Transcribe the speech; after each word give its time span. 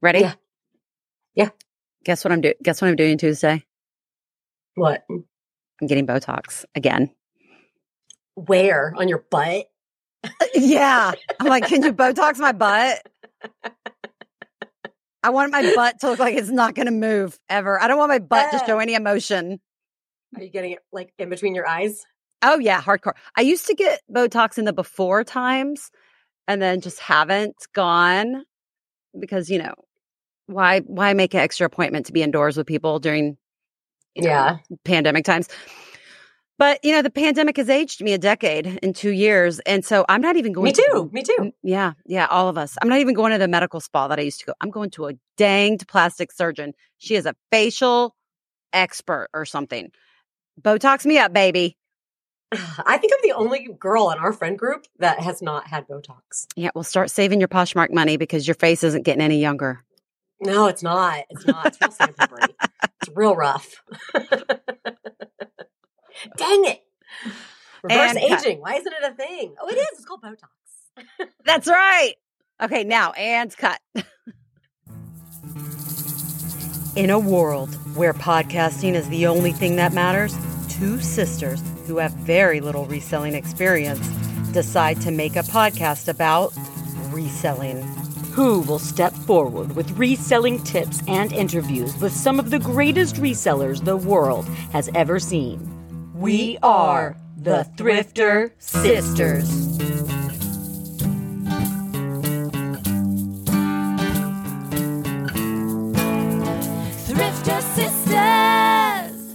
Ready? 0.00 0.20
Yeah. 0.20 0.34
Yeah. 1.34 1.48
Guess 2.04 2.24
what 2.24 2.32
I'm 2.32 2.40
doing? 2.40 2.54
Guess 2.62 2.80
what 2.80 2.88
I'm 2.88 2.96
doing 2.96 3.18
Tuesday? 3.18 3.64
What? 4.74 5.04
I'm 5.10 5.86
getting 5.86 6.06
Botox 6.06 6.64
again. 6.74 7.10
Where? 8.34 8.94
On 8.96 9.08
your 9.08 9.24
butt? 9.30 9.66
yeah. 10.54 11.12
I'm 11.40 11.46
like, 11.46 11.66
can 11.66 11.82
you 11.82 11.92
Botox 11.92 12.38
my 12.38 12.52
butt? 12.52 13.04
I 15.22 15.30
want 15.30 15.50
my 15.50 15.74
butt 15.74 16.00
to 16.00 16.10
look 16.10 16.20
like 16.20 16.36
it's 16.36 16.50
not 16.50 16.74
going 16.74 16.86
to 16.86 16.92
move 16.92 17.38
ever. 17.48 17.80
I 17.80 17.88
don't 17.88 17.98
want 17.98 18.10
my 18.10 18.20
butt 18.20 18.52
to 18.52 18.62
show 18.64 18.78
any 18.78 18.94
emotion. 18.94 19.60
Are 20.36 20.42
you 20.42 20.50
getting 20.50 20.72
it 20.72 20.80
like 20.92 21.12
in 21.18 21.28
between 21.28 21.54
your 21.54 21.66
eyes? 21.66 22.04
Oh, 22.42 22.58
yeah, 22.58 22.80
hardcore. 22.80 23.14
I 23.36 23.40
used 23.40 23.66
to 23.66 23.74
get 23.74 24.00
Botox 24.10 24.58
in 24.58 24.64
the 24.64 24.72
before 24.72 25.24
times 25.24 25.90
and 26.46 26.62
then 26.62 26.80
just 26.80 27.00
haven't 27.00 27.56
gone 27.74 28.44
because, 29.18 29.50
you 29.50 29.58
know, 29.58 29.74
why 30.48 30.80
why 30.80 31.12
make 31.14 31.34
an 31.34 31.40
extra 31.40 31.66
appointment 31.66 32.06
to 32.06 32.12
be 32.12 32.22
indoors 32.22 32.56
with 32.56 32.66
people 32.66 32.98
during 32.98 33.36
you 34.14 34.22
know, 34.22 34.28
Yeah. 34.30 34.56
pandemic 34.84 35.24
times? 35.24 35.48
But, 36.58 36.84
you 36.84 36.90
know, 36.90 37.02
the 37.02 37.10
pandemic 37.10 37.56
has 37.58 37.68
aged 37.70 38.02
me 38.02 38.14
a 38.14 38.18
decade 38.18 38.66
in 38.82 38.92
2 38.92 39.10
years 39.10 39.60
and 39.60 39.84
so 39.84 40.04
I'm 40.08 40.20
not 40.20 40.36
even 40.36 40.52
going 40.52 40.64
Me 40.64 40.72
to 40.72 40.88
too. 40.92 41.10
Me 41.12 41.22
too. 41.22 41.52
Yeah, 41.62 41.92
yeah, 42.04 42.26
all 42.26 42.48
of 42.48 42.58
us. 42.58 42.76
I'm 42.82 42.88
not 42.88 42.98
even 42.98 43.14
going 43.14 43.30
to 43.30 43.38
the 43.38 43.46
medical 43.46 43.78
spa 43.78 44.08
that 44.08 44.18
I 44.18 44.22
used 44.22 44.40
to 44.40 44.46
go. 44.46 44.54
I'm 44.60 44.70
going 44.70 44.90
to 44.90 45.06
a 45.06 45.12
danged 45.36 45.86
plastic 45.86 46.32
surgeon. 46.32 46.72
She 46.98 47.14
is 47.14 47.26
a 47.26 47.36
facial 47.52 48.16
expert 48.72 49.28
or 49.32 49.44
something. 49.44 49.92
Botox 50.60 51.06
me 51.06 51.18
up, 51.18 51.32
baby. 51.32 51.76
I 52.52 52.96
think 52.98 53.12
I'm 53.16 53.28
the 53.28 53.36
only 53.36 53.68
girl 53.78 54.10
in 54.10 54.18
our 54.18 54.32
friend 54.32 54.58
group 54.58 54.86
that 54.98 55.20
has 55.20 55.40
not 55.40 55.68
had 55.68 55.86
Botox. 55.86 56.46
Yeah, 56.56 56.70
well, 56.74 56.82
start 56.82 57.10
saving 57.10 57.38
your 57.40 57.48
Poshmark 57.48 57.92
money 57.92 58.16
because 58.16 58.48
your 58.48 58.56
face 58.56 58.82
isn't 58.82 59.02
getting 59.04 59.22
any 59.22 59.38
younger. 59.38 59.84
No, 60.40 60.66
it's 60.68 60.82
not. 60.82 61.24
It's 61.30 61.46
not. 61.46 61.66
It's 61.66 61.80
real 61.80 61.90
sandpapery. 61.90 62.54
it's 63.02 63.16
real 63.16 63.34
rough. 63.34 63.82
Dang 66.36 66.64
it. 66.64 66.82
Reverse 67.82 68.16
And 68.16 68.18
cut. 68.18 68.44
aging. 68.44 68.60
Why 68.60 68.74
isn't 68.74 68.92
it 68.92 69.12
a 69.12 69.14
thing? 69.14 69.54
Oh, 69.60 69.68
it 69.68 69.74
is. 69.76 69.86
It's 69.92 70.04
called 70.04 70.22
Botox. 70.22 70.48
That's 71.44 71.66
right. 71.68 72.14
Okay, 72.60 72.84
now 72.84 73.12
and 73.12 73.56
cut. 73.56 73.80
In 76.96 77.10
a 77.10 77.18
world 77.18 77.74
where 77.96 78.12
podcasting 78.12 78.94
is 78.94 79.08
the 79.08 79.26
only 79.28 79.52
thing 79.52 79.76
that 79.76 79.92
matters, 79.92 80.36
two 80.68 81.00
sisters 81.00 81.60
who 81.86 81.98
have 81.98 82.12
very 82.12 82.60
little 82.60 82.84
reselling 82.86 83.34
experience 83.34 84.04
decide 84.52 85.00
to 85.02 85.10
make 85.12 85.36
a 85.36 85.42
podcast 85.42 86.08
about 86.08 86.52
reselling. 87.10 87.86
Who 88.38 88.60
will 88.60 88.78
step 88.78 89.12
forward 89.12 89.74
with 89.74 89.90
reselling 89.98 90.62
tips 90.62 91.02
and 91.08 91.32
interviews 91.32 91.98
with 91.98 92.12
some 92.12 92.38
of 92.38 92.50
the 92.50 92.60
greatest 92.60 93.16
resellers 93.16 93.84
the 93.84 93.96
world 93.96 94.46
has 94.70 94.88
ever 94.94 95.18
seen? 95.18 95.58
We 96.14 96.56
are 96.62 97.16
the 97.36 97.66
Thrifter 97.76 98.52
Sisters. 98.60 99.50
Thrifter 107.08 107.60
Sisters. 107.74 109.34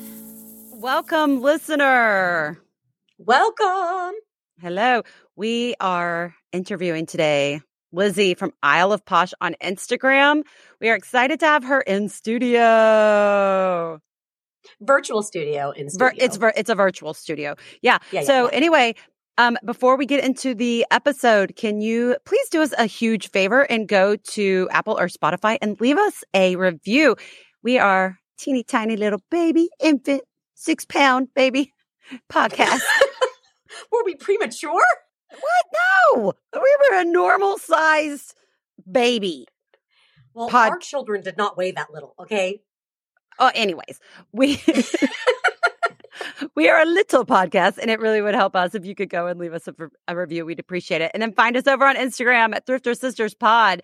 Welcome, 0.82 1.42
listener. 1.42 2.58
Welcome. 3.17 4.16
Hello. 4.62 5.02
We 5.36 5.76
are 5.82 6.34
interviewing 6.54 7.06
today 7.06 7.60
Lizzie 7.94 8.33
from 8.33 8.52
Isle 8.61 8.91
of 8.91 9.05
Posh 9.05 9.33
on 9.39 9.55
Instagram. 9.61 10.41
We 10.81 10.89
are 10.89 10.95
excited 10.95 11.39
to 11.41 11.45
have 11.45 11.63
her 11.63 11.80
in 11.80 12.09
studio. 12.09 13.99
Virtual 14.81 15.23
studio 15.23 15.72
in 15.72 15.86
Vir- 15.86 16.09
studio. 16.11 16.25
it's 16.25 16.38
vir- 16.38 16.53
it's 16.55 16.69
a 16.69 16.75
virtual 16.75 17.14
studio. 17.14 17.55
Yeah. 17.81 17.99
Yeah, 18.11 18.21
yeah, 18.21 18.26
so 18.27 18.43
yeah. 18.45 18.49
anyway, 18.53 18.95
um, 19.37 19.58
before 19.65 19.98
we 19.98 20.05
get 20.05 20.23
into 20.23 20.55
the 20.55 20.86
episode, 20.92 21.55
can 21.55 21.82
you 21.82 22.15
please 22.26 22.49
do 22.49 22.61
us 22.61 22.73
a 22.77 22.86
huge 22.86 23.30
favor 23.32 23.61
and 23.61 23.87
go 23.87 24.15
to 24.15 24.67
Apple 24.71 24.98
or 24.99 25.08
Spotify 25.08 25.58
and 25.61 25.80
leave 25.80 25.98
us 25.98 26.23
a 26.33 26.55
review? 26.55 27.15
We 27.61 27.77
are 27.77 28.17
teeny 28.37 28.64
tiny 28.64 28.95
little 28.98 29.20
baby 29.30 29.70
infant 29.80 30.21
six 30.55 30.86
pound 30.86 31.27
baby 31.36 31.73
podcast. 32.32 32.82
Were 33.92 34.03
we 34.05 34.15
premature? 34.15 34.82
What? 35.39 35.66
No, 36.16 36.33
we 36.54 36.77
were 36.92 37.02
a 37.02 37.05
normal 37.05 37.58
sized 37.58 38.36
baby. 38.89 39.48
Well, 40.33 40.49
Pod- 40.49 40.71
our 40.71 40.80
children 40.80 41.21
did 41.21 41.38
not 41.38 41.58
weigh 41.58 41.71
that 41.71 41.94
little, 41.94 42.16
okay? 42.20 42.61
Oh, 43.39 43.52
anyways, 43.54 43.99
we 44.32 44.61
we 46.55 46.70
are 46.70 46.82
a 46.82 46.86
little 46.86 47.26
podcast, 47.26 47.77
and 47.77 47.89
it 47.89 47.99
really 47.99 48.21
would 48.21 48.36
help 48.36 48.55
us 48.55 48.76
if 48.76 48.86
you 48.86 48.95
could 48.95 49.10
go 49.10 49.27
and 49.27 49.39
leave 49.39 49.54
us 49.54 49.67
a, 49.67 49.73
a 50.08 50.16
review. 50.16 50.45
We'd 50.45 50.60
appreciate 50.60 51.02
it, 51.02 51.11
and 51.14 51.21
then 51.21 51.33
find 51.33 51.58
us 51.58 51.67
over 51.67 51.86
on 51.86 51.95
Instagram 51.95 52.55
at 52.55 52.65
Thrifter 52.65 52.98
Sisters 52.98 53.33
Pod. 53.33 53.82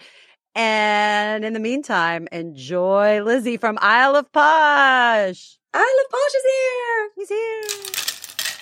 And 0.55 1.45
in 1.45 1.53
the 1.53 1.59
meantime, 1.59 2.27
enjoy 2.31 3.21
Lizzie 3.21 3.57
from 3.57 3.77
Isle 3.81 4.15
of 4.15 4.31
Posh. 4.31 5.57
Isle 5.73 5.83
of 5.83 6.11
Posh 6.11 6.35
is 6.35 6.43
here. 6.43 7.09
He's 7.15 7.29
here. 7.29 7.98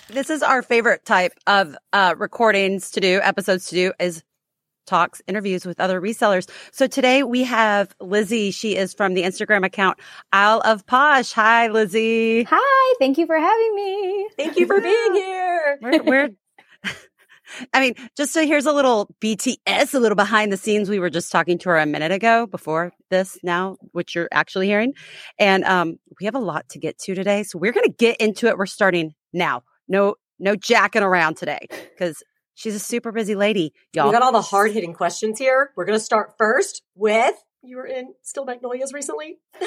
This 0.09 0.29
is 0.29 0.41
our 0.41 0.62
favorite 0.62 1.03
type 1.03 1.34
of 1.47 1.75
uh, 1.91 2.16
recordings 2.18 2.91
to 2.91 3.01
do, 3.01 3.19
episodes 3.22 3.68
to 3.68 3.75
do, 3.75 3.94
is 4.00 4.23
talks, 4.85 5.22
interviews 5.28 5.66
with 5.66 5.81
other 5.81 6.00
resellers. 6.00 6.50
So 6.72 6.88
today 6.88 7.23
we 7.23 7.44
have 7.44 7.94
Lizzie. 8.00 8.51
She 8.51 8.78
is 8.78 8.94
from 8.94 9.16
the 9.16 9.23
Instagram 9.23 9.66
account 9.66 10.00
Isle 10.31 10.62
of 10.63 10.85
Posh. 10.85 11.34
Hi, 11.34 11.68
Lizzie. 11.68 12.44
Hi, 12.44 12.95
thank 13.00 13.18
you 13.18 13.25
for 13.25 13.38
having 13.38 13.75
me. 13.75 14.29
Thank 14.38 14.57
you 14.57 14.66
for 14.66 14.79
being 14.79 15.13
here. 15.13 15.78
We're, 15.81 16.03
we're 16.03 16.29
I 17.74 17.81
mean, 17.81 17.95
just 18.16 18.31
so 18.31 18.45
here's 18.45 18.66
a 18.66 18.72
little 18.72 19.13
BTS, 19.22 19.94
a 19.94 20.00
little 20.00 20.16
behind 20.16 20.53
the 20.53 20.57
scenes. 20.57 20.89
We 20.89 21.00
were 21.00 21.09
just 21.09 21.34
talking 21.34 21.57
to 21.59 21.69
her 21.69 21.78
a 21.78 21.85
minute 21.85 22.13
ago 22.13 22.47
before 22.47 22.94
this 23.09 23.38
now, 23.44 23.75
which 23.91 24.16
you're 24.16 24.29
actually 24.31 24.68
hearing. 24.68 24.94
And 25.38 25.66
um, 25.66 25.97
we 26.19 26.25
have 26.25 26.35
a 26.35 26.39
lot 26.39 26.69
to 26.69 26.79
get 26.79 26.97
to 27.00 27.13
today. 27.13 27.44
So 27.44 27.59
we're 27.59 27.74
gonna 27.74 27.89
get 27.89 28.18
into 28.18 28.47
it. 28.47 28.57
We're 28.57 28.68
starting 28.68 29.13
now. 29.34 29.63
No, 29.88 30.16
no 30.40 30.56
jacking 30.56 31.03
around 31.03 31.38
today 31.38 31.68
because 31.70 32.24
she's 32.53 32.75
a 32.75 32.80
super 32.80 33.12
busy 33.12 33.36
lady, 33.36 33.74
y'all. 33.94 34.08
We 34.08 34.14
got 34.14 34.22
all 34.22 34.31
the 34.31 34.42
hard 34.42 34.72
hitting 34.72 34.94
questions 34.94 35.40
here. 35.40 35.72
We're 35.75 35.86
going 35.86 36.00
to 36.00 36.03
start 36.03 36.34
first 36.38 36.81
with 36.96 37.36
you 37.64 37.78
were 37.78 37.88
in 37.88 38.14
Steel 38.22 38.46
Magnolias 38.46 38.94
recently? 38.94 39.40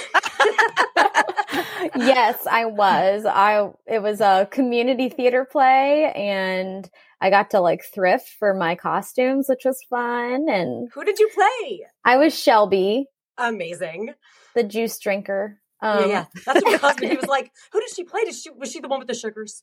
yes, 1.96 2.46
I 2.50 2.64
was. 2.66 3.26
I 3.26 3.68
it 3.86 4.02
was 4.02 4.20
a 4.20 4.48
community 4.50 5.08
theater 5.08 5.44
play 5.44 6.12
and 6.14 6.88
I 7.20 7.30
got 7.30 7.50
to 7.50 7.60
like 7.60 7.82
thrift 7.94 8.30
for 8.38 8.54
my 8.54 8.74
costumes, 8.74 9.46
which 9.48 9.64
was 9.64 9.84
fun 9.90 10.48
and 10.48 10.88
Who 10.94 11.04
did 11.04 11.18
you 11.18 11.28
play? 11.34 11.86
I 12.04 12.16
was 12.16 12.38
Shelby, 12.38 13.06
Amazing. 13.36 14.14
the 14.54 14.62
juice 14.62 14.98
drinker. 14.98 15.60
yeah, 15.82 15.90
Um, 15.90 16.10
yeah. 16.10 16.24
That's 16.46 16.64
what 16.64 16.72
my 16.72 16.78
husband, 16.88 17.10
he 17.10 17.16
was 17.16 17.26
like, 17.28 17.50
who 17.72 17.80
did 17.80 17.90
she 17.94 18.04
play? 18.04 18.24
Did 18.24 18.34
she, 18.34 18.50
was 18.50 18.70
she 18.70 18.80
the 18.80 18.88
one 18.88 19.00
with 19.00 19.08
the 19.08 19.14
sugars? 19.14 19.62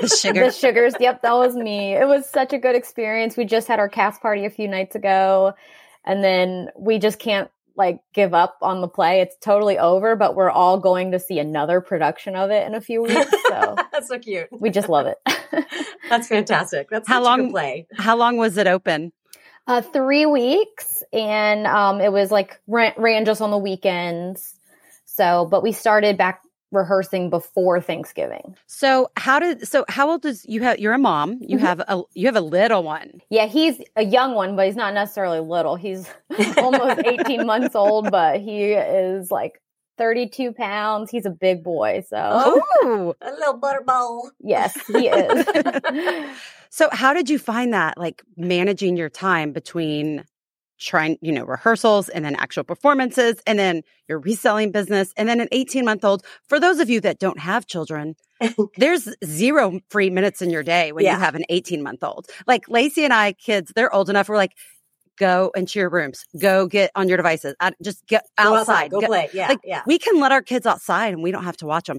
The 0.00 0.08
sugar. 0.20 0.46
The 0.46 0.52
sugars. 0.52 0.94
Yep, 1.00 1.22
that 1.22 1.32
was 1.32 1.54
me. 1.54 1.94
It 1.94 2.06
was 2.06 2.28
such 2.28 2.52
a 2.52 2.58
good 2.58 2.74
experience. 2.74 3.36
We 3.36 3.44
just 3.44 3.68
had 3.68 3.78
our 3.78 3.88
cast 3.88 4.20
party 4.22 4.44
a 4.44 4.50
few 4.50 4.68
nights 4.68 4.94
ago, 4.96 5.54
and 6.04 6.22
then 6.24 6.68
we 6.76 6.98
just 6.98 7.18
can't 7.18 7.50
like 7.76 8.00
give 8.12 8.34
up 8.34 8.58
on 8.62 8.80
the 8.80 8.88
play. 8.88 9.20
It's 9.20 9.36
totally 9.40 9.78
over, 9.78 10.14
but 10.16 10.34
we're 10.34 10.50
all 10.50 10.78
going 10.78 11.12
to 11.12 11.18
see 11.18 11.38
another 11.38 11.80
production 11.80 12.36
of 12.36 12.50
it 12.50 12.66
in 12.66 12.74
a 12.74 12.80
few 12.80 13.02
weeks. 13.02 13.30
So 13.48 13.76
That's 13.92 14.08
so 14.08 14.18
cute. 14.18 14.48
we 14.50 14.70
just 14.70 14.88
love 14.88 15.06
it. 15.06 15.18
That's 16.10 16.28
fantastic. 16.28 16.90
That's 16.90 17.08
How 17.08 17.22
such 17.22 17.32
a 17.32 17.36
good 17.36 17.42
long- 17.44 17.50
play. 17.52 17.86
How 17.96 18.16
long 18.16 18.36
was 18.36 18.56
it 18.58 18.66
open? 18.66 19.12
uh, 19.66 19.80
three 19.82 20.26
weeks, 20.26 21.04
and 21.12 21.64
um, 21.66 22.00
it 22.00 22.10
was 22.12 22.30
like 22.32 22.60
ran, 22.66 22.92
ran 22.96 23.24
just 23.24 23.40
on 23.40 23.50
the 23.52 23.58
weekends. 23.58 24.54
So, 25.04 25.46
but 25.48 25.62
we 25.62 25.70
started 25.72 26.16
back 26.18 26.42
rehearsing 26.72 27.30
before 27.30 27.80
Thanksgiving. 27.80 28.56
So 28.66 29.10
how 29.16 29.38
did 29.38 29.66
so 29.66 29.84
how 29.88 30.10
old 30.10 30.24
is 30.24 30.44
you 30.48 30.62
have 30.62 30.78
you're 30.78 30.92
a 30.94 30.98
mom. 30.98 31.38
You 31.40 31.58
Mhm. 31.58 31.60
have 31.60 31.80
a 31.80 32.02
you 32.14 32.26
have 32.26 32.36
a 32.36 32.40
little 32.40 32.82
one. 32.82 33.20
Yeah, 33.30 33.46
he's 33.46 33.80
a 33.96 34.04
young 34.04 34.34
one, 34.34 34.56
but 34.56 34.66
he's 34.66 34.76
not 34.76 34.94
necessarily 34.94 35.40
little. 35.40 35.76
He's 35.76 36.08
almost 36.58 37.02
18 37.04 37.46
months 37.46 37.74
old, 37.74 38.10
but 38.10 38.40
he 38.40 38.72
is 38.72 39.30
like 39.30 39.60
32 39.98 40.52
pounds. 40.52 41.10
He's 41.10 41.26
a 41.26 41.30
big 41.30 41.62
boy. 41.62 42.04
So, 42.08 42.16
Oh. 42.82 43.14
A 43.20 43.30
little 43.32 43.58
butterball. 43.60 44.30
yes, 44.40 44.78
he 44.86 45.08
is. 45.08 46.26
So 46.72 46.88
how 46.92 47.12
did 47.12 47.28
you 47.28 47.36
find 47.40 47.74
that 47.74 47.98
like 47.98 48.22
managing 48.36 48.96
your 48.96 49.08
time 49.10 49.50
between 49.50 50.24
trying, 50.80 51.18
you 51.20 51.30
know, 51.32 51.44
rehearsals 51.44 52.08
and 52.08 52.24
then 52.24 52.34
actual 52.36 52.64
performances 52.64 53.36
and 53.46 53.58
then 53.58 53.82
your 54.08 54.18
reselling 54.18 54.72
business 54.72 55.12
and 55.16 55.28
then 55.28 55.40
an 55.40 55.48
18 55.52 55.84
month 55.84 56.04
old? 56.04 56.24
For 56.48 56.58
those 56.58 56.80
of 56.80 56.90
you 56.90 57.00
that 57.02 57.18
don't 57.18 57.38
have 57.38 57.66
children, 57.66 58.16
there's 58.76 59.08
zero 59.24 59.80
free 59.90 60.10
minutes 60.10 60.42
in 60.42 60.50
your 60.50 60.62
day 60.62 60.92
when 60.92 61.04
Yeah. 61.04 61.14
you 61.14 61.20
have 61.20 61.34
an 61.34 61.44
18 61.48 61.82
month 61.82 62.02
old. 62.02 62.26
Like 62.46 62.68
Lacey 62.68 63.04
and 63.04 63.12
I 63.12 63.32
kids, 63.34 63.72
they're 63.76 63.94
old 63.94 64.10
enough. 64.10 64.28
We're 64.28 64.36
like, 64.36 64.52
go 65.18 65.50
into 65.54 65.78
your 65.78 65.90
rooms, 65.90 66.24
go 66.40 66.66
get 66.66 66.90
on 66.94 67.06
your 67.06 67.18
devices, 67.18 67.54
I, 67.60 67.72
just 67.82 68.06
get 68.06 68.24
Go 68.42 68.56
outside, 68.56 68.90
Go, 68.90 69.00
play. 69.02 69.28
Yeah. 69.34 69.48
like 69.48 69.58
yeah. 69.64 69.82
we 69.86 69.98
can 69.98 70.18
let 70.18 70.32
our 70.32 70.40
kids 70.40 70.64
outside 70.64 71.12
and 71.12 71.22
we 71.22 71.30
don't 71.30 71.44
have 71.44 71.58
to 71.58 71.66
watch 71.66 71.88
them. 71.88 71.98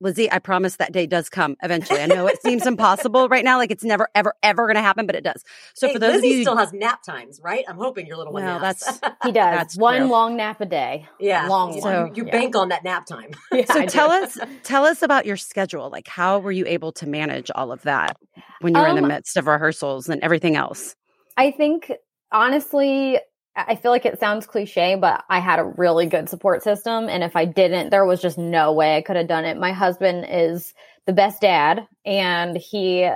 Lizzie, 0.00 0.30
I 0.30 0.38
promise 0.38 0.76
that 0.76 0.92
day 0.92 1.06
does 1.06 1.28
come 1.28 1.56
eventually. 1.62 2.00
I 2.00 2.06
know 2.06 2.26
it 2.28 2.40
seems 2.42 2.66
impossible 2.66 3.28
right 3.28 3.44
now, 3.44 3.58
like 3.58 3.70
it's 3.72 3.82
never, 3.82 4.08
ever, 4.14 4.34
ever 4.42 4.66
going 4.66 4.76
to 4.76 4.80
happen, 4.82 5.06
but 5.06 5.16
it 5.16 5.24
does. 5.24 5.42
So 5.74 5.88
Hey, 5.88 5.92
for 5.94 5.98
those 5.98 6.14
Lizzie 6.16 6.30
of 6.30 6.36
you, 6.38 6.42
still 6.44 6.56
has 6.56 6.72
nap 6.72 7.02
times, 7.02 7.40
right? 7.42 7.64
I'm 7.68 7.76
hoping 7.76 8.06
your 8.06 8.16
little 8.16 8.32
one 8.32 8.44
Well, 8.44 8.60
naps. 8.60 8.84
that's- 9.00 9.16
He 9.24 9.32
does 9.32 9.56
That's 9.56 9.76
one 9.76 9.98
true. 10.02 10.08
long 10.10 10.36
nap 10.36 10.60
a 10.60 10.66
day. 10.66 11.06
yeah. 11.18 11.48
long 11.48 11.74
You- 11.74 11.80
one. 11.82 12.14
you, 12.14 12.24
Yeah. 12.26 12.32
bank 12.32 12.54
on 12.56 12.68
that 12.68 12.84
nap 12.84 13.06
time. 13.06 13.30
Yeah, 13.52 13.64
so 13.64 13.80
I 13.80 13.86
do. 13.86 13.90
tell 13.90 14.10
us, 14.12 14.38
tell 14.62 14.84
us 14.84 15.02
about 15.02 15.26
your 15.26 15.36
schedule. 15.36 15.90
Like, 15.90 16.06
how 16.06 16.38
were 16.38 16.52
you 16.52 16.64
able 16.66 16.92
to 16.92 17.08
manage 17.08 17.50
all 17.54 17.72
of 17.72 17.82
that 17.82 18.16
when 18.60 18.74
you 18.74 18.80
were 18.80 18.86
in 18.88 18.96
the 18.96 19.02
Um, 19.02 19.08
midst 19.08 19.36
of 19.36 19.46
rehearsals 19.48 20.08
and 20.08 20.22
everything 20.22 20.54
else? 20.54 20.94
I 21.36 21.50
think 21.50 21.90
honestly, 22.30 23.18
I 23.66 23.74
feel 23.76 23.90
like 23.90 24.06
it 24.06 24.20
sounds 24.20 24.46
cliche, 24.46 24.94
but 24.94 25.24
I 25.28 25.40
had 25.40 25.58
a 25.58 25.64
really 25.64 26.06
good 26.06 26.28
support 26.28 26.62
system. 26.62 27.08
And 27.08 27.24
if 27.24 27.34
I 27.34 27.44
didn't, 27.44 27.90
there 27.90 28.04
was 28.04 28.22
just 28.22 28.38
no 28.38 28.72
way 28.72 28.96
I 28.96 29.02
could 29.02 29.16
have 29.16 29.26
done 29.26 29.44
it. 29.44 29.56
My 29.56 29.72
husband 29.72 30.26
is 30.28 30.72
the 31.06 31.12
best 31.12 31.40
dad, 31.40 31.86
and 32.04 32.56
he, 32.56 33.10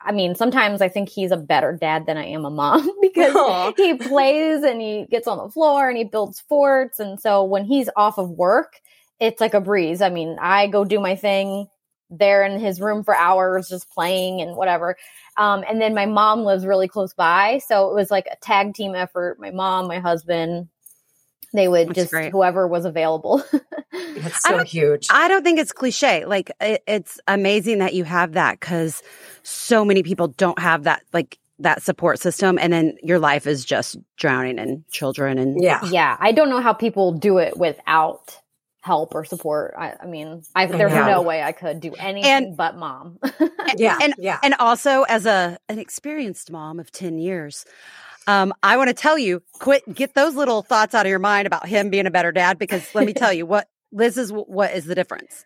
I 0.00 0.12
mean, 0.12 0.34
sometimes 0.34 0.82
I 0.82 0.88
think 0.88 1.08
he's 1.08 1.32
a 1.32 1.36
better 1.36 1.76
dad 1.78 2.06
than 2.06 2.16
I 2.16 2.26
am 2.26 2.44
a 2.44 2.50
mom 2.50 2.88
because 3.00 3.34
Aw. 3.34 3.72
he 3.76 3.94
plays 3.94 4.62
and 4.62 4.80
he 4.80 5.06
gets 5.10 5.26
on 5.26 5.38
the 5.38 5.50
floor 5.50 5.88
and 5.88 5.96
he 5.96 6.04
builds 6.04 6.40
forts. 6.40 7.00
And 7.00 7.18
so 7.18 7.44
when 7.44 7.64
he's 7.64 7.88
off 7.96 8.18
of 8.18 8.30
work, 8.30 8.74
it's 9.18 9.40
like 9.40 9.54
a 9.54 9.60
breeze. 9.60 10.02
I 10.02 10.10
mean, 10.10 10.36
I 10.40 10.66
go 10.66 10.84
do 10.84 11.00
my 11.00 11.16
thing 11.16 11.68
there 12.10 12.44
in 12.44 12.60
his 12.60 12.80
room 12.80 13.04
for 13.04 13.14
hours, 13.14 13.68
just 13.68 13.90
playing 13.90 14.40
and 14.40 14.56
whatever. 14.56 14.96
Um, 15.36 15.64
and 15.68 15.80
then 15.80 15.94
my 15.94 16.06
mom 16.06 16.44
lives 16.44 16.64
really 16.64 16.88
close 16.88 17.14
by. 17.14 17.60
So 17.66 17.90
it 17.90 17.94
was 17.94 18.10
like 18.10 18.26
a 18.30 18.36
tag 18.36 18.74
team 18.74 18.94
effort. 18.94 19.38
My 19.40 19.50
mom, 19.50 19.88
my 19.88 19.98
husband, 19.98 20.68
they 21.52 21.68
would 21.68 21.88
That's 21.88 21.96
just, 21.96 22.10
great. 22.10 22.32
whoever 22.32 22.68
was 22.68 22.84
available. 22.84 23.42
That's 23.92 24.42
so 24.42 24.56
don't- 24.58 24.68
huge. 24.68 25.08
I 25.10 25.28
don't 25.28 25.42
think 25.42 25.58
it's 25.58 25.72
cliche. 25.72 26.24
Like, 26.24 26.50
it, 26.60 26.82
it's 26.86 27.20
amazing 27.26 27.78
that 27.78 27.94
you 27.94 28.04
have 28.04 28.32
that 28.32 28.60
because 28.60 29.02
so 29.42 29.84
many 29.84 30.02
people 30.02 30.28
don't 30.28 30.58
have 30.58 30.84
that, 30.84 31.02
like, 31.12 31.38
that 31.58 31.82
support 31.82 32.18
system. 32.18 32.58
And 32.60 32.72
then 32.72 32.98
your 33.02 33.18
life 33.18 33.46
is 33.46 33.64
just 33.64 33.96
drowning 34.16 34.58
in 34.58 34.84
children 34.90 35.38
and 35.38 35.62
yeah. 35.62 35.80
yeah. 35.86 36.16
I 36.20 36.32
don't 36.32 36.50
know 36.50 36.60
how 36.60 36.74
people 36.74 37.12
do 37.12 37.38
it 37.38 37.56
without 37.56 38.38
help 38.86 39.14
or 39.14 39.24
support. 39.24 39.74
I, 39.76 39.94
I 40.00 40.06
mean, 40.06 40.42
I, 40.54 40.66
there's 40.66 40.92
know. 40.92 41.06
no 41.06 41.22
way 41.22 41.42
I 41.42 41.52
could 41.52 41.80
do 41.80 41.92
anything 41.94 42.54
but 42.54 42.76
mom. 42.76 43.18
Yeah. 43.76 43.98
And- 44.00 44.14
yeah. 44.16 44.38
And 44.44 44.54
also, 44.60 45.02
as 45.02 45.26
a 45.26 45.58
an 45.68 45.80
experienced 45.80 46.52
mom 46.52 46.78
of 46.78 46.92
ten 46.92 47.18
years, 47.18 47.66
um, 48.28 48.54
I 48.62 48.76
want 48.76 48.88
to 48.88 48.94
tell 48.94 49.18
you, 49.18 49.42
quit 49.54 49.82
get 49.92 50.14
those 50.14 50.36
little 50.36 50.62
thoughts 50.62 50.94
out 50.94 51.04
of 51.04 51.10
your 51.10 51.18
mind 51.18 51.46
about 51.46 51.66
him 51.66 51.90
being 51.90 52.06
a 52.06 52.10
better 52.12 52.30
dad. 52.30 52.58
Because 52.58 52.94
let 52.94 53.04
me 53.04 53.12
tell 53.12 53.32
you, 53.32 53.44
what 53.44 53.68
Liz 53.90 54.16
is, 54.16 54.32
what 54.32 54.72
is 54.72 54.84
the 54.84 54.94
difference? 54.94 55.44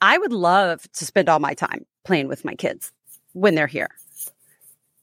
I 0.00 0.16
would 0.16 0.32
love 0.32 0.90
to 0.92 1.04
spend 1.04 1.28
all 1.28 1.38
my 1.38 1.52
time 1.52 1.84
playing 2.04 2.28
with 2.28 2.44
my 2.46 2.54
kids 2.54 2.92
when 3.34 3.54
they're 3.54 3.66
here. 3.66 3.90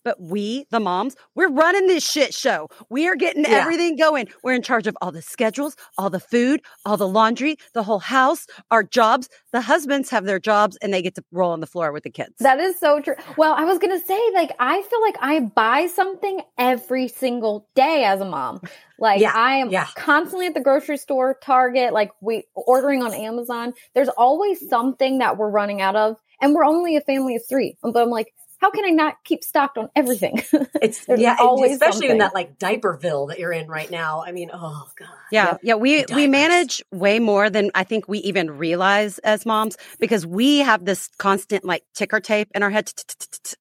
But 0.07 0.21
we, 0.21 0.65
the 0.71 0.79
moms, 0.79 1.17
we're 1.35 1.49
running 1.51 1.87
this 1.87 2.09
shit 2.09 2.33
show. 2.33 2.69
We 2.89 3.09
are 3.09 3.15
getting 3.17 3.43
Yeah. 3.43 3.57
everything 3.57 3.97
going. 3.97 4.29
We're 4.41 4.53
in 4.53 4.61
charge 4.61 4.87
of 4.87 4.95
all 5.01 5.11
the 5.11 5.21
schedules, 5.21 5.75
all 5.97 6.09
the 6.09 6.21
food, 6.21 6.61
all 6.85 6.95
the 6.95 7.05
laundry, 7.09 7.57
the 7.73 7.83
whole 7.83 7.99
house, 7.99 8.47
our 8.71 8.83
jobs. 8.83 9.27
The 9.51 9.59
husbands 9.59 10.09
have 10.11 10.23
their 10.23 10.39
jobs 10.39 10.77
and 10.81 10.93
they 10.93 11.01
get 11.01 11.15
to 11.15 11.25
roll 11.33 11.51
on 11.51 11.59
the 11.59 11.67
floor 11.67 11.91
with 11.91 12.03
the 12.03 12.09
kids. 12.09 12.35
That 12.39 12.57
is 12.61 12.79
so 12.79 13.01
true. 13.01 13.15
Well, 13.35 13.53
I 13.53 13.65
was 13.65 13.79
going 13.79 13.99
to 13.99 14.05
say, 14.07 14.17
like, 14.33 14.51
I 14.59 14.81
feel 14.81 15.01
like 15.01 15.17
I 15.19 15.41
buy 15.41 15.87
something 15.87 16.39
every 16.57 17.09
single 17.09 17.67
day 17.75 18.05
as 18.05 18.21
a 18.21 18.25
mom. 18.25 18.61
Like, 18.97 19.19
Yeah, 19.19 19.33
I 19.35 19.55
am 19.57 19.71
yeah. 19.71 19.87
constantly 19.97 20.47
at 20.47 20.53
the 20.53 20.61
grocery 20.61 20.95
store, 20.95 21.35
Target, 21.43 21.91
like, 21.91 22.11
we 22.21 22.45
ordering 22.55 23.03
on 23.03 23.13
Amazon. 23.13 23.73
There's 23.93 24.07
always 24.07 24.69
something 24.69 25.17
that 25.17 25.35
we're 25.37 25.49
running 25.49 25.81
out 25.81 25.97
of. 25.97 26.15
And 26.39 26.53
we're 26.53 26.63
only 26.65 26.95
a 26.95 27.01
family 27.01 27.35
of 27.35 27.41
three. 27.49 27.77
But 27.83 27.97
I'm 27.97 28.09
like, 28.11 28.31
how 28.59 28.71
can 28.71 28.85
I 28.85 28.89
not 28.89 29.15
keep 29.23 29.43
stocked 29.43 29.77
on 29.77 29.89
everything? 29.95 30.41
It's 30.81 31.05
yeah, 31.07 31.35
always 31.39 31.73
especially 31.73 32.09
in 32.09 32.19
that 32.19 32.33
like 32.33 32.57
diaperville 32.57 33.29
that 33.29 33.39
you're 33.39 33.51
in 33.51 33.67
right 33.67 33.89
now. 33.89 34.23
I 34.25 34.31
mean, 34.31 34.49
oh 34.53 34.89
god. 34.97 35.07
Yeah, 35.31 35.57
yeah, 35.63 35.75
we 35.75 36.05
The 36.05 36.15
we 36.15 36.27
manage 36.27 36.83
way 36.91 37.19
more 37.19 37.49
than 37.49 37.71
I 37.75 37.83
think 37.83 38.07
we 38.07 38.19
even 38.19 38.51
realize 38.51 39.19
as 39.19 39.45
moms 39.45 39.77
because 39.99 40.25
we 40.25 40.59
have 40.59 40.85
this 40.85 41.09
constant 41.17 41.65
like 41.65 41.83
ticker 41.93 42.19
tape 42.19 42.49
in 42.55 42.63
our 42.63 42.69
head 42.69 42.91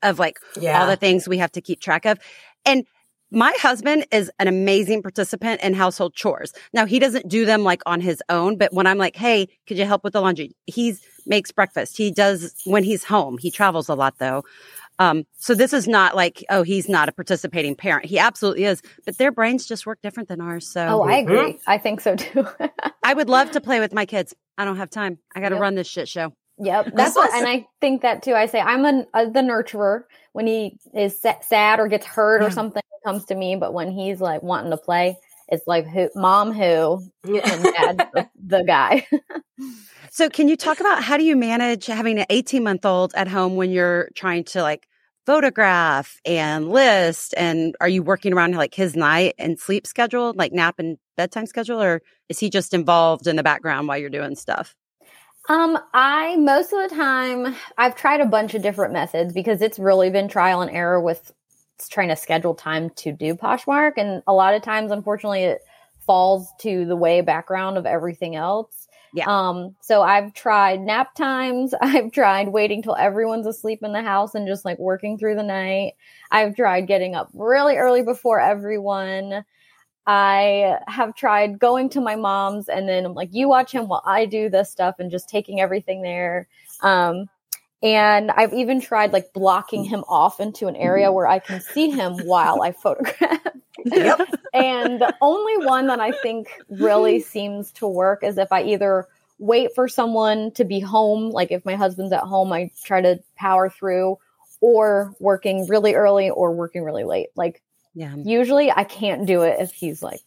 of 0.03 0.19
like 0.19 0.39
Yeah. 0.61 0.81
all 0.81 0.87
the 0.87 0.97
things 0.97 1.29
we 1.29 1.39
have 1.39 1.53
to 1.53 1.61
keep 1.61 1.81
track 1.81 2.07
of. 2.07 2.19
And 2.65 2.85
my 3.33 3.53
husband 3.61 4.07
is 4.13 4.31
an 4.39 4.47
amazing 4.47 5.03
participant 5.03 5.61
in 5.63 5.75
household 5.75 6.15
chores. 6.15 6.53
Now 6.73 6.87
he 6.87 6.99
doesn't 6.99 7.29
do 7.29 7.45
them 7.45 7.65
like 7.65 7.83
on 7.85 8.01
his 8.01 8.23
own, 8.29 8.57
but 8.57 8.73
when 8.73 8.87
I'm 8.87 8.99
like, 8.99 9.17
"Hey, 9.17 9.49
could 9.67 9.79
you 9.79 9.85
help 9.85 10.05
with 10.05 10.13
the 10.13 10.21
laundry?" 10.21 10.53
He 10.67 10.97
makes 11.27 11.51
breakfast. 11.51 11.97
He 11.97 12.11
does 12.13 12.55
when 12.65 12.85
he's 12.85 13.03
home. 13.05 13.37
He 13.39 13.51
travels 13.51 13.89
a 13.89 13.95
lot 13.95 14.19
though. 14.19 14.45
Um, 14.99 15.25
so 15.39 15.55
this 15.55 15.73
is 15.73 15.87
not 15.87 16.17
like, 16.17 16.45
oh, 16.51 16.63
he's 16.63 16.89
not 16.89 17.09
a 17.09 17.13
participating 17.13 17.75
parent. 17.75 18.07
He 18.07 18.19
absolutely 18.19 18.65
is, 18.65 18.81
but 19.05 19.19
their 19.19 19.31
brains 19.31 19.67
just 19.67 19.87
work 19.87 19.99
different 20.03 20.29
than 20.29 20.41
ours. 20.41 20.71
So 20.73 20.87
oh, 20.87 21.03
I 21.03 21.23
Mhm. 21.23 21.23
agree. 21.23 21.59
I 21.67 21.79
think 21.79 22.01
so 22.01 22.17
too. 22.17 22.47
I 23.03 23.13
would 23.15 23.29
love 23.29 23.51
to 23.53 23.61
play 23.61 23.81
with 23.81 23.93
my 23.93 24.07
kids. 24.07 24.35
I 24.59 24.65
don't 24.65 24.77
have 24.79 24.91
time. 24.91 25.19
I 25.35 25.41
got 25.41 25.51
to 25.51 25.57
Yep. 25.57 25.63
run 25.63 25.75
this 25.75 25.87
shit 25.87 26.09
show. 26.09 26.33
Yep, 26.59 26.93
that's 26.95 27.15
what, 27.15 27.33
and 27.35 27.47
I 27.47 27.67
think 27.83 28.03
that 28.03 28.23
too. 28.23 28.33
I 28.35 28.47
say 28.47 28.59
I'm 28.61 28.85
a, 28.87 29.05
a 29.13 29.31
the 29.31 29.41
nurturer 29.41 30.05
when 30.33 30.47
he 30.47 30.79
is 30.95 31.21
sa- 31.21 31.41
sad 31.43 31.79
or 31.79 31.89
gets 31.89 32.07
hurt 32.07 32.41
Yeah. 32.41 32.49
or 32.49 32.51
something 32.51 32.83
comes 33.05 33.27
to 33.27 33.35
me. 33.35 33.57
But 33.57 33.75
when 33.75 33.91
he's 33.91 34.21
like 34.23 34.43
wanting 34.43 34.71
to 34.71 34.79
play, 34.79 35.19
it's 35.49 35.67
like 35.67 35.87
who, 35.87 36.11
mom 36.15 36.53
who 36.53 37.11
and 37.25 37.63
dad 37.65 38.09
the, 38.15 38.29
the 38.45 38.65
guy. 38.65 39.07
So, 40.17 40.31
can 40.31 40.49
you 40.49 40.57
talk 40.57 40.81
about 40.81 41.03
how 41.03 41.19
do 41.19 41.25
you 41.25 41.37
manage 41.37 41.85
having 41.85 42.19
an 42.19 42.25
18 42.31 42.65
month 42.65 42.87
old 42.87 43.13
at 43.15 43.29
home 43.29 43.57
when 43.57 43.71
you're 43.71 44.09
trying 44.15 44.45
to 44.45 44.63
like 44.63 44.89
photograph 45.27 46.19
and 46.25 46.71
list? 46.71 47.35
And 47.37 47.75
are 47.83 47.89
you 47.89 48.03
working 48.03 48.33
around 48.33 48.55
like 48.55 48.73
his 48.73 48.97
night 48.97 49.35
and 49.39 49.61
sleep 49.61 49.87
schedule, 49.87 50.33
like 50.35 50.55
nap 50.55 50.77
and 50.79 50.97
bedtime 51.19 51.45
schedule, 51.45 51.83
or 51.83 52.01
is 52.31 52.39
he 52.39 52.49
just 52.49 52.73
involved 52.73 53.27
in 53.27 53.37
the 53.37 53.43
background 53.43 53.89
while 53.89 53.99
you're 53.99 54.09
doing 54.09 54.37
stuff? 54.37 54.75
Um, 55.51 55.79
I 55.93 56.37
most 56.37 56.73
of 56.73 56.89
the 56.89 56.97
time 56.97 57.55
I've 57.77 57.95
tried 57.95 58.23
a 58.23 58.27
bunch 58.27 58.55
of 58.55 58.63
different 58.63 58.95
methods 58.95 59.35
because 59.35 59.61
it's 59.61 59.79
really 59.79 60.09
been 60.09 60.29
trial 60.29 60.63
and 60.63 60.71
error 60.71 60.99
with 60.99 61.31
trying 61.89 62.09
to 62.09 62.17
schedule 62.17 62.55
time 62.55 62.91
to 62.91 63.13
do 63.13 63.35
Poshmark, 63.35 63.93
and 63.97 64.23
a 64.27 64.33
lot 64.33 64.55
of 64.55 64.63
times, 64.63 64.91
unfortunately, 64.91 65.43
it 65.43 65.63
falls 66.01 66.49
to 66.61 66.85
the 66.85 66.97
way 66.97 67.21
background 67.21 67.77
of 67.77 67.87
everything 67.87 68.37
else. 68.37 68.87
Yeah. 69.15 69.25
Um, 69.27 69.75
so 69.81 70.03
I've 70.03 70.35
tried 70.35 70.81
nap 70.81 71.15
times. 71.15 71.75
I've 71.81 72.13
tried 72.13 72.49
waiting 72.49 72.83
till 72.83 72.97
everyone's 72.97 73.47
asleep 73.47 73.81
in 73.83 73.93
the 73.93 74.03
house 74.03 74.35
and 74.35 74.47
just 74.47 74.65
like 74.65 74.79
working 74.79 75.19
through 75.19 75.37
the 75.37 75.43
night. 75.43 75.95
I've 76.31 76.55
tried 76.55 76.83
getting 76.83 77.15
up 77.15 77.31
really 77.33 77.77
early 77.77 78.03
before 78.03 78.41
everyone. 78.41 79.45
I 80.07 80.79
have 80.87 81.17
tried 81.17 81.59
going 81.59 81.89
to 81.91 82.01
my 82.01 82.15
mom's 82.15 82.69
and 82.69 82.89
then 82.89 83.05
I'm 83.05 83.15
like, 83.15 83.31
you 83.33 83.49
watch 83.49 83.73
him 83.73 83.89
while 83.89 84.03
I 84.05 84.25
do 84.25 84.49
this 84.49 84.71
stuff 84.71 84.97
and 84.99 85.11
just 85.11 85.29
taking 85.29 85.61
everything 85.61 86.03
there. 86.03 86.47
Um, 86.81 87.29
and 87.83 88.31
I've 88.31 88.53
even 88.55 88.81
tried 88.81 89.13
like 89.13 89.33
blocking 89.33 89.85
him 89.85 90.05
off 90.09 90.41
into 90.41 90.67
an 90.67 90.77
area 90.77 91.13
where 91.13 91.27
I 91.27 91.39
can 91.39 91.61
see 91.61 91.91
him 91.91 92.15
while 92.25 92.63
I 92.63 92.73
photograph. 92.73 93.41
Yep. 93.85 94.21
and 94.55 95.01
the 95.01 95.15
only 95.21 95.65
one 95.67 95.87
that 95.87 96.01
I 96.01 96.11
think 96.23 96.49
really 96.71 97.21
seems 97.21 97.71
to 97.73 97.87
work 97.87 98.25
is 98.25 98.39
if 98.39 98.51
I 98.51 98.63
either 98.65 99.07
wait 99.39 99.75
for 99.75 99.87
someone 99.87 100.51
to 100.53 100.65
be 100.65 100.81
home, 100.81 101.31
like 101.31 101.53
if 101.53 101.65
my 101.65 101.75
husband's 101.77 102.13
at 102.13 102.23
home, 102.23 102.53
I 102.53 102.71
try 102.85 103.01
to 103.03 103.21
power 103.37 103.69
through, 103.69 104.19
or 104.61 105.15
working 105.21 105.67
really 105.69 105.95
early 105.95 106.31
or 106.31 106.53
working 106.53 106.83
really 106.83 107.05
late. 107.05 107.29
Like 107.37 107.63
Yeah. 107.95 108.15
usually 108.17 108.73
I 108.73 108.85
can't 108.85 109.27
do 109.27 109.43
it 109.43 109.61
if 109.61 109.73
he's 109.73 110.03
like 110.03 110.23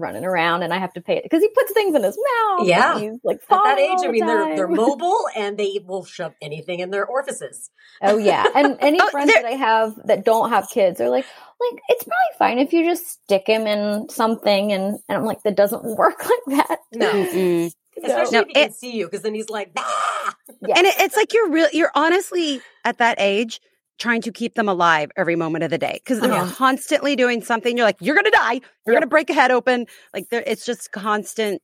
running 0.00 0.24
around 0.24 0.62
and 0.62 0.72
I 0.72 0.78
have 0.78 0.92
to 0.94 1.00
pay 1.00 1.16
it 1.16 1.22
because 1.24 1.42
he 1.42 1.48
puts 1.48 1.72
things 1.72 1.94
in 1.94 2.02
his 2.02 2.16
mouth. 2.16 2.60
and 2.60 2.68
Yeah. 2.68 2.98
he's 2.98 3.18
like 3.24 3.38
At 3.50 3.62
that 3.62 3.78
age, 3.78 3.88
all 3.90 4.04
I 4.04 4.06
the 4.06 4.12
mean, 4.12 4.26
they're 4.26 4.56
they're 4.56 4.68
mobile 4.86 5.26
and 5.36 5.56
they 5.58 5.80
will 5.84 6.04
shove 6.04 6.34
anything 6.42 6.80
in 6.80 6.90
their 6.90 7.06
orifices. 7.06 7.70
Oh 8.02 8.18
yeah, 8.18 8.44
and 8.54 8.76
any 8.80 8.98
Oh, 9.00 9.08
friends 9.10 9.32
that 9.32 9.44
I 9.44 9.52
have 9.52 9.94
that 10.06 10.24
don't 10.24 10.50
have 10.50 10.68
kids 10.68 11.00
are 11.00 11.08
like, 11.08 11.24
like 11.60 11.80
it's 11.88 12.04
probably 12.04 12.38
fine 12.38 12.58
if 12.58 12.72
you 12.72 12.84
just 12.84 13.06
stick 13.24 13.44
him 13.46 13.66
in 13.66 14.08
something, 14.08 14.72
and, 14.72 14.98
and 15.08 15.18
I'm 15.18 15.24
like, 15.24 15.42
that 15.44 15.56
doesn't 15.56 15.84
work 15.96 16.24
like 16.24 16.66
that. 16.68 16.78
No, 16.92 17.10
Mm-mm. 17.12 17.72
especially 17.96 18.32
No, 18.36 18.40
if 18.42 18.46
he 18.48 18.54
can 18.54 18.62
it- 18.64 18.74
see 18.74 18.92
you, 18.96 19.06
because 19.06 19.22
then 19.22 19.34
he's 19.34 19.48
like, 19.50 19.70
ah! 19.78 20.34
Yeah. 20.60 20.74
And 20.78 20.86
it, 20.86 20.94
it's 20.98 21.16
like 21.16 21.32
you're 21.34 21.50
real, 21.50 21.68
you're 21.72 21.90
honestly 21.94 22.60
at 22.84 22.98
that 22.98 23.16
age 23.20 23.60
trying 23.98 24.20
to 24.22 24.32
keep 24.32 24.54
them 24.54 24.68
alive 24.68 25.10
every 25.16 25.36
moment 25.36 25.64
of 25.64 25.70
the 25.70 25.78
day 25.78 26.00
because 26.04 26.20
they're 26.20 26.32
Uh-huh. 26.32 26.54
constantly 26.54 27.16
doing 27.16 27.42
something. 27.42 27.76
You're 27.76 27.86
like, 27.86 27.96
you're 28.00 28.14
going 28.14 28.24
to 28.26 28.30
die. 28.30 28.52
You're 28.54 28.94
Yep. 28.94 28.94
going 28.94 29.00
to 29.02 29.06
break 29.06 29.30
a 29.30 29.34
head 29.34 29.50
open. 29.50 29.86
Like 30.12 30.26
it's 30.30 30.66
just 30.66 30.92
constant 30.92 31.62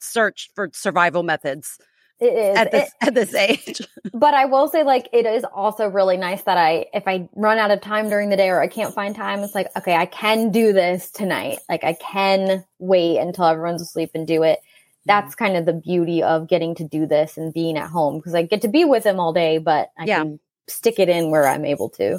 search 0.00 0.50
for 0.54 0.70
survival 0.72 1.22
methods 1.22 1.78
It 2.20 2.26
is. 2.34 2.56
at 2.56 2.70
this 2.70 2.88
It- 2.88 3.06
at 3.08 3.14
this 3.14 3.34
age. 3.34 3.80
but 4.14 4.34
I 4.34 4.44
will 4.46 4.68
say, 4.68 4.82
like, 4.82 5.08
it 5.12 5.26
is 5.26 5.44
also 5.44 5.86
really 5.88 6.16
nice 6.16 6.42
that 6.42 6.58
I, 6.58 6.86
if 6.92 7.06
I 7.06 7.28
run 7.34 7.58
out 7.58 7.70
of 7.70 7.80
time 7.80 8.08
during 8.08 8.28
the 8.30 8.36
day 8.36 8.48
or 8.48 8.60
I 8.60 8.66
can't 8.68 8.94
find 8.94 9.14
time, 9.14 9.40
it's 9.40 9.54
like, 9.54 9.68
okay, 9.76 9.94
I 9.96 10.06
can 10.06 10.50
do 10.50 10.72
this 10.72 11.10
tonight. 11.10 11.58
Like, 11.68 11.84
I 11.84 11.94
can 11.94 12.64
wait 12.78 13.18
until 13.18 13.44
everyone's 13.44 13.82
asleep 13.82 14.10
and 14.14 14.26
do 14.26 14.42
it. 14.42 14.60
That's 15.06 15.34
kind 15.34 15.56
of 15.56 15.64
the 15.66 15.72
beauty 15.72 16.22
of 16.22 16.46
getting 16.46 16.74
to 16.76 16.84
do 16.84 17.06
this 17.06 17.36
and 17.38 17.54
being 17.54 17.78
at 17.78 17.88
home 17.88 18.18
because 18.18 18.34
I 18.34 18.42
get 18.42 18.62
to 18.62 18.68
be 18.68 18.84
with 18.84 19.04
him 19.04 19.18
all 19.18 19.32
day, 19.32 19.58
but 19.58 19.90
I 19.98 20.04
Yeah. 20.04 20.18
can 20.18 20.40
stick 20.70 20.98
it 20.98 21.08
in 21.08 21.30
where 21.30 21.46
I'm 21.46 21.64
able 21.64 21.88
to. 21.90 22.18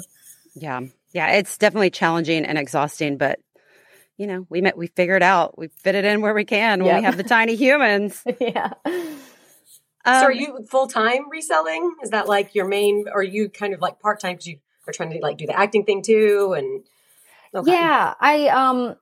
Yeah. 0.54 0.80
Yeah. 1.12 1.32
It's 1.32 1.58
definitely 1.58 1.90
challenging 1.90 2.44
and 2.44 2.58
exhausting, 2.58 3.16
but 3.16 3.40
you 4.18 4.26
know, 4.26 4.46
we 4.50 4.60
met, 4.60 4.76
we 4.76 4.86
figured 4.88 5.22
out, 5.22 5.58
we 5.58 5.68
fit 5.68 5.94
it 5.94 6.04
in 6.04 6.20
where 6.20 6.34
we 6.34 6.44
can 6.44 6.84
when 6.84 6.96
we 6.96 7.02
have 7.02 7.16
the 7.16 7.24
tiny 7.24 7.56
humans. 7.56 8.22
yeah. 8.40 8.72
so 8.86 8.92
are 10.04 10.32
Um, 10.32 10.38
you 10.38 10.66
full 10.70 10.86
time 10.86 11.28
reselling? 11.30 11.94
Is 12.02 12.10
that 12.10 12.28
like 12.28 12.54
your 12.54 12.66
main? 12.68 13.06
Or 13.08 13.20
are 13.20 13.22
you 13.22 13.48
kind 13.48 13.74
of 13.74 13.80
like 13.80 14.00
part 14.00 14.20
time 14.20 14.34
because 14.34 14.46
you 14.46 14.58
are 14.86 14.92
trying 14.92 15.10
to 15.12 15.18
like 15.20 15.38
do 15.38 15.46
the 15.46 15.58
acting 15.58 15.84
thing 15.84 16.02
too? 16.02 16.54
And 16.56 16.84
okay. 17.54 17.72
Yeah, 17.72 18.14
I 18.20 18.48
um 18.48 18.96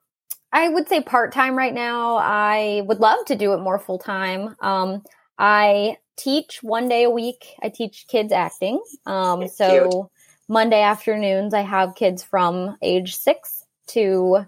I 0.52 0.68
would 0.68 0.88
say 0.88 1.00
part-time 1.00 1.56
right 1.56 1.74
now. 1.74 2.16
I 2.16 2.82
would 2.84 2.98
love 2.98 3.24
to 3.26 3.36
do 3.36 3.52
it 3.52 3.58
more 3.60 3.78
full-time. 3.78 4.56
Um 4.60 5.02
I 5.38 5.96
teach 6.22 6.62
one 6.62 6.88
day 6.88 7.04
a 7.04 7.10
week. 7.10 7.54
I 7.62 7.68
teach 7.68 8.06
kids 8.08 8.32
acting. 8.32 8.80
Um 9.06 9.40
Cute. 9.40 9.52
so 9.52 10.10
Monday 10.48 10.82
afternoons 10.82 11.54
I 11.54 11.60
have 11.62 11.94
kids 11.94 12.22
from 12.22 12.76
age 12.82 13.16
6 13.16 13.64
to 13.88 14.46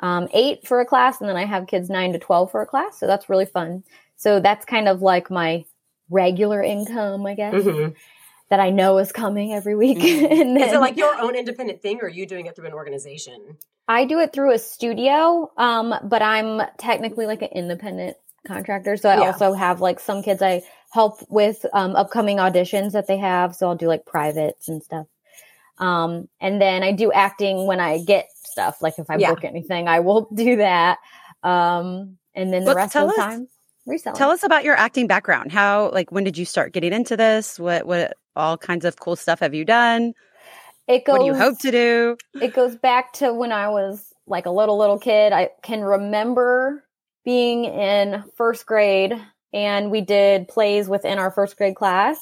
um 0.00 0.28
8 0.32 0.66
for 0.66 0.80
a 0.80 0.86
class 0.86 1.20
and 1.20 1.28
then 1.28 1.36
I 1.36 1.44
have 1.44 1.66
kids 1.66 1.90
9 1.90 2.12
to 2.14 2.18
12 2.18 2.50
for 2.50 2.62
a 2.62 2.66
class. 2.66 2.98
So 2.98 3.06
that's 3.06 3.28
really 3.28 3.46
fun. 3.46 3.84
So 4.16 4.40
that's 4.40 4.64
kind 4.64 4.88
of 4.88 5.02
like 5.02 5.30
my 5.30 5.64
regular 6.10 6.62
income, 6.62 7.24
I 7.26 7.34
guess, 7.34 7.54
Mhm. 7.54 7.94
that 8.48 8.60
I 8.60 8.70
know 8.70 8.98
is 8.98 9.12
coming 9.12 9.52
every 9.52 9.76
week. 9.76 9.98
Mhm. 9.98 10.30
and 10.40 10.56
then 10.56 10.68
Is 10.68 10.72
it 10.72 10.80
like 10.80 10.96
your 10.96 11.14
own 11.20 11.34
independent 11.36 11.82
thing, 11.82 12.00
or 12.00 12.06
are 12.06 12.08
you 12.08 12.26
doing 12.26 12.46
it 12.46 12.56
through 12.56 12.66
an 12.66 12.72
organization? 12.72 13.58
I 13.88 14.04
do 14.04 14.20
it 14.20 14.32
through 14.32 14.52
a 14.52 14.58
studio, 14.58 15.50
um, 15.56 15.94
but 16.04 16.22
I'm 16.22 16.62
technically 16.78 17.26
like 17.26 17.42
an 17.42 17.48
independent 17.52 18.16
contractor. 18.46 18.96
So 18.96 19.08
I 19.08 19.16
Yeah. 19.16 19.26
also 19.26 19.52
have 19.52 19.80
like 19.80 20.00
some 20.00 20.22
kids 20.22 20.42
I 20.42 20.62
help 20.90 21.20
with 21.28 21.64
um, 21.72 21.94
upcoming 21.96 22.38
auditions 22.38 22.92
that 22.92 23.06
they 23.06 23.16
have. 23.16 23.54
So 23.54 23.68
I'll 23.68 23.76
do 23.76 23.86
like 23.88 24.06
privates 24.06 24.68
and 24.68 24.82
stuff. 24.82 25.06
Um, 25.78 26.28
and 26.40 26.60
then 26.60 26.82
I 26.82 26.92
do 26.92 27.10
acting 27.12 27.66
when 27.66 27.80
I 27.80 27.98
get 27.98 28.28
stuff. 28.44 28.82
Like 28.82 28.98
if 28.98 29.08
I 29.08 29.16
Yeah. 29.16 29.30
book 29.30 29.44
anything, 29.44 29.88
I 29.88 30.00
will 30.00 30.28
do 30.34 30.56
that. 30.56 30.98
Um, 31.42 32.18
and 32.34 32.52
then 32.52 32.62
the 32.62 32.66
Well, 32.66 32.74
rest 32.76 32.92
tell 32.92 33.08
of 33.08 33.14
the 33.14 33.20
us- 33.20 33.26
time, 33.26 33.48
reselling. 33.86 34.18
Tell 34.18 34.30
us 34.30 34.42
about 34.42 34.64
your 34.64 34.76
acting 34.76 35.06
background. 35.06 35.52
How, 35.52 35.90
like, 35.92 36.12
when 36.12 36.24
did 36.24 36.36
you 36.36 36.44
start 36.44 36.72
getting 36.72 36.92
into 36.92 37.16
this? 37.16 37.58
What, 37.58 37.86
what 37.86 38.14
all 38.36 38.58
kinds 38.58 38.84
of 38.84 38.98
cool 39.00 39.16
stuff 39.16 39.40
have 39.40 39.54
you 39.54 39.64
done? 39.64 40.12
it 40.86 41.04
goes, 41.04 41.12
what 41.14 41.20
do 41.20 41.26
you 41.26 41.34
hope 41.34 41.58
to 41.60 41.70
do? 41.70 42.16
it 42.40 42.52
goes 42.52 42.74
back 42.76 43.12
to 43.14 43.32
when 43.32 43.52
I 43.52 43.68
was 43.68 44.12
like 44.26 44.46
a 44.46 44.50
little 44.50 44.76
little 44.76 44.98
kid. 44.98 45.32
I 45.32 45.50
can 45.62 45.82
remember 45.82 46.84
being 47.24 47.64
in 47.64 48.24
first 48.36 48.66
grade 48.66 49.12
and 49.52 49.90
we 49.90 50.00
did 50.00 50.48
plays 50.48 50.88
within 50.88 51.18
our 51.18 51.30
first 51.30 51.56
grade 51.56 51.76
class. 51.76 52.18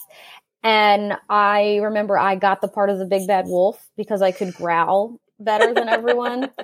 And 0.62 1.14
I 1.28 1.76
remember 1.76 2.18
I 2.18 2.34
got 2.34 2.60
the 2.60 2.68
part 2.68 2.90
of 2.90 2.98
the 2.98 3.06
big 3.06 3.26
bad 3.26 3.46
wolf 3.46 3.88
because 3.96 4.22
I 4.22 4.32
could 4.32 4.54
growl 4.54 5.20
better 5.38 5.72
than 5.72 5.88
everyone. 5.88 6.50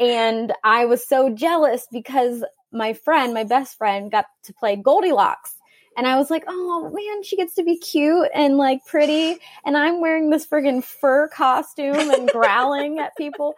And 0.00 0.52
I 0.64 0.86
was 0.86 1.06
so 1.06 1.30
jealous 1.30 1.86
because 1.92 2.44
my 2.72 2.94
friend, 2.94 3.32
my 3.32 3.44
best 3.44 3.78
friend, 3.78 4.10
got 4.10 4.26
to 4.44 4.52
play 4.52 4.76
Goldilocks. 4.76 5.54
And 5.96 6.08
I 6.08 6.16
was 6.16 6.30
like, 6.30 6.42
oh 6.48 6.90
man, 6.92 7.22
she 7.22 7.36
gets 7.36 7.54
to 7.54 7.62
be 7.62 7.78
cute 7.78 8.28
and 8.34 8.56
like 8.56 8.84
pretty. 8.86 9.38
And 9.64 9.76
I'm 9.76 10.00
wearing 10.00 10.30
this 10.30 10.46
friggin' 10.46 10.82
fur 10.82 11.28
costume 11.28 12.10
and 12.10 12.28
growling 12.28 12.98
at 12.98 13.16
people. 13.16 13.54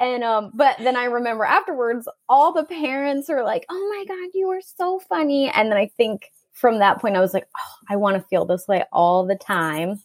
And 0.00 0.22
um, 0.22 0.52
but 0.54 0.76
then 0.78 0.96
I 0.96 1.04
remember 1.04 1.44
afterwards, 1.44 2.08
all 2.28 2.52
the 2.52 2.64
parents 2.64 3.28
are 3.30 3.42
like, 3.42 3.66
"Oh 3.68 3.94
my 3.96 4.04
god, 4.06 4.30
you 4.34 4.48
are 4.50 4.60
so 4.60 5.00
funny!" 5.00 5.50
And 5.50 5.70
then 5.70 5.78
I 5.78 5.90
think 5.96 6.30
from 6.52 6.78
that 6.78 7.00
point, 7.00 7.16
I 7.16 7.20
was 7.20 7.34
like, 7.34 7.48
"Oh, 7.56 7.74
I 7.88 7.96
want 7.96 8.16
to 8.16 8.28
feel 8.28 8.44
this 8.44 8.68
way 8.68 8.84
all 8.92 9.26
the 9.26 9.34
time." 9.34 10.00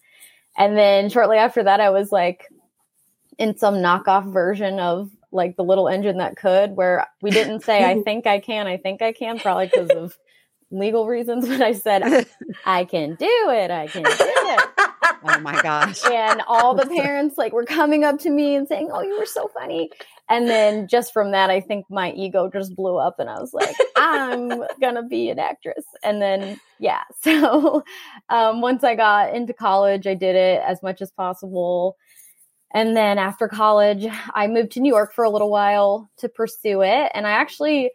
And 0.58 0.76
then 0.78 1.10
shortly 1.10 1.38
after 1.38 1.64
that, 1.64 1.80
I 1.80 1.92
was 1.92 2.12
like 2.12 2.48
in 3.38 3.58
some 3.58 3.76
knockoff 3.76 4.32
version 4.32 4.80
of 4.80 5.12
like 5.32 5.56
the 5.58 5.64
little 5.64 5.88
engine 5.88 6.18
that 6.18 6.38
could, 6.38 6.72
where 6.76 7.08
we 7.22 7.30
didn't 7.30 7.64
say, 7.64 7.84
"I 7.84 8.02
think 8.04 8.26
I 8.26 8.40
can," 8.40 8.66
"I 8.66 8.78
think 8.78 9.04
I 9.04 9.12
can," 9.12 9.38
probably 9.38 9.68
because 9.68 9.92
of 9.92 10.18
legal 10.72 11.08
reasons, 11.08 11.48
but 11.48 11.62
I 11.62 11.74
said, 11.74 12.26
"I 12.66 12.86
can 12.86 13.14
do 13.14 13.50
it," 13.50 13.70
"I 13.70 13.86
can 13.88 14.04
do 14.04 14.10
it." 14.12 14.90
Oh 15.24 15.40
my 15.40 15.62
gosh. 15.62 16.04
and 16.12 16.42
all 16.48 16.74
the 16.76 16.86
parents 16.86 17.38
like 17.38 17.54
were 17.54 17.66
coming 17.66 18.04
up 18.04 18.20
to 18.20 18.30
me 18.30 18.56
and 18.56 18.68
saying, 18.68 18.90
"Oh, 18.92 19.02
you 19.02 19.18
were 19.18 19.26
so 19.26 19.50
funny." 19.54 19.90
And 20.30 20.50
then 20.50 20.88
just 20.88 21.12
from 21.14 21.32
that, 21.32 21.50
I 21.50 21.60
think 21.60 21.86
my 21.90 22.12
ego 22.14 22.50
just 22.52 22.76
blew 22.76 22.98
up, 22.98 23.20
and 23.20 23.30
I 23.30 23.40
was 23.40 23.54
like, 23.54 23.76
"I'm 23.96 24.64
gonna 24.82 25.04
be 25.04 25.30
an 25.30 25.40
actress." 25.40 25.86
And 26.04 26.22
then, 26.22 26.60
yeah, 26.80 27.02
so 27.22 27.84
um, 28.30 28.62
once 28.62 28.84
I 28.84 28.96
got 28.96 29.36
into 29.36 29.54
college, 29.54 30.08
I 30.08 30.14
did 30.16 30.36
it 30.36 30.62
as 30.66 30.82
much 30.84 31.02
as 31.02 31.12
possible. 31.12 31.98
And 32.76 32.98
then 32.98 33.20
after 33.20 33.48
college, 33.48 34.08
I 34.34 34.48
moved 34.48 34.72
to 34.72 34.80
New 34.80 34.92
York 34.92 35.14
for 35.14 35.24
a 35.24 35.30
little 35.30 35.52
while 35.52 36.10
to 36.18 36.30
pursue 36.30 36.82
it, 36.82 37.12
and 37.14 37.28
I 37.28 37.32
actually 37.32 37.92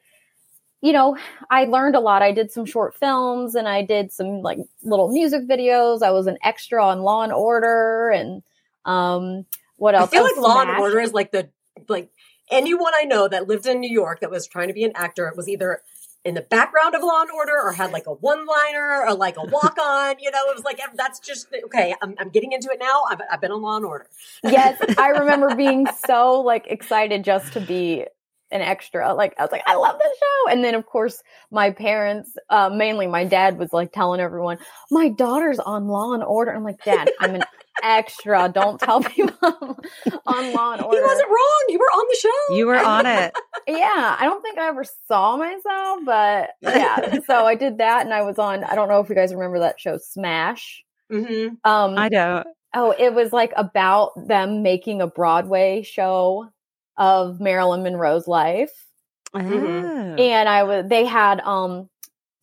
you 0.81 0.93
know, 0.93 1.17
I 1.51 1.65
learned 1.65 1.97
a 1.97 2.01
lot. 2.01 2.23
I 2.23 2.33
did 2.33 2.51
some 2.53 2.65
short 2.65 2.95
films 2.95 3.55
and 3.55 3.69
I 3.69 3.83
did 3.83 4.13
some 4.13 4.43
like 4.43 4.59
little 4.83 5.09
music 5.13 5.49
videos. 5.49 6.03
I 6.03 6.11
was 6.11 6.27
an 6.27 6.39
extra 6.43 6.85
on 6.85 7.01
Law 7.01 7.23
and 7.23 7.33
Order 7.33 8.11
and 8.11 8.43
um 8.85 9.45
what 9.77 9.95
else? 9.95 10.09
I 10.09 10.13
feel 10.13 10.23
Oh, 10.23 10.25
like 10.25 10.37
Law 10.37 10.61
and 10.63 10.71
Order 10.81 11.01
is 11.01 11.13
like 11.13 11.33
the 11.33 11.49
like 11.89 12.11
anyone 12.51 12.93
I 12.97 13.05
know 13.05 13.29
that 13.29 13.49
lived 13.49 13.67
in 13.67 13.81
New 13.81 13.91
York 13.91 14.21
that 14.21 14.31
was 14.31 14.47
trying 14.47 14.69
to 14.69 14.75
be 14.75 14.85
an 14.85 14.93
actor 14.95 15.27
it 15.29 15.37
was 15.37 15.49
either 15.49 15.83
in 16.25 16.35
the 16.35 16.41
background 16.43 16.95
of 16.95 17.03
Law 17.03 17.23
and 17.23 17.31
Order 17.31 17.57
or 17.63 17.73
had 17.73 17.93
like 17.93 18.07
a 18.07 18.13
one 18.13 18.45
liner 18.45 19.05
or 19.07 19.15
like 19.15 19.37
a 19.37 19.45
walk 19.45 19.77
on. 19.83 20.17
You 20.21 20.31
know, 20.31 20.41
it 20.51 20.55
was 20.57 20.65
like 20.65 20.81
that's 20.95 21.21
just 21.21 21.49
okay. 21.67 21.95
I'm, 22.03 22.15
I'm 22.19 22.29
getting 22.29 22.53
into 22.53 22.71
it 22.71 22.79
now. 22.81 23.03
I've, 23.11 23.21
I've 23.33 23.41
been 23.41 23.53
on 23.53 23.63
Law 23.63 23.77
and 23.77 23.85
Order. 23.85 24.07
yes, 24.45 24.81
I 24.99 25.09
remember 25.21 25.55
being 25.55 25.87
so 26.07 26.41
like 26.41 26.67
excited 26.69 27.25
just 27.25 27.53
to 27.55 27.61
be 27.61 28.05
an 28.51 28.61
extra. 28.63 29.15
Like 29.15 29.35
I 29.39 29.43
was 29.43 29.53
like, 29.53 29.63
I 29.67 29.75
love 29.77 29.99
this 30.03 30.13
show. 30.19 30.53
And 30.53 30.65
then 30.65 30.75
of 30.75 30.87
course 30.87 31.23
my 31.51 31.71
parents, 31.71 32.33
uh, 32.51 32.71
mainly 32.71 33.07
my 33.07 33.25
dad 33.25 33.59
was 33.59 33.73
like 33.73 33.93
telling 33.93 34.21
everyone, 34.21 34.59
my 34.91 35.09
daughter's 35.09 35.59
on 35.59 35.89
Law 35.89 36.13
and 36.15 36.23
Order. 36.23 36.53
I'm 36.55 36.65
like, 36.65 36.83
Dad, 36.85 37.11
I'm 37.21 37.35
an 37.35 37.45
extra. 37.83 38.51
Don't 38.53 38.81
tell 38.81 39.03
people 39.03 39.37
I'm 39.43 40.19
on 40.27 40.53
Law 40.53 40.73
and 40.73 40.83
Order. 40.83 40.97
He 40.97 41.03
wasn't 41.03 41.29
wrong. 41.29 41.65
You 41.69 41.79
were 41.79 41.85
on 41.85 42.07
the 42.09 42.19
show. 42.21 42.57
You 42.57 42.67
were 42.67 42.79
on 42.79 43.07
it. 43.07 43.33
yeah, 43.69 44.17
I 44.19 44.25
don't 44.25 44.43
think 44.43 44.59
I 44.59 44.69
ever 44.69 44.85
saw 45.07 45.37
myself, 45.37 46.01
but 46.05 46.51
yeah. 46.63 47.19
so 47.27 47.45
I 47.45 47.55
did 47.55 47.79
that, 47.79 48.05
and 48.05 48.15
I 48.15 48.23
was 48.23 48.39
on. 48.39 48.65
I 48.65 48.75
don't 48.75 48.89
know 48.89 49.01
if 49.01 49.09
you 49.09 49.15
guys 49.15 49.33
remember 49.33 49.61
that 49.61 49.79
show, 49.81 49.99
Smash. 49.99 50.83
hmm 51.11 51.49
Um, 51.65 51.99
I 51.99 52.09
don't. 52.09 52.47
oh, 52.75 52.95
it 52.99 53.13
was 53.15 53.33
like 53.33 53.53
about 53.57 54.13
them 54.27 54.63
making 54.63 55.01
a 55.03 55.07
Broadway 55.07 55.83
show 55.83 56.49
of 56.99 57.41
Marilyn 57.41 57.83
Monroe's 57.83 58.29
life, 58.29 58.73
Oh. 59.35 59.39
and 59.41 60.49
I 60.49 60.63
was. 60.65 60.87
They 60.89 61.05
had 61.07 61.41
um 61.41 61.89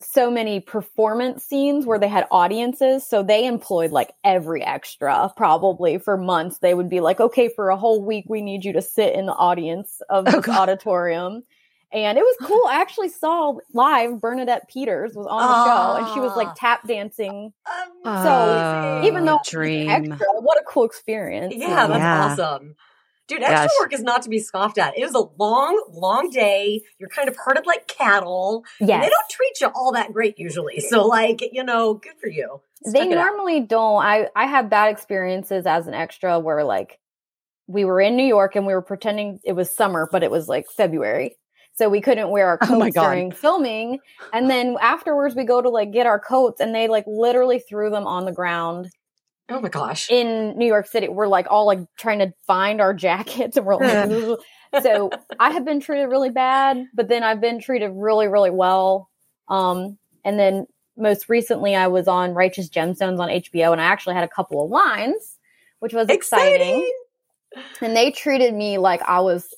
so 0.02 0.30
many 0.30 0.60
performance 0.60 1.44
scenes 1.44 1.86
where 1.86 1.98
they 1.98 2.08
had 2.08 2.28
audiences, 2.30 3.08
so 3.08 3.24
they 3.24 3.46
employed 3.48 3.92
like 3.92 4.12
every 4.24 4.62
extra 4.64 5.32
probably 5.36 5.98
for 5.98 6.16
months. 6.18 6.60
They 6.60 6.74
would 6.74 6.90
be 6.90 7.00
like, 7.00 7.20
okay, 7.20 7.50
for 7.50 7.70
a 7.70 7.78
whole 7.78 8.04
week, 8.04 8.26
we 8.28 8.42
need 8.42 8.66
you 8.66 8.74
to 8.74 8.82
sit 8.82 9.16
in 9.16 9.26
the 9.26 9.34
audience 9.34 10.02
of 10.10 10.26
Oh, 10.28 10.32
this 10.32 10.46
God. 10.46 10.58
auditorium. 10.70 11.44
And 11.92 12.18
it 12.18 12.22
was 12.22 12.36
cool. 12.44 12.62
I 12.68 12.82
actually 12.82 13.08
saw 13.10 13.54
live 13.74 14.20
Bernadette 14.20 14.68
Peters 14.70 15.14
was 15.16 15.28
on 15.28 15.42
the 15.42 15.66
show 15.66 15.96
and 16.06 16.14
she 16.14 16.20
was 16.20 16.32
Ah. 16.34 16.38
like 16.38 16.50
tap 16.56 16.86
dancing. 16.88 17.54
Um, 18.06 18.24
So, 18.24 19.02
even 19.06 19.24
though 19.26 19.36
Oh, 19.38 19.42
dream. 19.46 19.90
Extra. 19.90 20.28
What 20.42 20.60
a 20.60 20.64
cool 20.68 20.84
experience. 20.84 21.54
Yeah, 21.56 21.88
that's 21.88 22.00
Yeah. 22.00 22.46
awesome. 22.48 22.76
Dude, 23.27 23.41
extra 23.41 23.67
Gosh. 23.67 23.70
work 23.79 23.94
is 23.94 24.01
not 24.03 24.22
to 24.24 24.29
be 24.29 24.38
scoffed 24.39 24.77
at. 24.77 24.98
It 24.98 25.03
was 25.03 25.15
a 25.15 25.27
long, 25.41 25.84
long 25.91 26.29
day. 26.29 26.82
You're 27.00 27.10
kind 27.10 27.27
of 27.27 27.36
herded 27.36 27.65
like 27.65 27.88
cattle. 27.88 28.63
Yeah. 28.79 29.00
They 29.01 29.10
don't 29.10 29.29
treat 29.32 29.60
you 29.62 29.67
all 29.74 29.91
that 29.94 30.13
great 30.13 30.38
usually. 30.38 30.79
So, 30.79 31.05
like, 31.08 31.41
you 31.51 31.63
know, 31.63 31.96
good 31.96 32.13
for 32.22 32.27
you. 32.29 32.62
they 32.86 32.91
Stuck 32.91 33.08
out. 33.08 33.15
normally 33.15 33.62
don't 33.62 34.03
i 34.03 34.27
i 34.36 34.46
had 34.46 34.70
bad 34.70 34.91
experiences 34.91 35.65
as 35.65 35.88
an 35.88 35.94
extra 35.96 36.39
where 36.39 36.63
like 36.63 37.00
we 37.67 37.84
were 37.84 38.00
in 38.00 38.15
new 38.15 38.25
york 38.27 38.55
and 38.55 38.67
we 38.67 38.74
were 38.74 38.82
pretending 38.84 39.39
it 39.44 39.53
was 39.53 39.75
summer 39.75 40.08
but 40.12 40.22
it 40.22 40.29
was 40.29 40.48
like 40.48 40.65
february 40.77 41.36
so 41.74 41.89
we 41.89 42.00
couldn't 42.01 42.29
wear 42.29 42.48
our 42.50 42.60
Oh 42.63 42.67
coats 42.67 42.94
God. 42.96 43.05
during 43.08 43.32
filming 43.32 44.00
and 44.34 44.50
then 44.51 44.77
afterwards 44.82 45.34
we 45.36 45.46
go 45.46 45.62
to 45.63 45.70
like 45.70 45.91
get 45.91 46.05
our 46.05 46.20
coats 46.20 46.62
and 46.62 46.75
they 46.75 46.88
like 46.88 47.05
literally 47.08 47.58
threw 47.58 47.89
them 47.89 48.05
on 48.05 48.25
the 48.25 48.32
ground 48.32 48.89
Oh 49.48 49.60
my 49.62 49.70
gosh. 49.70 50.10
in 50.10 50.58
new 50.58 50.66
york 50.66 50.88
city 50.88 51.08
we're 51.08 51.28
like 51.28 51.48
all 51.50 51.66
like 51.66 51.80
trying 51.98 52.20
to 52.20 52.34
find 52.48 52.82
our 52.82 52.94
jackets 53.06 53.58
and 53.58 53.66
we're 53.66 53.75
like 53.75 54.10
"Ugh." 54.12 54.40
so 54.82 55.10
i 55.40 55.52
have 55.52 55.64
been 55.64 55.80
treated 55.80 56.08
really 56.08 56.32
bad 56.32 56.86
but 56.94 57.08
then 57.08 57.24
i've 57.24 57.40
been 57.40 57.60
treated 57.60 57.92
really 57.94 58.28
really 58.28 58.50
well 58.50 59.10
um 59.48 59.98
and 60.25 60.40
then 60.40 60.66
most 60.98 61.30
recently 61.30 61.75
I 61.75 61.88
was 61.88 62.08
on 62.08 62.34
Righteous 62.34 62.70
Gemstones 62.70 63.20
on 63.20 63.30
HBO 63.30 63.72
and 63.72 63.82
I 63.82 63.86
actually 63.86 64.16
had 64.16 64.24
a 64.24 64.30
couple 64.30 64.64
of 64.64 64.70
lines, 64.70 65.38
which 65.80 65.94
was 65.94 66.10
exciting. 66.10 66.62
exciting. 66.62 66.92
And 67.82 67.96
they 67.96 68.12
treated 68.12 68.54
me 68.54 68.78
like 68.78 69.02
I 69.02 69.22
was 69.22 69.54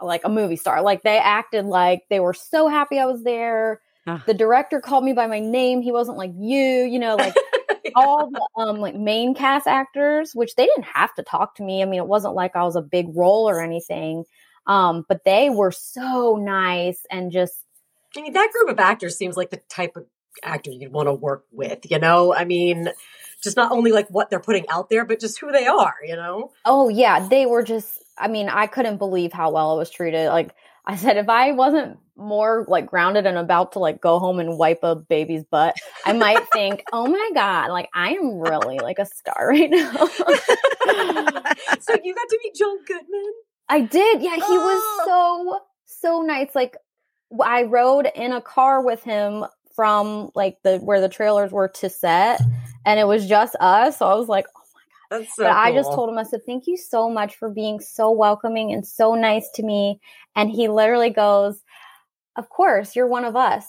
like 0.00 0.22
a 0.24 0.28
movie 0.28 0.56
star. 0.56 0.82
Like 0.82 1.02
they 1.02 1.18
acted 1.18 1.64
like 1.64 2.02
they 2.10 2.20
were 2.20 2.34
so 2.34 2.68
happy 2.68 2.98
I 2.98 3.06
was 3.06 3.22
there. 3.22 3.80
Uh. 4.06 4.18
The 4.26 4.34
director 4.34 4.80
called 4.80 5.04
me 5.04 5.12
by 5.12 5.26
my 5.26 5.40
name. 5.40 5.80
He 5.80 5.92
wasn't 5.92 6.18
like 6.18 6.32
you, 6.36 6.84
you 6.84 6.98
know, 6.98 7.16
like 7.16 7.34
yeah. 7.34 7.42
all 7.94 8.30
the 8.30 8.62
um 8.62 8.78
like 8.78 8.94
main 8.94 9.34
cast 9.34 9.66
actors, 9.66 10.32
which 10.34 10.54
they 10.56 10.66
didn't 10.66 10.86
have 10.86 11.14
to 11.14 11.22
talk 11.22 11.56
to 11.56 11.62
me. 11.62 11.82
I 11.82 11.86
mean, 11.86 12.00
it 12.00 12.06
wasn't 12.06 12.34
like 12.34 12.56
I 12.56 12.62
was 12.64 12.76
a 12.76 12.82
big 12.82 13.06
role 13.14 13.48
or 13.48 13.62
anything. 13.62 14.24
Um, 14.66 15.04
but 15.08 15.24
they 15.24 15.50
were 15.50 15.72
so 15.72 16.36
nice 16.36 17.00
and 17.10 17.30
just 17.30 17.54
I 18.16 18.22
mean, 18.22 18.32
that 18.32 18.50
group 18.52 18.70
of 18.70 18.78
actors 18.78 19.16
seems 19.16 19.36
like 19.36 19.50
the 19.50 19.60
type 19.68 19.96
of 19.96 20.06
actor 20.42 20.70
you'd 20.70 20.92
want 20.92 21.08
to 21.08 21.14
work 21.14 21.44
with, 21.52 21.90
you 21.90 21.98
know? 21.98 22.34
I 22.34 22.44
mean, 22.44 22.88
just 23.42 23.56
not 23.56 23.72
only 23.72 23.92
like 23.92 24.08
what 24.08 24.30
they're 24.30 24.40
putting 24.40 24.68
out 24.68 24.88
there, 24.88 25.04
but 25.04 25.20
just 25.20 25.40
who 25.40 25.52
they 25.52 25.66
are, 25.66 25.94
you 26.04 26.16
know? 26.16 26.52
Oh, 26.64 26.88
yeah. 26.88 27.26
They 27.28 27.46
were 27.46 27.62
just, 27.62 28.02
I 28.18 28.28
mean, 28.28 28.48
I 28.48 28.66
couldn't 28.66 28.98
believe 28.98 29.32
how 29.32 29.52
well 29.52 29.72
I 29.72 29.74
was 29.74 29.90
treated. 29.90 30.28
Like, 30.28 30.54
I 30.86 30.96
said, 30.96 31.16
if 31.16 31.28
I 31.28 31.52
wasn't 31.52 31.98
more 32.16 32.64
like 32.68 32.86
grounded 32.86 33.26
and 33.26 33.38
about 33.38 33.72
to 33.72 33.78
like 33.78 34.00
go 34.00 34.18
home 34.18 34.38
and 34.38 34.58
wipe 34.58 34.80
a 34.82 34.94
baby's 34.94 35.44
butt, 35.44 35.76
I 36.04 36.12
might 36.12 36.46
think, 36.52 36.84
oh 36.92 37.06
my 37.06 37.30
God, 37.34 37.70
like 37.70 37.88
I 37.94 38.10
am 38.14 38.38
really 38.38 38.78
like 38.78 38.98
a 38.98 39.06
star 39.06 39.34
right 39.48 39.70
now. 39.70 39.90
so 39.90 40.06
you 42.02 42.14
got 42.14 42.28
to 42.28 42.38
meet 42.42 42.54
John 42.54 42.76
Goodman? 42.86 43.32
I 43.68 43.80
did. 43.80 44.22
Yeah, 44.22 44.34
he 44.34 44.40
was 44.40 44.82
oh. 44.84 45.60
so, 45.86 46.10
so 46.10 46.22
nice. 46.22 46.54
Like 46.54 46.76
I 47.42 47.62
rode 47.62 48.08
in 48.14 48.32
a 48.32 48.42
car 48.42 48.84
with 48.84 49.02
him 49.02 49.44
from 49.74 50.30
like 50.34 50.58
the 50.62 50.78
where 50.78 51.00
the 51.00 51.08
trailers 51.08 51.50
were 51.50 51.68
to 51.68 51.88
set, 51.88 52.40
and 52.84 53.00
it 53.00 53.06
was 53.06 53.26
just 53.26 53.56
us. 53.58 53.98
So 53.98 54.06
I 54.06 54.14
was 54.14 54.28
like, 54.28 54.46
god! 55.18 55.28
So 55.34 55.44
but 55.44 55.52
cool. 55.52 55.58
I 55.58 55.72
just 55.72 55.92
told 55.92 56.10
him, 56.10 56.18
I 56.18 56.22
said, 56.24 56.40
thank 56.46 56.66
you 56.66 56.76
so 56.76 57.08
much 57.08 57.36
for 57.36 57.48
being 57.48 57.80
so 57.80 58.10
welcoming 58.10 58.72
and 58.72 58.86
so 58.86 59.14
nice 59.14 59.48
to 59.54 59.62
me. 59.62 60.00
And 60.36 60.50
he 60.50 60.68
literally 60.68 61.10
goes, 61.10 61.60
of 62.36 62.48
course, 62.48 62.96
you're 62.96 63.06
one 63.06 63.24
of 63.24 63.36
us. 63.36 63.64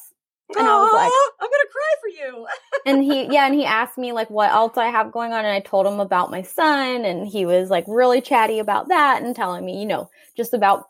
And 0.50 0.58
Aww, 0.58 0.70
I 0.70 0.80
was 0.80 0.94
like, 0.94 1.12
I'm 1.40 1.50
gonna 1.50 1.72
cry 1.72 1.96
for 2.02 2.08
you. 2.10 2.48
and 2.86 3.04
he, 3.04 3.26
yeah, 3.34 3.46
and 3.48 3.56
he 3.56 3.66
asked 3.66 3.98
me 3.98 4.12
like 4.12 4.30
what 4.30 4.52
else 4.52 4.78
I 4.78 4.88
have 4.88 5.12
going 5.12 5.34
on, 5.34 5.40
and 5.40 5.54
I 5.54 5.60
told 5.60 5.88
him 5.88 6.00
about 6.00 6.30
my 6.30 6.44
son, 6.44 7.04
and 7.04 7.28
he 7.28 7.46
was 7.46 7.70
like 7.70 7.86
really 7.88 8.22
chatty 8.22 8.60
about 8.60 8.90
that 8.90 9.24
and 9.24 9.36
telling 9.36 9.66
me, 9.66 9.80
you 9.80 9.88
know, 9.88 10.10
just 10.38 10.54
about 10.54 10.86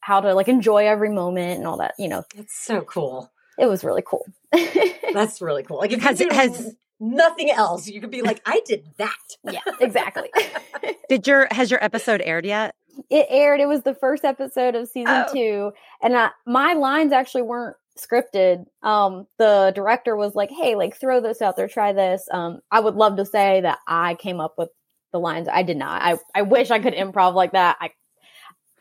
how 0.00 0.20
to 0.20 0.34
like 0.34 0.48
enjoy 0.48 0.86
every 0.86 1.10
moment 1.10 1.58
and 1.58 1.66
all 1.66 1.78
that, 1.78 1.94
you 1.98 2.08
know. 2.08 2.24
It's 2.36 2.56
so 2.56 2.82
cool. 2.82 3.30
It 3.58 3.66
was 3.66 3.84
really 3.84 4.02
cool. 4.04 4.24
That's 5.12 5.42
really 5.42 5.62
cool. 5.62 5.78
Like 5.78 5.92
has, 6.00 6.20
it 6.20 6.32
has 6.32 6.74
nothing 7.00 7.50
else, 7.50 7.88
you 7.88 8.00
could 8.00 8.10
be 8.10 8.22
like, 8.22 8.40
I 8.46 8.60
did 8.64 8.86
that. 8.98 9.16
Yeah, 9.50 9.60
exactly. 9.80 10.30
did 11.08 11.26
your 11.26 11.48
has 11.50 11.70
your 11.70 11.82
episode 11.82 12.20
aired 12.22 12.44
yet? 12.44 12.74
It 13.08 13.26
aired. 13.30 13.60
It 13.60 13.66
was 13.66 13.82
the 13.82 13.94
first 13.94 14.24
episode 14.24 14.74
of 14.74 14.86
season 14.86 15.24
oh. 15.28 15.32
two, 15.32 15.72
and 16.02 16.16
I, 16.16 16.30
my 16.46 16.74
lines 16.74 17.12
actually 17.12 17.42
weren't 17.42 17.76
scripted. 17.98 18.66
Um, 18.82 19.26
the 19.38 19.72
director 19.74 20.14
was 20.14 20.34
like, 20.34 20.50
"Hey, 20.50 20.76
like 20.76 20.94
throw 20.94 21.20
this 21.20 21.40
out 21.40 21.56
there, 21.56 21.68
try 21.68 21.92
this." 21.92 22.28
Um, 22.30 22.60
I 22.70 22.80
would 22.80 22.94
love 22.94 23.16
to 23.16 23.24
say 23.24 23.62
that 23.62 23.78
I 23.86 24.14
came 24.14 24.40
up 24.40 24.54
with 24.58 24.68
the 25.12 25.18
lines. 25.18 25.48
I 25.50 25.62
did 25.62 25.78
not. 25.78 26.02
I 26.02 26.18
I 26.34 26.42
wish 26.42 26.70
I 26.70 26.78
could 26.78 26.94
improv 26.94 27.34
like 27.34 27.52
that. 27.52 27.78
I 27.80 27.90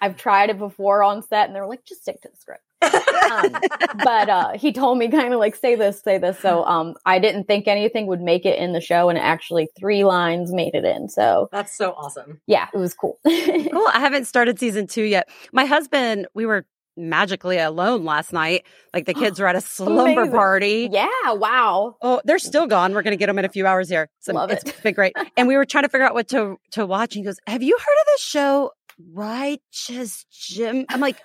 I've 0.02 0.18
tried 0.18 0.50
it 0.50 0.60
before 0.60 1.04
on 1.04 1.24
set, 1.24 1.48
and 1.48 1.56
they're 1.56 1.68
like, 1.68 1.86
just 1.86 2.02
stick 2.02 2.22
to 2.22 2.30
the 2.30 2.38
script. 2.38 2.64
Um, 2.82 3.56
but 4.04 4.30
uh, 4.30 4.52
he 4.56 4.72
told 4.72 4.98
me 4.98 5.10
kind 5.10 5.34
of 5.34 5.40
like 5.40 5.56
say 5.56 5.76
this, 5.76 6.02
say 6.02 6.18
this. 6.18 6.40
So 6.40 6.64
um, 6.66 6.96
I 7.06 7.20
didn't 7.20 7.46
think 7.46 7.68
anything 7.68 8.08
would 8.08 8.22
make 8.22 8.46
it 8.46 8.58
in 8.58 8.74
the 8.74 8.82
show, 8.82 9.10
and 9.10 9.18
actually 9.18 9.70
three 9.78 10.04
lines 10.04 10.52
made 10.52 10.76
it 10.76 10.86
in. 10.86 11.10
So 11.10 11.50
that's 11.52 11.76
so 11.76 11.92
awesome. 11.94 12.42
Yeah, 12.48 12.68
it 12.74 12.78
was 12.78 12.94
cool. 12.94 13.20
cool. 13.26 13.34
I 13.94 14.00
haven't 14.00 14.26
started 14.26 14.60
season 14.60 14.88
two 14.88 15.04
yet. 15.04 15.30
My 15.52 15.66
husband, 15.66 16.28
we 16.34 16.46
were 16.46 16.66
magically 16.98 17.58
alone 17.58 18.04
last 18.04 18.34
night. 18.34 18.66
Like 18.94 19.06
the 19.06 19.14
kids 19.14 19.40
were 19.40 19.48
at 19.48 19.56
a 19.56 19.62
slumber 19.62 20.22
Amazing. 20.22 20.32
party. 20.32 20.90
Yeah, 20.92 21.08
wow. 21.28 21.96
Oh, 22.02 22.22
they're 22.26 22.40
still 22.40 22.68
gone. 22.68 22.94
We're 22.94 23.04
gonna 23.04 23.16
get 23.18 23.28
them 23.28 23.40
in 23.40 23.46
a 23.46 23.50
few 23.50 23.66
hours 23.66 23.90
here. 23.90 24.10
So 24.20 24.34
Love 24.34 24.52
it's 24.52 24.64
it. 24.64 24.84
been 24.84 24.94
great. 24.94 25.14
And 25.38 25.48
we 25.48 25.56
were 25.56 25.66
trying 25.66 25.84
to 25.84 25.90
figure 25.90 26.06
out 26.06 26.14
what 26.14 26.28
to 26.30 26.58
to 26.72 26.86
watch. 26.86 27.16
And 27.16 27.24
he 27.24 27.26
goes, 27.26 27.40
"Have 27.48 27.64
you 27.64 27.78
heard 27.78 28.02
of 28.02 28.06
this 28.08 28.22
show 28.22 28.72
Righteous 29.14 30.26
Jim. 30.32 30.86
I'm 30.90 31.00
like, 31.00 31.18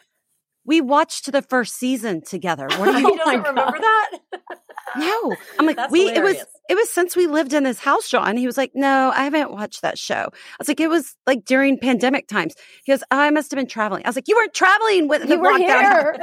we 0.64 0.81
watched 0.81 1.31
the 1.31 1.42
first 1.42 1.77
season 1.77 2.22
together. 2.22 2.66
What 2.77 2.88
are 2.88 3.00
you? 3.00 3.11
he 3.11 3.16
doesn't 3.16 3.42
remember 3.42 3.79
that. 3.79 4.11
no, 4.96 5.37
I'm 5.59 5.66
like, 5.66 5.77
That's 5.77 5.92
we. 5.92 6.09
Hilarious. 6.09 6.18
It 6.18 6.38
was. 6.38 6.46
It 6.66 6.74
was 6.77 6.88
since 6.88 7.14
we 7.14 7.27
lived 7.27 7.53
in 7.53 7.64
this 7.64 7.79
house, 7.79 8.09
John. 8.09 8.38
He 8.38 8.46
was 8.46 8.57
like, 8.57 8.72
no, 8.74 9.12
I 9.14 9.24
haven't 9.24 9.53
watched 9.53 9.83
that 9.83 9.98
show. 9.98 10.31
I 10.33 10.57
was 10.59 10.66
like, 10.66 10.81
it 10.81 10.88
was 10.88 11.14
like 11.27 11.44
during 11.44 11.79
pandemic 11.79 12.27
times. 12.27 12.55
He 12.85 12.92
goes, 12.92 13.03
oh, 13.11 13.18
I 13.18 13.29
must 13.29 13.50
have 13.50 13.59
been 13.59 13.66
traveling. 13.66 14.03
I 14.07 14.09
was 14.09 14.16
like, 14.16 14.29
you 14.29 14.35
weren't 14.35 14.55
traveling 14.55 15.07
with 15.07 15.29
the 15.29 15.37
you 15.37 15.57
here. 15.59 16.16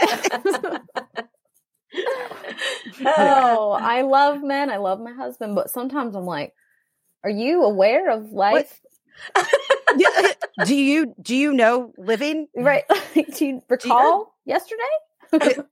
oh, 3.05 3.71
I 3.79 4.01
love 4.01 4.41
men. 4.41 4.71
I 4.71 4.77
love 4.77 4.99
my 4.99 5.13
husband, 5.13 5.53
but 5.53 5.69
sometimes 5.69 6.15
I'm 6.15 6.25
like, 6.25 6.53
are 7.23 7.29
you 7.29 7.63
aware 7.63 8.09
of 8.09 8.31
life? 8.31 8.81
Uh, 9.35 9.43
do 10.65 10.75
you 10.75 11.13
do 11.21 11.35
you 11.35 11.53
know 11.53 11.93
living 11.97 12.47
right? 12.55 12.85
do 13.35 13.45
you 13.45 13.61
recall 13.69 14.30
yesterday? 14.45 14.81
They're 15.31 15.65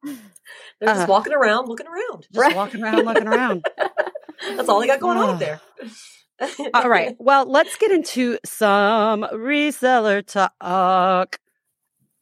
just 0.84 1.02
uh, 1.02 1.06
walking 1.08 1.34
around, 1.34 1.68
looking 1.68 1.88
around, 1.88 2.28
just 2.32 2.38
right. 2.38 2.56
walking 2.56 2.82
around, 2.82 3.06
looking 3.06 3.28
around. 3.28 3.66
That's 4.56 4.70
all 4.70 4.80
they 4.80 4.88
got 4.88 5.00
going 5.00 5.18
on 5.18 5.32
up 5.32 5.40
there. 5.40 5.60
all 6.74 6.88
right. 6.88 7.16
Well, 7.20 7.50
let's 7.50 7.76
get 7.76 7.92
into 7.92 8.38
some 8.46 9.24
reseller 9.24 10.26
talk, 10.26 11.38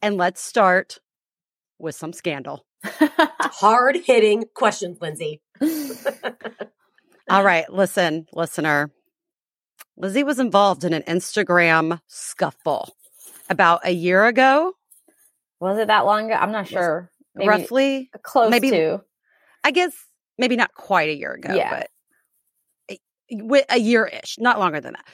and 0.02 0.16
let's 0.16 0.40
start 0.40 0.98
with 1.78 1.94
some 1.94 2.12
scandal. 2.12 2.64
Hard 2.82 3.96
hitting 4.04 4.44
questions, 4.54 4.98
Lindsay. 5.00 5.40
all 7.30 7.44
right, 7.44 7.72
listen, 7.72 8.26
listener. 8.32 8.90
Lizzie 9.96 10.24
was 10.24 10.38
involved 10.40 10.82
in 10.84 10.92
an 10.92 11.02
Instagram 11.02 12.00
scuffle 12.08 12.94
about 13.48 13.80
a 13.84 13.90
year 13.90 14.26
ago. 14.26 14.74
Was 15.60 15.78
it 15.78 15.88
that 15.88 16.06
long 16.06 16.26
ago? 16.26 16.34
I'm 16.34 16.52
not 16.52 16.68
sure. 16.68 17.10
Maybe 17.34 17.48
Roughly 17.48 18.10
close 18.22 18.50
maybe, 18.50 18.70
to. 18.70 19.02
I 19.64 19.70
guess 19.70 19.92
maybe 20.38 20.56
not 20.56 20.74
quite 20.74 21.08
a 21.08 21.14
year 21.14 21.32
ago, 21.34 21.54
yeah. 21.54 21.84
but 22.88 22.98
a, 23.30 23.64
a 23.70 23.78
year 23.78 24.06
ish, 24.06 24.36
not 24.38 24.58
longer 24.58 24.80
than 24.80 24.94
that. 24.94 25.06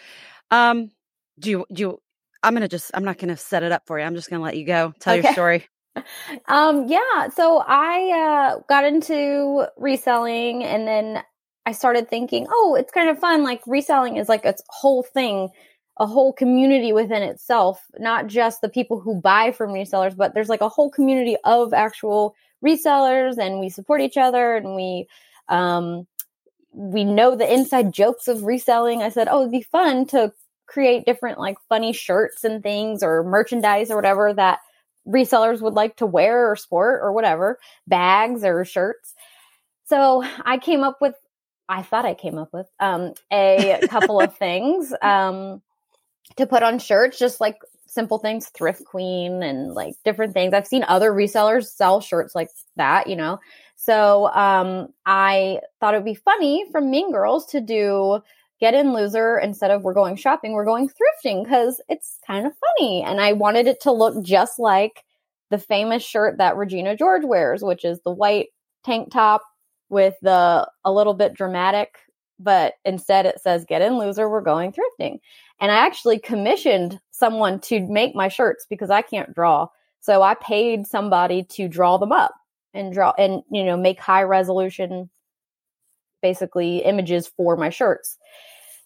Um, 0.51 0.91
do 1.39 1.51
you, 1.51 1.67
do 1.73 1.81
you, 1.81 1.99
I'm 2.43 2.57
to 2.57 2.69
just, 2.69 2.91
I'm 2.95 3.05
not 3.05 3.19
going 3.19 3.31
to 3.31 3.37
set 3.37 3.63
it 3.63 3.73
up 3.73 3.83
for 3.87 3.99
you. 3.99 4.05
I'm 4.05 4.15
just 4.15 4.31
going 4.31 4.41
to 4.41 4.45
let 4.45 4.57
you 4.57 4.67
go. 4.67 4.93
Tell 5.01 5.15
okay. 5.15 5.23
your 5.23 5.33
story. 5.33 5.67
Um, 6.49 6.89
yeah. 6.89 7.29
So 7.29 7.63
I, 7.65 8.57
uh, 8.57 8.63
got 8.69 8.85
into 8.85 9.65
reselling 9.77 10.65
and 10.65 10.89
then 10.89 11.23
I 11.67 11.73
started 11.73 12.09
thinking, 12.09 12.47
oh, 12.51 12.77
it's 12.79 12.93
kind 12.93 13.09
of 13.09 13.19
fun. 13.19 13.43
Like 13.45 13.63
reselling 13.67 14.17
is 14.17 14.29
like 14.29 14.45
a 14.45 14.55
whole 14.69 15.05
thing, 15.05 15.51
a 15.99 16.07
whole 16.07 16.33
community 16.33 16.93
within 16.93 17.23
itself, 17.23 17.85
not 17.99 18.27
just 18.27 18.61
the 18.61 18.69
people 18.69 18.99
who 18.99 19.15
buy 19.15 19.53
from 19.53 19.71
resellers, 19.71 20.17
but 20.17 20.35
there's 20.35 20.49
like 20.49 20.61
a 20.61 20.69
whole 20.69 20.91
community 20.91 21.37
of 21.45 21.73
actual 21.73 22.35
resellers 22.65 23.39
and 23.39 23.61
we 23.61 23.69
support 23.69 24.01
each 24.01 24.17
other 24.17 24.57
and 24.57 24.75
we, 24.75 25.07
um, 25.49 26.07
we 26.73 27.05
know 27.05 27.37
the 27.37 27.53
inside 27.53 27.93
jokes 27.93 28.27
of 28.27 28.43
reselling. 28.43 29.03
I 29.03 29.09
said, 29.09 29.29
oh, 29.31 29.41
it'd 29.41 29.53
be 29.53 29.63
fun 29.63 30.07
to 30.07 30.33
create 30.67 31.07
different 31.07 31.39
like 31.39 31.59
funny 31.69 31.93
shirts 31.93 32.43
and 32.43 32.63
things 32.63 33.03
or 33.03 33.23
merchandise 33.23 33.91
or 33.91 33.97
whatever 33.97 34.33
that 34.35 34.61
resellers 35.07 35.61
would 35.61 35.75
like 35.75 35.97
to 35.97 36.07
wear 36.07 36.51
or 36.51 36.57
sport 36.57 37.01
or 37.03 37.13
whatever, 37.13 37.61
bags 37.87 38.43
or 38.43 38.65
shirts. 38.65 39.15
So 39.85 40.25
I 40.45 40.59
came 40.59 40.83
up 40.83 41.01
with 41.01 41.15
I 41.69 41.83
thought 41.83 42.05
I 42.05 42.15
came 42.15 42.37
up 42.37 42.53
with 42.53 42.67
um, 42.79 43.15
a 43.33 43.81
couple 43.89 44.21
of 44.21 44.37
things 44.39 44.93
um, 45.01 45.63
to 46.37 46.47
put 46.47 46.63
on 46.63 46.79
shirts, 46.79 47.19
just 47.19 47.41
like 47.41 47.59
simple 47.87 48.19
things, 48.19 48.49
thrift 48.49 48.85
queen 48.85 49.43
and 49.43 49.73
like 49.73 49.95
different 50.05 50.35
things. 50.35 50.53
I've 50.53 50.67
seen 50.67 50.85
other 50.87 51.13
resellers 51.13 51.67
sell 51.67 52.01
shirts 52.01 52.35
like 52.35 52.51
that, 52.77 53.07
you 53.07 53.17
know. 53.17 53.39
So 53.77 54.29
um, 54.29 54.89
I 55.07 55.61
thought 55.81 55.95
it 55.95 55.99
would 55.99 56.05
be 56.05 56.15
funny 56.15 56.65
from 56.73 56.91
Mean 56.91 57.13
Girls 57.13 57.47
to 57.47 57.61
do 57.61 58.21
get 58.61 58.75
in 58.75 58.93
loser 58.93 59.39
instead 59.39 59.71
of 59.71 59.83
we're 59.83 59.95
going 59.95 60.17
shopping, 60.17 60.53
we're 60.53 60.65
going 60.65 60.89
thrifting 60.89 61.45
because 61.45 61.81
it's 61.89 62.19
kind 62.27 62.47
of 62.47 62.53
funny. 62.79 63.03
And 63.03 63.21
I 63.21 63.33
wanted 63.33 63.67
it 63.67 63.81
to 63.83 63.93
look 63.93 64.25
just 64.25 64.59
like 64.59 65.05
the 65.51 65.59
famous 65.59 66.03
shirt 66.03 66.39
that 66.39 66.57
Regina 66.57 66.97
George 66.97 67.25
wears, 67.25 67.63
which 67.63 67.85
is 67.85 68.01
the 68.01 68.13
white 68.13 68.49
tank 68.85 69.13
top 69.13 69.43
with 69.89 70.15
the 70.23 70.69
a 70.85 70.93
little 70.93 71.15
bit 71.15 71.35
dramatic, 71.35 71.99
but 72.39 72.75
instead 72.85 73.27
it 73.27 73.41
says 73.41 73.65
get 73.69 73.83
in 73.83 73.99
loser, 73.99 74.29
we're 74.29 74.41
going 74.41 74.73
thrifting. 74.73 75.19
And 75.61 75.71
I 75.71 75.77
actually 75.87 76.19
commissioned 76.19 77.01
someone 77.11 77.61
to 77.61 77.81
make 77.81 78.15
my 78.15 78.29
shirts 78.29 78.67
because 78.69 78.91
I 78.91 79.03
can't 79.03 79.35
draw. 79.35 79.69
So 80.01 80.21
I 80.23 80.35
paid 80.35 80.87
somebody 80.87 81.45
to 81.51 81.69
draw 81.69 81.97
them 81.97 82.13
up 82.13 82.35
and 82.75 82.93
draw 82.93 83.13
and 83.17 83.43
you 83.51 83.65
know 83.65 83.77
make 83.77 84.01
high 84.01 84.25
resolution 84.25 85.09
basically 86.23 86.79
images 86.79 87.31
for 87.37 87.57
my 87.57 87.71
shirts. 87.71 88.19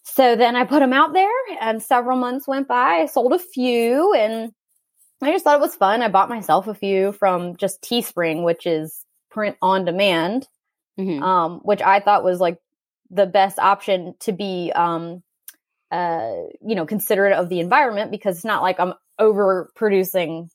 So 0.03 0.35
then 0.35 0.55
I 0.55 0.63
put 0.65 0.79
them 0.79 0.93
out 0.93 1.13
there 1.13 1.29
and 1.61 1.81
several 1.81 2.17
months 2.17 2.47
went 2.47 2.67
by. 2.67 2.99
I 3.01 3.05
sold 3.05 3.33
a 3.33 3.39
few 3.39 4.13
and 4.13 4.51
I 5.21 5.31
just 5.31 5.43
thought 5.43 5.57
it 5.57 5.61
was 5.61 5.75
fun. 5.75 6.01
I 6.01 6.07
bought 6.07 6.29
myself 6.29 6.67
a 6.67 6.73
few 6.73 7.11
from 7.13 7.57
just 7.57 7.81
Teespring, 7.81 8.43
which 8.43 8.65
is 8.65 9.05
print 9.29 9.57
on 9.61 9.85
demand, 9.85 10.47
Mhm. 10.97 11.21
um, 11.21 11.59
which 11.63 11.81
I 11.81 11.99
thought 11.99 12.23
was 12.23 12.39
like 12.39 12.59
the 13.09 13.25
best 13.25 13.59
option 13.59 14.15
to 14.21 14.31
be, 14.31 14.71
um, 14.73 15.23
uh, 15.91 16.33
you 16.61 16.75
know, 16.75 16.85
considerate 16.85 17.33
of 17.33 17.49
the 17.49 17.59
environment 17.59 18.11
because 18.11 18.37
it's 18.37 18.45
not 18.45 18.61
like 18.61 18.79
I'm 18.79 18.93
overproducing 19.19 20.49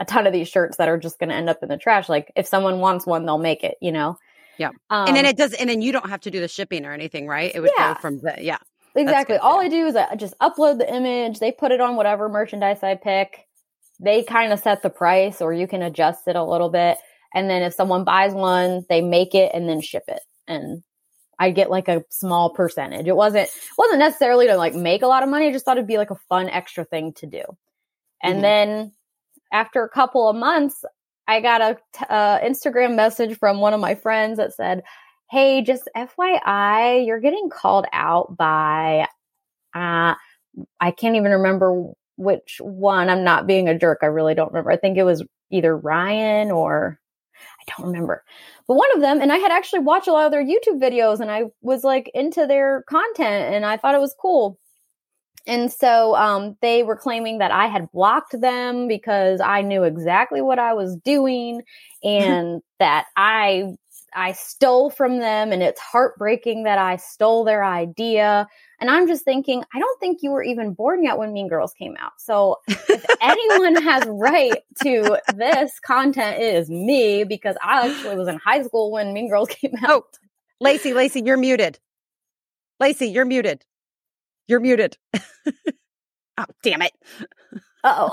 a 0.00 0.04
ton 0.04 0.26
of 0.26 0.32
these 0.32 0.48
shirts 0.48 0.76
that 0.76 0.88
are 0.88 0.98
just 0.98 1.18
going 1.18 1.28
to 1.28 1.34
end 1.34 1.48
up 1.48 1.58
in 1.62 1.68
the 1.68 1.76
trash. 1.76 2.08
Like 2.08 2.32
if 2.36 2.46
someone 2.46 2.78
wants 2.80 3.06
one, 3.06 3.26
they'll 3.26 3.38
make 3.38 3.64
it, 3.64 3.76
you 3.80 3.92
know? 3.92 4.16
Yeah. 4.58 4.70
Um, 4.90 5.08
and 5.08 5.16
then 5.16 5.24
it 5.24 5.36
does, 5.36 5.54
and 5.54 5.68
then 5.68 5.82
you 5.82 5.92
don't 5.92 6.08
have 6.08 6.20
to 6.22 6.30
do 6.30 6.40
the 6.40 6.48
shipping 6.48 6.84
or 6.84 6.92
anything, 6.92 7.26
right? 7.26 7.52
It 7.54 7.60
would 7.60 7.70
Yeah. 7.76 7.94
go 7.94 8.00
from 8.00 8.20
the, 8.20 8.36
yeah. 8.40 8.58
Exactly. 8.94 9.36
All. 9.36 9.60
I 9.60 9.68
do 9.68 9.86
is 9.86 9.94
I 9.94 10.16
just 10.16 10.36
upload 10.40 10.78
the 10.78 10.92
image. 10.92 11.38
They 11.38 11.52
put 11.52 11.70
it 11.70 11.80
on 11.80 11.94
whatever 11.96 12.28
merchandise 12.28 12.82
I 12.82 12.96
pick. 12.96 13.46
They 14.00 14.22
kind 14.24 14.52
of 14.52 14.58
set 14.58 14.82
the 14.82 14.90
price, 14.90 15.40
or 15.40 15.52
you 15.52 15.68
can 15.68 15.82
adjust 15.82 16.26
it 16.26 16.34
a 16.36 16.42
little 16.42 16.68
bit. 16.68 16.98
And 17.34 17.48
then 17.48 17.62
if 17.62 17.74
someone 17.74 18.04
buys 18.04 18.32
one, 18.32 18.84
they 18.88 19.00
make 19.00 19.34
it 19.34 19.52
and 19.54 19.68
then 19.68 19.80
ship 19.80 20.04
it. 20.08 20.20
And 20.48 20.82
I 21.38 21.50
get 21.50 21.70
like 21.70 21.88
a 21.88 22.04
small 22.10 22.50
percentage. 22.50 23.06
It 23.06 23.16
wasn't 23.16 23.48
wasn't 23.76 24.00
necessarily 24.00 24.46
to 24.48 24.56
like 24.56 24.74
make 24.74 25.02
a 25.02 25.06
lot 25.06 25.22
of 25.22 25.28
money. 25.28 25.48
I 25.48 25.52
just 25.52 25.64
thought 25.64 25.76
it'd 25.76 25.86
be 25.86 25.98
like 25.98 26.10
a 26.10 26.16
fun 26.28 26.48
extra 26.48 26.84
thing 26.84 27.12
to 27.14 27.26
do. 27.26 27.42
And 28.22 28.38
Mhm. 28.38 28.42
then 28.42 28.92
after 29.52 29.82
a 29.84 29.88
couple 29.88 30.28
of 30.28 30.36
months, 30.36 30.84
I 31.28 31.40
got 31.40 31.60
a 31.60 31.78
t- 31.94 32.04
uh, 32.08 32.40
Instagram 32.40 32.94
message 32.96 33.38
from 33.38 33.60
one 33.60 33.74
of 33.74 33.80
my 33.80 33.94
friends 33.94 34.38
that 34.38 34.54
said, 34.54 34.82
"Hey, 35.30 35.62
just 35.62 35.88
FYI, 35.94 37.04
you're 37.06 37.20
getting 37.20 37.50
called 37.50 37.86
out 37.92 38.36
by 38.36 39.06
uh 39.74 40.14
I 40.80 40.90
can't 40.92 41.16
even 41.16 41.32
remember 41.32 41.92
which 42.16 42.60
one. 42.60 43.08
I'm 43.10 43.24
not 43.24 43.46
being 43.46 43.68
a 43.68 43.78
jerk. 43.78 43.98
I 44.02 44.06
really 44.06 44.34
don't 44.34 44.48
remember. 44.52 44.72
I 44.72 44.76
think 44.76 44.98
it 44.98 45.04
was 45.04 45.22
either 45.50 45.76
Ryan 45.76 46.50
or 46.50 46.98
don't 47.76 47.86
remember. 47.86 48.24
But 48.66 48.74
one 48.74 48.92
of 48.94 49.00
them, 49.00 49.20
and 49.20 49.32
I 49.32 49.38
had 49.38 49.52
actually 49.52 49.80
watched 49.80 50.08
a 50.08 50.12
lot 50.12 50.26
of 50.26 50.32
their 50.32 50.44
YouTube 50.44 50.80
videos 50.80 51.20
and 51.20 51.30
I 51.30 51.44
was 51.62 51.84
like 51.84 52.10
into 52.14 52.46
their 52.46 52.84
content 52.88 53.54
and 53.54 53.64
I 53.64 53.76
thought 53.76 53.94
it 53.94 54.00
was 54.00 54.14
cool. 54.20 54.58
And 55.46 55.72
so 55.72 56.14
um, 56.14 56.56
they 56.60 56.82
were 56.82 56.96
claiming 56.96 57.38
that 57.38 57.50
I 57.50 57.66
had 57.66 57.90
blocked 57.90 58.38
them 58.38 58.86
because 58.86 59.40
I 59.40 59.62
knew 59.62 59.82
exactly 59.82 60.42
what 60.42 60.58
I 60.58 60.74
was 60.74 60.96
doing 60.96 61.62
and 62.02 62.60
that 62.78 63.06
I 63.16 63.74
I 64.18 64.32
stole 64.32 64.90
from 64.90 65.20
them 65.20 65.52
and 65.52 65.62
it's 65.62 65.80
heartbreaking 65.80 66.64
that 66.64 66.76
I 66.76 66.96
stole 66.96 67.44
their 67.44 67.64
idea. 67.64 68.48
And 68.80 68.90
I'm 68.90 69.06
just 69.06 69.24
thinking, 69.24 69.62
I 69.72 69.78
don't 69.78 70.00
think 70.00 70.18
you 70.22 70.32
were 70.32 70.42
even 70.42 70.74
born 70.74 71.04
yet 71.04 71.18
when 71.18 71.32
Mean 71.32 71.48
Girls 71.48 71.72
came 71.72 71.94
out. 72.00 72.12
So 72.18 72.56
if 72.66 73.06
anyone 73.20 73.80
has 73.80 74.02
right 74.08 74.64
to 74.82 75.18
this 75.36 75.78
content, 75.78 76.42
it 76.42 76.56
is 76.56 76.68
me 76.68 77.22
because 77.22 77.54
I 77.62 77.88
actually 77.88 78.16
was 78.16 78.26
in 78.26 78.38
high 78.38 78.64
school 78.64 78.90
when 78.90 79.12
Mean 79.12 79.30
Girls 79.30 79.48
came 79.52 79.74
out. 79.86 80.04
Oh, 80.12 80.18
Lacey, 80.60 80.94
Lacey, 80.94 81.22
you're 81.24 81.36
muted. 81.36 81.78
Lacey, 82.80 83.06
you're 83.06 83.24
muted. 83.24 83.64
You're 84.48 84.58
muted. 84.58 84.98
oh, 86.36 86.44
damn 86.64 86.82
it. 86.82 86.92
oh. 87.84 88.10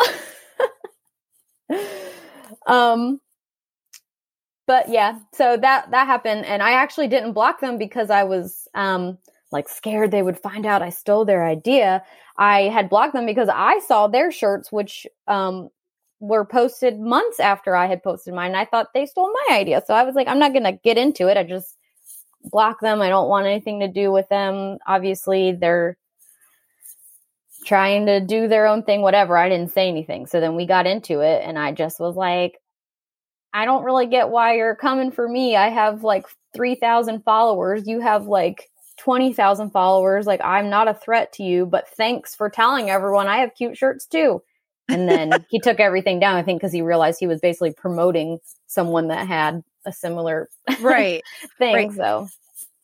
um 2.68 3.20
but 4.68 4.90
yeah, 4.90 5.20
so 5.34 5.58
that 5.58 5.92
that 5.92 6.08
happened 6.08 6.46
and 6.46 6.64
I 6.64 6.74
actually 6.74 7.08
didn't 7.08 7.34
block 7.34 7.60
them 7.60 7.78
because 7.78 8.10
I 8.10 8.24
was 8.24 8.68
um 8.74 9.18
like 9.52 9.70
scared 9.70 10.12
they 10.12 10.24
would 10.24 10.40
find 10.40 10.66
out 10.66 10.82
I 10.82 10.90
stole 10.90 11.26
their 11.26 11.46
idea. 11.46 12.04
I 12.38 12.64
had 12.64 12.90
blocked 12.90 13.14
them 13.14 13.26
because 13.26 13.50
I 13.52 13.80
saw 13.80 14.08
their 14.08 14.32
shirts 14.32 14.72
which 14.72 15.08
um 15.28 15.70
were 16.20 16.46
posted 16.46 17.00
months 17.00 17.40
after 17.40 17.76
I 17.76 17.88
had 17.88 18.02
posted 18.02 18.34
mine. 18.34 18.52
And 18.52 18.58
I 18.58 18.66
thought 18.66 18.94
they 18.94 19.06
stole 19.06 19.32
my 19.48 19.56
idea. 19.56 19.84
So 19.86 19.94
I 19.94 20.04
was 20.04 20.16
like 20.16 20.28
I'm 20.28 20.40
not 20.40 20.54
to 20.54 20.80
get 20.84 20.98
into 20.98 21.28
it. 21.28 21.38
I 21.38 21.44
just 21.44 21.78
block 22.50 22.80
them. 22.82 23.02
I 23.02 23.10
don't 23.10 23.30
want 23.30 23.48
anything 23.48 23.80
to 23.82 23.88
do 23.88 24.12
with 24.12 24.28
them. 24.30 24.78
Obviously, 24.88 25.52
they're 25.52 25.98
trying 27.66 28.06
to 28.06 28.20
do 28.20 28.48
their 28.48 28.68
own 28.68 28.84
thing, 28.84 29.02
whatever. 29.02 29.38
I 29.38 29.50
didn't 29.50 29.74
say 29.74 29.88
anything. 29.88 30.28
So 30.28 30.40
then 30.40 30.56
we 30.56 30.66
got 30.66 30.88
into 30.88 31.22
it, 31.22 31.42
and 31.44 31.58
I 31.58 31.72
just 31.72 32.00
was 32.00 32.16
like, 32.16 32.60
I 33.56 33.64
don't 33.64 33.86
really 33.86 34.06
get 34.06 34.30
why 34.30 34.58
you're 34.58 34.76
coming 34.76 35.12
for 35.12 35.30
me. 35.30 35.56
I 35.56 35.70
have 35.70 36.04
like 36.04 36.28
3,000 36.54 37.24
followers. 37.24 37.88
You 37.88 38.02
have 38.02 38.28
like 38.28 38.70
20,000 39.00 39.72
followers. 39.72 40.28
Like, 40.28 40.42
I'm 40.44 40.70
not 40.70 40.90
a 40.90 40.94
threat 40.94 41.32
to 41.34 41.44
you, 41.44 41.66
but 41.66 41.88
thanks 41.88 42.36
for 42.36 42.50
telling 42.50 42.90
everyone 42.90 43.28
I 43.28 43.38
have 43.38 43.56
cute 43.56 43.78
shirts 43.78 44.08
too. 44.08 44.42
And 44.90 45.08
then 45.08 45.46
he 45.50 45.62
took 45.62 45.80
everything 45.80 46.20
down, 46.20 46.36
I 46.36 46.44
think, 46.44 46.60
because 46.60 46.74
he 46.74 46.82
realized 46.82 47.18
he 47.18 47.28
was 47.28 47.40
basically 47.40 47.72
promoting 47.72 48.40
someone 48.68 49.08
that 49.08 49.26
had 49.26 49.64
a 49.86 49.94
similar 49.94 50.50
Right. 50.82 51.24
thing. 51.58 51.76
Right. 51.76 51.92
So 51.94 52.28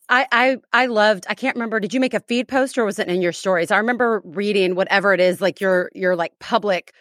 I, 0.08 0.26
I 0.32 0.56
I 0.72 0.86
loved 0.86 1.26
I 1.28 1.34
can't 1.34 1.54
remember 1.54 1.80
did 1.80 1.92
you 1.92 2.00
make 2.00 2.14
a 2.14 2.20
feed 2.20 2.48
post 2.48 2.78
or 2.78 2.86
was 2.86 2.98
it 2.98 3.08
in 3.08 3.20
your 3.20 3.32
stories? 3.32 3.70
I 3.70 3.76
remember 3.76 4.22
reading 4.24 4.74
whatever 4.74 5.12
it 5.12 5.20
is 5.20 5.42
like 5.42 5.60
your 5.60 5.90
your 5.94 6.16
like 6.16 6.32
public 6.38 6.94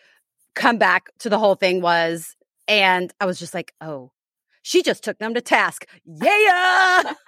comeback 0.55 1.07
to 1.19 1.29
the 1.29 1.39
whole 1.39 1.55
thing 1.55 1.81
was 1.81 2.35
and 2.67 3.13
I 3.19 3.25
was 3.25 3.39
just 3.39 3.53
like, 3.53 3.73
"Oh, 3.81 4.11
she 4.61 4.83
just 4.83 5.03
took 5.03 5.17
them 5.19 5.33
to 5.33 5.41
task." 5.41 5.85
Yeah. 6.05 7.03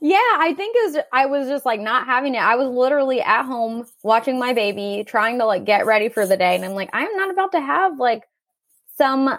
yeah, 0.00 0.18
I 0.38 0.54
think 0.56 0.76
it 0.76 0.92
was 0.92 1.04
I 1.12 1.26
was 1.26 1.48
just 1.48 1.66
like 1.66 1.80
not 1.80 2.06
having 2.06 2.34
it. 2.34 2.42
I 2.42 2.56
was 2.56 2.68
literally 2.68 3.20
at 3.20 3.44
home 3.44 3.86
watching 4.02 4.38
my 4.38 4.52
baby, 4.52 5.04
trying 5.06 5.38
to 5.38 5.46
like 5.46 5.64
get 5.64 5.86
ready 5.86 6.08
for 6.08 6.26
the 6.26 6.36
day, 6.36 6.54
and 6.54 6.64
I'm 6.64 6.72
like, 6.72 6.90
I 6.92 7.04
am 7.04 7.16
not 7.16 7.30
about 7.30 7.52
to 7.52 7.60
have 7.60 7.98
like 7.98 8.24
some 8.96 9.38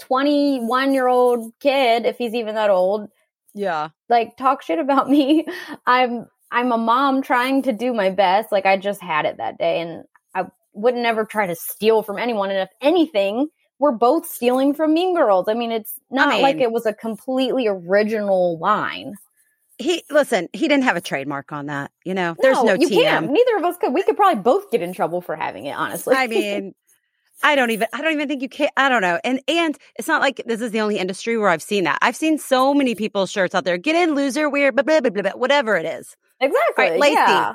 21 0.00 0.94
year 0.94 1.08
old 1.08 1.52
kid, 1.60 2.06
if 2.06 2.18
he's 2.18 2.34
even 2.34 2.54
that 2.54 2.70
old, 2.70 3.08
yeah. 3.54 3.88
like 4.08 4.36
talk 4.36 4.62
shit 4.62 4.78
about 4.78 5.08
me. 5.14 5.46
I'm 5.86 6.26
I'm 6.50 6.72
a 6.72 6.78
mom 6.78 7.22
trying 7.22 7.62
to 7.62 7.72
do 7.72 7.92
my 7.92 8.10
best. 8.10 8.52
Like 8.52 8.66
I 8.66 8.76
just 8.76 9.00
had 9.00 9.24
it 9.26 9.38
that 9.38 9.58
day, 9.58 9.80
and 9.80 10.04
I 10.34 10.46
would 10.72 10.94
never 10.94 11.24
try 11.24 11.46
to 11.46 11.54
steal 11.54 12.02
from 12.02 12.18
anyone. 12.18 12.50
And 12.50 12.60
if 12.60 12.70
anything, 12.80 13.48
we're 13.78 13.92
both 13.92 14.26
stealing 14.26 14.74
from 14.74 14.94
Mean 14.94 15.14
Girls. 15.14 15.48
I 15.48 15.54
mean, 15.54 15.72
it's 15.72 15.98
not 16.10 16.40
like 16.40 16.56
mean- 16.56 16.64
it 16.64 16.72
was 16.72 16.86
a 16.86 16.92
completely 16.92 17.66
original 17.66 18.58
line. 18.58 19.14
He 19.76 20.04
listen, 20.08 20.48
he 20.52 20.68
didn't 20.68 20.84
have 20.84 20.94
a 20.94 21.00
trademark 21.00 21.50
on 21.50 21.66
that, 21.66 21.90
you 22.04 22.14
know. 22.14 22.36
There's 22.40 22.62
no, 22.62 22.74
you 22.74 22.88
TM. 22.88 23.02
can't. 23.02 23.30
Neither 23.30 23.56
of 23.56 23.64
us 23.64 23.76
could. 23.76 23.92
We 23.92 24.04
could 24.04 24.16
probably 24.16 24.40
both 24.40 24.70
get 24.70 24.82
in 24.82 24.92
trouble 24.92 25.20
for 25.20 25.34
having 25.34 25.66
it. 25.66 25.72
Honestly, 25.72 26.14
I 26.14 26.28
mean, 26.28 26.74
I 27.42 27.56
don't 27.56 27.70
even 27.70 27.88
I 27.92 28.00
don't 28.00 28.12
even 28.12 28.28
think 28.28 28.42
you 28.42 28.48
can 28.48 28.68
I 28.76 28.88
don't 28.88 29.02
know. 29.02 29.18
And 29.24 29.40
and 29.48 29.76
it's 29.96 30.06
not 30.06 30.20
like 30.20 30.40
this 30.46 30.60
is 30.60 30.70
the 30.70 30.80
only 30.80 30.98
industry 30.98 31.36
where 31.36 31.48
I've 31.48 31.62
seen 31.62 31.84
that. 31.84 31.98
I've 32.02 32.14
seen 32.14 32.38
so 32.38 32.72
many 32.72 32.94
people's 32.94 33.32
shirts 33.32 33.54
out 33.54 33.64
there. 33.64 33.76
Get 33.76 33.96
in 33.96 34.14
loser 34.14 34.48
weird 34.48 34.76
blah 34.76 34.84
blah 34.84 35.00
blah 35.00 35.10
blah, 35.10 35.22
blah 35.22 35.32
whatever 35.32 35.76
it 35.76 35.86
is. 35.86 36.16
exactly. 36.40 36.84
All 36.84 36.90
right, 36.90 37.00
Lacey. 37.00 37.14
Yeah. 37.14 37.54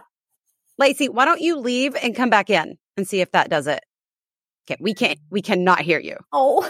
Lacey, 0.77 1.09
why 1.09 1.25
don't 1.25 1.41
you 1.41 1.57
leave 1.57 1.95
and 1.95 2.15
come 2.15 2.29
back 2.29 2.49
in 2.49 2.77
and 2.97 3.07
see 3.07 3.21
if 3.21 3.31
that 3.31 3.49
does 3.49 3.67
it? 3.67 3.83
Okay, 4.69 4.77
we 4.79 4.93
can't 4.93 5.19
we 5.31 5.41
cannot 5.41 5.81
hear 5.81 5.99
you. 5.99 6.15
Oh, 6.31 6.61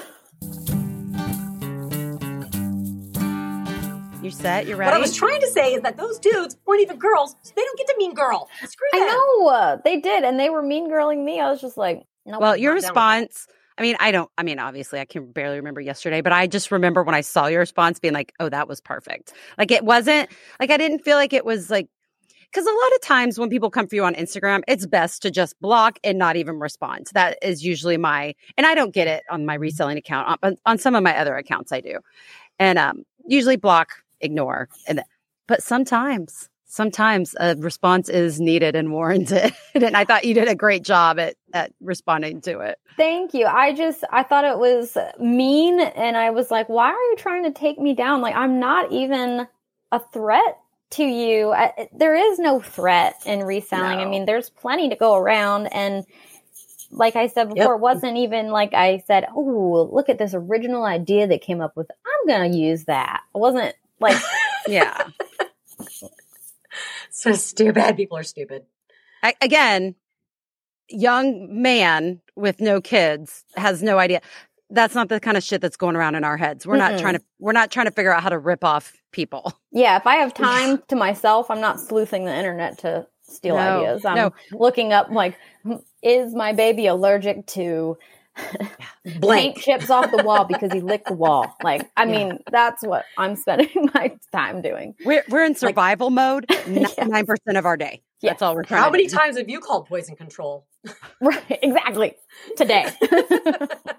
You're 4.22 4.32
set? 4.32 4.68
You're 4.68 4.78
ready? 4.78 4.92
What 4.92 4.98
I 4.98 5.00
was 5.00 5.16
trying 5.16 5.42
to 5.42 5.48
say 5.48 5.74
is 5.74 5.82
that 5.82 5.98
those 5.98 6.18
dudes 6.20 6.56
weren't 6.66 6.82
even 6.82 6.98
girls, 6.98 7.36
so 7.42 7.52
they 7.56 7.62
don't 7.62 7.78
get 7.78 7.88
to 7.88 7.96
mean 7.98 8.14
girl. 8.14 8.48
Screw 8.64 8.88
I 8.94 9.00
them. 9.00 9.08
know 9.08 9.48
uh, 9.48 9.78
they 9.84 10.00
did, 10.00 10.24
and 10.24 10.40
they 10.40 10.50
were 10.50 10.62
mean 10.62 10.90
girling 10.90 11.26
me. 11.26 11.42
I 11.42 11.50
was 11.50 11.60
just 11.60 11.76
like, 11.76 12.04
nope, 12.26 12.40
well, 12.40 12.56
your 12.56 12.74
not 12.74 12.74
down 12.74 12.76
with 12.76 12.84
that. 12.84 12.90
response 12.90 13.48
I 13.80 13.82
mean, 13.82 13.96
I 14.00 14.12
don't 14.12 14.30
I 14.38 14.44
mean, 14.44 14.60
obviously 14.60 15.00
I 15.00 15.06
can 15.06 15.32
barely 15.32 15.56
remember 15.56 15.80
yesterday, 15.80 16.20
but 16.20 16.34
I 16.34 16.48
just 16.48 16.70
remember 16.70 17.04
when 17.04 17.16
I 17.16 17.22
saw 17.22 17.48
your 17.48 17.62
response 17.62 18.00
being 18.00 18.14
like, 18.14 18.34
"Oh, 18.40 18.50
that 18.50 18.68
was 18.68 18.82
perfect." 18.82 19.34
Like 19.58 19.72
it 19.72 19.86
wasn't 19.86 20.30
like 20.60 20.70
I 20.70 20.76
didn't 20.76 21.00
feel 21.00 21.16
like 21.16 21.32
it 21.32 21.46
was 21.46 21.70
like 21.70 21.88
because 22.52 22.66
a 22.66 22.72
lot 22.72 22.96
of 22.96 23.02
times 23.02 23.38
when 23.38 23.50
people 23.50 23.70
come 23.70 23.88
for 23.88 23.96
you 23.96 24.04
on 24.04 24.16
Instagram, 24.16 24.62
it's 24.68 24.86
best 24.86 25.22
to 25.22 25.32
just 25.32 25.60
block 25.60 26.00
and 26.04 26.18
not 26.18 26.36
even 26.36 26.60
respond. 26.60 27.08
That 27.14 27.38
is 27.42 27.64
usually 27.64 27.98
my, 27.98 28.34
and 28.58 28.66
I 28.66 28.76
don't 28.76 28.94
get 28.94 29.08
it 29.08 29.24
on 29.30 29.46
my 29.46 29.56
reselling 29.56 29.98
account. 29.98 30.40
On, 30.42 30.58
on 30.66 30.78
some 30.78 30.96
of 30.96 31.04
my 31.04 31.18
other 31.18 31.36
accounts, 31.36 31.72
I 31.72 31.82
do, 31.82 32.00
and 32.58 32.80
um, 32.80 33.04
usually 33.26 33.56
block, 33.56 33.90
ignore, 34.22 34.70
and 34.88 35.02
but 35.48 35.64
sometimes, 35.64 36.50
sometimes 36.66 37.36
a 37.40 37.56
response 37.56 38.08
is 38.10 38.40
needed 38.40 38.76
and 38.76 38.92
warranted. 38.92 39.52
and 39.74 39.98
I 39.98 40.06
thought 40.06 40.26
you 40.26 40.36
did 40.36 40.48
a 40.48 40.56
great 40.56 40.84
job 40.84 41.20
at 41.20 41.36
at 41.54 41.74
responding 41.82 42.42
to 42.42 42.60
it. 42.60 42.78
Thank 42.98 43.34
you. 43.34 43.46
I 43.46 43.74
just 43.74 44.04
I 44.12 44.24
thought 44.24 44.46
it 44.46 44.60
was 44.60 44.98
mean 45.20 45.80
and 45.80 46.16
I 46.16 46.30
was 46.30 46.52
like, 46.52 46.70
why 46.70 46.90
are 46.90 47.10
you 47.10 47.16
trying 47.18 47.44
to 47.44 47.52
take 47.52 47.80
me 47.80 47.96
down? 47.96 48.22
Like 48.22 48.36
I'm 48.36 48.60
not 48.60 48.92
even 48.92 49.48
a 49.92 50.00
threat 50.14 50.59
to 50.92 51.04
you. 51.04 51.52
I, 51.52 51.90
there 51.94 52.16
is 52.16 52.40
no 52.40 52.60
threat 52.60 53.16
in 53.26 53.42
reselling. 53.42 54.00
I 54.00 54.06
mean, 54.06 54.26
there's 54.26 54.50
plenty 54.50 54.90
to 54.90 54.96
go 54.96 55.16
around 55.16 55.68
and 55.68 56.06
like 56.92 57.16
I 57.16 57.28
said 57.28 57.50
before, 57.54 57.76
it 57.76 57.80
wasn't 57.80 58.18
even 58.18 58.50
like 58.50 58.74
I 58.74 59.04
said, 59.06 59.28
"Oh, 59.36 59.88
look 59.92 60.10
at 60.10 60.18
this 60.18 60.34
original 60.34 60.84
idea 60.84 61.28
that 61.28 61.42
came 61.42 61.62
up 61.62 61.78
with. 61.78 61.88
I'm 61.92 62.28
going 62.28 62.52
to 62.52 62.58
use 62.58 62.86
that." 62.86 63.22
It 63.36 63.38
wasn't 63.38 63.76
like 64.00 64.20
Yeah, 64.68 65.10
So 67.20 67.34
stupid. 67.34 67.98
People 67.98 68.18
are 68.18 68.24
stupid. 68.24 68.64
I, 69.22 69.34
again, 69.42 69.96
young 70.88 71.62
man 71.62 72.22
with 72.36 72.62
no 72.62 72.80
kids 72.80 73.44
has 73.56 73.84
no 73.84 74.00
idea. 74.00 74.22
That's 74.70 74.94
not 74.96 75.10
the 75.10 75.20
kind 75.20 75.36
of 75.38 75.44
shit 75.44 75.62
that's 75.62 75.78
going 75.78 75.96
around 75.96 76.16
in 76.16 76.24
our 76.24 76.38
heads. 76.38 76.66
We're 76.68 76.78
not 76.78 76.94
Mm-mm. 76.94 77.02
trying 77.02 77.16
to 77.16 77.22
we're 77.40 77.54
not 77.54 77.72
trying 77.72 77.88
to 77.88 77.92
figure 77.92 78.14
out 78.14 78.22
how 78.24 78.30
to 78.30 78.38
rip 78.40 78.64
off 78.64 78.94
people. 79.12 79.54
Yeah, 79.72 79.98
if 79.98 80.06
I 80.06 80.16
have 80.18 80.34
time 80.36 80.82
to 80.90 80.96
myself, 80.96 81.50
I'm 81.50 81.62
not 81.62 81.80
sleuthing 81.80 82.26
the 82.26 82.36
internet 82.36 82.78
to 82.80 83.08
steal 83.24 83.56
No, 83.56 83.80
ideas. 83.82 84.06
I'm 84.06 84.16
no. 84.16 84.34
looking 84.52 84.94
up 84.94 85.10
like, 85.10 85.36
hmm, 85.64 85.76
is 86.04 86.34
my 86.36 86.54
baby 86.54 86.88
allergic 86.88 87.46
to 87.48 87.98
paint 89.06 89.20
Blank. 89.22 89.58
chips 89.60 89.90
off 89.90 90.12
the 90.12 90.24
wall 90.24 90.46
because 90.48 90.72
he 90.72 90.82
licked 90.82 91.08
the 91.08 91.14
wall? 91.14 91.56
Like, 91.64 91.90
I 91.98 92.06
Yeah. 92.06 92.12
mean, 92.12 92.40
that's 92.52 92.84
what 92.84 93.06
I'm 93.18 93.36
spending 93.36 93.90
my 93.94 94.14
time 94.32 94.62
doing. 94.62 94.96
We're 95.04 95.24
we're 95.30 95.44
in 95.46 95.56
survival 95.56 96.10
mode 96.10 96.46
nine 96.68 97.26
percent 97.26 97.58
of 97.58 97.66
our 97.66 97.78
day. 97.78 98.02
Yes. 98.22 98.32
That's 98.34 98.42
all 98.44 98.56
we're 98.56 98.64
trying 98.64 98.82
How 98.82 98.88
to 98.88 98.92
many 98.92 99.08
do. 99.08 99.16
times 99.16 99.38
have 99.38 99.50
you 99.50 99.60
called 99.60 99.88
poison 99.88 100.16
control? 100.16 100.66
Right, 101.22 101.60
exactly. 101.62 102.16
Today. 102.56 102.86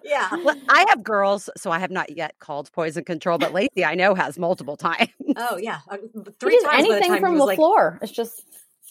yeah. 0.04 0.30
Well, 0.42 0.56
I 0.70 0.86
have 0.88 1.04
girls, 1.04 1.50
so 1.56 1.70
I 1.70 1.78
have 1.78 1.90
not 1.90 2.16
yet 2.16 2.38
called 2.38 2.72
poison 2.72 3.04
control, 3.04 3.36
but 3.36 3.52
Lacey 3.52 3.84
I 3.84 3.94
know 3.94 4.14
has 4.14 4.38
multiple 4.38 4.78
times. 4.78 5.10
Oh 5.36 5.58
yeah. 5.58 5.80
Uh, 5.86 5.98
Three 6.38 6.58
times 6.60 6.86
anything 6.86 7.10
time 7.10 7.20
from 7.20 7.34
the 7.34 7.40
was 7.40 7.46
like, 7.48 7.56
floor. 7.56 7.98
It's 8.00 8.10
just 8.10 8.42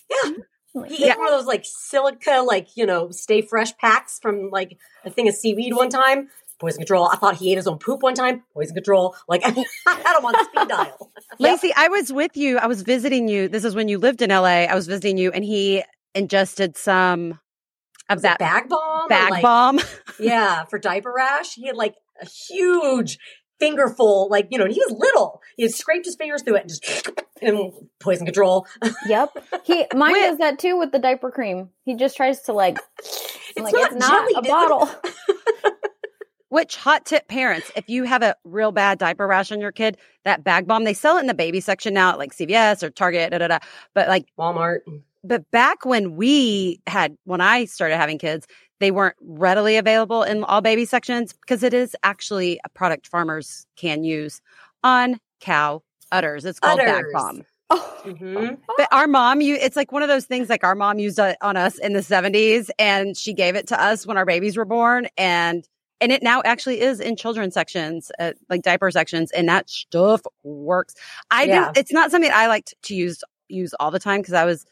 yeah. 0.10 0.32
like, 0.76 0.92
He 0.92 1.06
ate 1.06 1.18
one 1.18 1.34
of 1.34 1.40
those 1.40 1.48
like 1.48 1.64
silica, 1.66 2.44
like 2.46 2.78
you 2.78 2.86
know, 2.86 3.10
stay 3.10 3.42
fresh 3.42 3.76
packs 3.78 4.20
from 4.22 4.52
like 4.52 4.78
a 5.04 5.10
thing 5.10 5.28
of 5.28 5.34
seaweed 5.34 5.74
one 5.74 5.90
time. 5.90 6.30
Poison 6.60 6.82
control. 6.82 7.10
I 7.12 7.16
thought 7.16 7.38
he 7.38 7.52
ate 7.52 7.58
his 7.58 7.68
own 7.68 7.80
poop 7.80 8.04
one 8.04 8.14
time. 8.14 8.44
Poison 8.54 8.76
control. 8.76 9.16
Like 9.28 9.42
I 9.46 9.50
had 9.50 10.20
him 10.20 10.26
on 10.26 10.46
speed 10.46 10.68
dial. 10.68 11.12
Lacey, 11.40 11.74
I 11.76 11.88
was 11.88 12.14
with 12.14 12.38
you. 12.38 12.60
I 12.60 12.68
was 12.68 12.84
visiting 12.84 13.28
you. 13.28 13.48
This 13.48 13.66
is 13.66 13.74
when 13.74 13.88
you 13.88 13.98
lived 13.98 14.22
in 14.22 14.30
LA. 14.30 14.66
I 14.66 14.76
was 14.76 14.86
visiting 14.86 15.18
you, 15.18 15.32
and 15.32 15.44
he 15.44 15.84
ingested 16.14 16.78
some 16.78 17.40
of 18.10 18.18
Was 18.18 18.22
that 18.24 18.40
Bag 18.40 18.68
Balm. 18.70 19.08
bag 19.08 19.32
like- 19.32 19.42
bomb. 19.42 19.80
Yeah, 20.20 20.66
for 20.66 20.78
diaper 20.80 21.14
rash, 21.16 21.54
he 21.56 21.68
had 21.68 21.76
like 21.78 21.96
a 22.22 22.26
huge 22.26 23.18
fingerful. 23.60 24.28
Like 24.30 24.48
you 24.52 24.58
know, 24.58 24.66
and 24.66 24.74
he 24.74 24.80
was 24.82 24.96
little. 25.00 25.42
He 25.56 25.64
had 25.64 25.72
scraped 25.74 26.06
his 26.06 26.16
fingers 26.16 26.42
through 26.42 26.56
it 26.58 26.62
and 26.62 26.70
just 26.70 27.10
and 27.42 27.72
poison 28.00 28.26
control. 28.26 28.68
Yep. 29.08 29.30
He 29.64 29.86
mine 29.96 30.12
With- 30.14 30.22
does 30.24 30.38
that 30.40 30.60
too 30.60 30.78
with 30.78 30.92
the 30.92 31.00
diaper 31.00 31.32
cream. 31.32 31.70
He 31.86 31.96
just 31.96 32.18
tries 32.18 32.42
to 32.44 32.54
like 32.54 32.78
It's 33.00 33.58
like 33.58 33.74
not 33.74 33.92
it's 33.92 33.96
not 34.00 34.30
jelly, 34.30 34.34
a 34.38 34.42
dude. 34.42 34.50
bottle. 34.50 34.90
Which 36.50 36.76
hot 36.78 37.06
tip 37.06 37.28
parents, 37.28 37.72
if 37.76 37.88
you 37.90 38.06
have 38.06 38.24
a 38.24 38.36
real 38.44 38.72
bad 38.72 38.98
diaper 38.98 39.28
rash 39.28 39.52
on 39.52 39.62
your 39.62 39.72
kid, 39.72 39.98
that 40.26 40.44
Bag 40.44 40.66
Balm, 40.66 40.84
they 40.84 40.96
sell 40.96 41.18
it 41.18 41.20
in 41.20 41.28
the 41.28 41.36
baby 41.36 41.60
section 41.60 41.94
now 41.94 42.10
at 42.10 42.18
like 42.18 42.34
CVS 42.34 42.82
or 42.82 42.90
Target, 42.90 43.30
da, 43.32 43.38
da, 43.38 43.48
da. 43.50 43.60
But 43.94 44.08
like, 44.08 44.26
Walmart. 44.38 44.80
But 45.24 45.50
back 45.52 45.86
when 45.86 46.16
we 46.16 46.80
had, 46.88 47.16
when 47.26 47.42
I 47.42 47.66
started 47.66 47.98
having 47.98 48.18
kids, 48.18 48.48
they 48.80 48.92
weren't 48.92 49.16
readily 49.22 49.76
available 49.78 50.24
in 50.24 50.44
all 50.44 50.62
baby 50.62 50.86
sections 50.86 51.34
because 51.34 51.64
it 51.64 51.74
is 51.74 51.96
actually 52.04 52.60
a 52.64 52.70
product 52.70 53.08
farmers 53.08 53.66
can 53.76 54.04
use 54.04 54.42
on 54.84 55.20
cow 55.42 55.82
udders. 56.12 56.46
It's 56.46 56.60
called 56.60 56.80
bag 56.80 57.06
Udders. 57.06 57.14
bomb. 57.14 57.44
Oh, 57.72 58.02
hmm 58.04 58.56
But 58.78 58.88
our 58.92 59.06
mom, 59.08 59.42
you, 59.42 59.56
it's 59.56 59.76
like 59.76 59.92
one 59.92 60.02
of 60.02 60.08
those 60.08 60.26
things 60.26 60.50
like 60.50 60.64
our 60.64 60.74
mom 60.74 60.98
used 60.98 61.20
it 61.20 61.38
on 61.42 61.56
us 61.56 61.78
in 61.78 61.94
the 61.94 62.00
70s 62.00 62.70
and 62.80 63.16
she 63.16 63.32
gave 63.34 63.56
it 63.56 63.68
to 63.68 63.80
us 63.80 64.08
when 64.08 64.18
our 64.18 64.26
babies 64.26 64.58
were 64.58 64.66
born. 64.66 65.08
And, 65.18 65.68
and 66.02 66.12
it 66.12 66.24
now 66.24 66.42
actually 66.46 66.82
is 66.82 67.00
in 67.00 67.16
children's 67.16 67.54
sections, 67.54 68.12
uh, 68.20 68.32
like 68.50 68.64
diaper 68.64 68.90
sections, 68.90 69.32
and 69.32 69.48
that 69.50 69.70
stuff 69.70 70.22
works. 70.44 70.96
I 71.30 71.46
Yeah. 71.46 71.66
do, 71.74 71.80
it's 71.80 71.92
not 71.92 72.10
something 72.10 72.32
I 72.34 72.48
liked 72.48 72.74
to 72.84 72.96
use, 72.96 73.24
use 73.50 73.74
all 73.80 73.92
the 73.92 74.00
time 74.00 74.22
because 74.22 74.34
I 74.34 74.46
was 74.46 74.66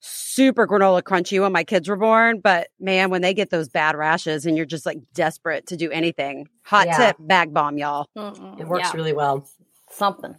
super 0.00 0.66
granola 0.66 1.02
crunchy 1.02 1.40
when 1.40 1.52
my 1.52 1.64
kids 1.64 1.88
were 1.88 1.96
born. 1.96 2.40
But 2.40 2.68
man, 2.78 3.10
when 3.10 3.22
they 3.22 3.34
get 3.34 3.50
those 3.50 3.68
bad 3.68 3.96
rashes 3.96 4.46
and 4.46 4.56
you're 4.56 4.66
just 4.66 4.86
like 4.86 4.98
desperate 5.14 5.66
to 5.68 5.76
do 5.76 5.90
anything, 5.90 6.48
hot 6.62 6.86
Yeah. 6.86 6.96
tip, 6.96 7.16
Bag 7.18 7.52
Balm, 7.52 7.78
y'all. 7.78 8.06
mm-mm. 8.16 8.60
It 8.60 8.66
works 8.68 8.90
Yeah, 8.92 8.96
really 8.96 9.12
well. 9.12 9.48
something. 9.90 10.36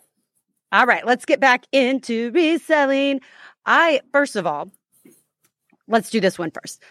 All 0.71 0.85
right, 0.85 1.05
let's 1.05 1.25
get 1.25 1.39
back 1.39 1.65
into 1.71 2.31
reselling. 2.31 3.21
I, 3.65 4.01
first 4.11 4.35
of 4.35 4.45
all, 4.45 4.71
let's 5.87 6.09
do 6.11 6.19
this 6.19 6.37
one 6.37 6.51
first. 6.51 6.81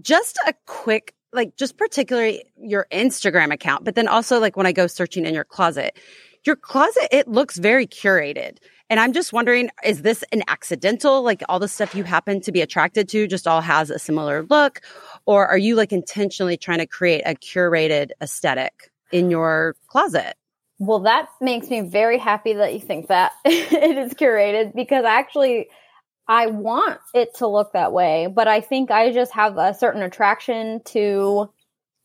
Just 0.00 0.38
a 0.46 0.54
quick, 0.66 1.14
like, 1.32 1.56
just 1.56 1.76
particularly 1.76 2.44
your 2.58 2.86
Instagram 2.90 3.52
account, 3.52 3.84
but 3.84 3.94
then 3.94 4.08
also, 4.08 4.40
like, 4.40 4.56
when 4.56 4.66
I 4.66 4.72
go 4.72 4.86
searching 4.86 5.26
in 5.26 5.34
your 5.34 5.44
closet, 5.44 5.98
your 6.44 6.56
closet, 6.56 7.08
it 7.12 7.28
looks 7.28 7.58
very 7.58 7.86
curated. 7.86 8.58
And 8.88 9.00
I'm 9.00 9.12
just 9.12 9.32
wondering, 9.32 9.70
is 9.84 10.02
this 10.02 10.22
an 10.32 10.42
accidental, 10.46 11.22
like, 11.22 11.42
all 11.48 11.58
the 11.58 11.68
stuff 11.68 11.94
you 11.94 12.04
happen 12.04 12.40
to 12.42 12.52
be 12.52 12.60
attracted 12.60 13.08
to 13.10 13.26
just 13.26 13.48
all 13.48 13.60
has 13.60 13.90
a 13.90 13.98
similar 13.98 14.44
look? 14.48 14.80
Or 15.26 15.46
are 15.46 15.58
you, 15.58 15.74
like, 15.74 15.92
intentionally 15.92 16.56
trying 16.56 16.78
to 16.78 16.86
create 16.86 17.22
a 17.26 17.34
curated 17.34 18.10
aesthetic 18.20 18.92
in 19.10 19.30
your 19.30 19.74
closet? 19.88 20.34
Well, 20.78 21.00
that 21.00 21.28
makes 21.40 21.70
me 21.70 21.80
very 21.80 22.18
happy 22.18 22.52
that 22.54 22.74
you 22.74 22.80
think 22.80 23.08
that 23.08 23.32
it 23.44 23.96
is 23.98 24.12
curated 24.14 24.74
because 24.74 25.04
actually 25.04 25.68
I 26.28 26.46
want 26.48 27.00
it 27.14 27.34
to 27.36 27.46
look 27.46 27.72
that 27.72 27.92
way, 27.92 28.26
but 28.26 28.48
I 28.48 28.60
think 28.60 28.90
I 28.90 29.12
just 29.12 29.32
have 29.32 29.56
a 29.58 29.74
certain 29.74 30.02
attraction 30.02 30.82
to 30.86 31.50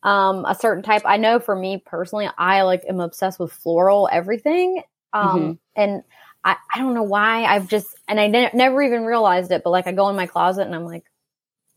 um 0.04 0.46
a 0.46 0.56
certain 0.56 0.84
type. 0.84 1.04
I 1.06 1.18
know 1.18 1.40
for 1.40 1.56
me 1.56 1.82
personally, 1.86 2.30
I 2.38 2.64
like 2.64 2.84
am 2.88 3.00
obsessed 3.00 3.40
with 3.40 3.52
floral 3.52 4.10
everything. 4.12 4.84
Um 5.14 5.60
and 5.76 6.04
I, 6.44 6.56
I 6.74 6.80
don't 6.80 6.94
know 6.96 7.04
why 7.04 7.44
I've 7.46 7.68
just 7.68 7.88
and 8.08 8.20
I 8.20 8.28
ne- 8.28 8.52
never 8.54 8.82
even 8.82 9.06
realized 9.06 9.52
it, 9.52 9.64
but 9.64 9.70
like 9.72 9.88
I 9.88 9.92
go 9.92 10.10
in 10.10 10.16
my 10.16 10.28
closet 10.28 10.66
and 10.66 10.76
I'm 10.76 10.86
like, 10.86 11.06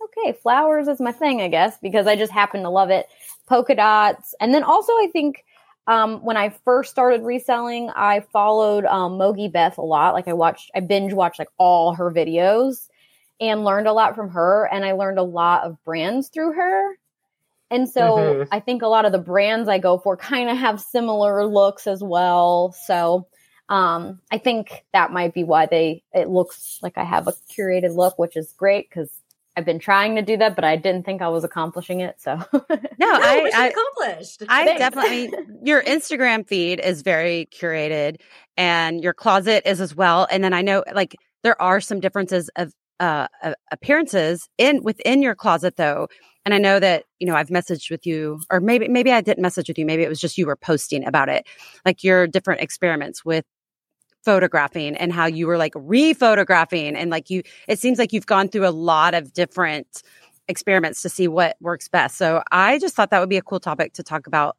okay, 0.03 0.33
flowers 0.43 0.89
is 0.89 1.01
my 1.01 1.13
thing, 1.13 1.41
I 1.41 1.49
guess, 1.49 1.79
because 1.79 2.07
I 2.07 2.17
just 2.17 2.33
happen 2.33 2.63
to 2.63 2.71
love 2.71 2.91
it. 2.91 3.07
Polka 3.49 3.75
dots. 3.75 4.35
And 4.41 4.55
then 4.55 4.63
also 4.63 4.93
I 4.93 5.09
think 5.13 5.45
um, 5.87 6.25
when 6.25 6.37
I 6.37 6.51
first 6.65 6.91
started 6.91 7.23
reselling, 7.23 7.91
I 7.95 8.21
followed 8.33 8.85
um, 8.87 9.19
Mogi 9.19 9.53
Beth 9.53 9.79
a 9.79 9.83
lot. 9.83 10.15
Like 10.15 10.29
I 10.29 10.33
watched, 10.33 10.71
I 10.75 10.81
binge 10.81 11.13
watched 11.13 11.39
like 11.39 11.49
all 11.59 11.95
her 11.95 12.11
videos 12.11 12.89
and 13.41 13.65
learned 13.65 13.87
a 13.87 13.93
lot 13.93 14.15
from 14.15 14.31
her. 14.31 14.67
And 14.73 14.85
I 14.85 14.93
learned 14.93 15.19
a 15.19 15.23
lot 15.25 15.65
of 15.65 15.83
brands 15.85 16.29
through 16.29 16.55
her. 16.55 16.95
And 17.71 17.89
so 17.89 18.39
Mhm. 18.39 18.49
I 18.51 18.61
think 18.61 18.83
a 18.83 18.87
lot 18.89 19.05
of 19.05 19.13
the 19.13 19.19
brands 19.19 19.69
I 19.69 19.79
go 19.79 19.99
for 19.99 20.17
kind 20.19 20.49
of 20.51 20.57
have 20.57 20.81
similar 20.81 21.47
looks 21.47 21.87
as 21.87 22.03
well. 22.03 22.73
So 22.87 23.27
um, 23.69 24.21
I 24.31 24.39
think 24.39 24.85
that 24.93 25.13
might 25.13 25.33
be 25.33 25.45
why 25.45 25.67
they 25.67 26.03
it 26.13 26.29
looks 26.29 26.79
like 26.83 26.99
I 26.99 27.05
have 27.05 27.27
a 27.29 27.33
curated 27.51 27.95
look, 27.95 28.19
which 28.19 28.37
is 28.37 28.53
great 28.53 28.89
because 28.89 29.11
I've 29.57 29.65
been 29.65 29.79
trying 29.79 30.17
to 30.17 30.23
do 30.23 30.37
that, 30.39 30.57
but 30.57 30.65
I 30.65 30.77
didn't 30.77 31.05
think 31.05 31.23
I 31.23 31.29
was 31.29 31.45
accomplishing 31.45 32.01
it. 32.01 32.17
So 32.21 32.37
No, 32.53 32.67
No, 32.99 33.13
I, 33.13 33.51
I, 33.55 33.69
accomplished. 33.69 34.43
I 34.49 34.65
Thanks. 34.65 34.79
definitely 34.81 35.33
your 35.63 35.83
Instagram 35.83 36.47
feed 36.47 36.81
is 36.81 37.03
very 37.03 37.49
curated 37.53 38.17
and 38.57 39.03
your 39.03 39.15
closet 39.15 39.69
is 39.69 39.81
as 39.81 39.95
well. 39.95 40.27
And 40.31 40.43
then 40.43 40.53
I 40.53 40.63
know 40.63 40.85
like 40.93 41.17
there 41.43 41.61
are 41.63 41.81
some 41.81 42.01
differences 42.01 42.51
of 42.57 42.73
uh, 43.01 43.27
uh 43.43 43.55
appearances 43.73 44.49
in 44.57 44.83
within 44.83 45.23
your 45.23 45.35
closet 45.35 45.77
though. 45.77 46.09
And 46.45 46.53
I 46.53 46.59
know 46.59 46.79
that, 46.79 47.05
you 47.19 47.27
know, 47.27 47.35
I've 47.35 47.49
messaged 47.49 47.91
with 47.91 48.05
you 48.07 48.41
or 48.51 48.61
maybe 48.61 48.89
maybe 48.89 49.13
I 49.13 49.21
didn't 49.21 49.43
message 49.43 49.69
with 49.69 49.79
you. 49.79 49.87
Maybe 49.87 50.03
it 50.03 50.09
was 50.09 50.21
just 50.21 50.37
you 50.37 50.47
were 50.47 50.57
posting 50.57 51.07
about 51.07 51.29
it. 51.29 51.47
Like 51.85 52.03
your 52.03 52.27
different 52.27 52.61
experiments 52.61 53.25
with 53.25 53.45
photographing 54.25 54.97
and 54.97 55.13
how 55.13 55.27
you 55.27 55.47
were 55.47 55.59
like 55.59 55.73
re-photographing 55.77 56.97
and 56.97 57.11
like 57.11 57.31
you 57.31 57.43
it 57.69 57.79
seems 57.79 57.99
like 57.99 58.13
you've 58.13 58.27
gone 58.27 58.49
through 58.49 58.67
a 58.67 58.71
lot 58.71 59.15
of 59.15 59.33
different 59.33 60.03
experiments 60.49 61.03
to 61.03 61.09
see 61.09 61.29
what 61.29 61.57
works 61.61 61.89
best. 61.89 62.17
So 62.17 62.43
I 62.53 62.79
just 62.79 62.95
thought 62.95 63.11
that 63.11 63.21
would 63.21 63.29
be 63.29 63.37
a 63.37 63.43
cool 63.43 63.61
topic 63.61 63.95
to 63.95 64.03
talk 64.03 64.27
about. 64.27 64.57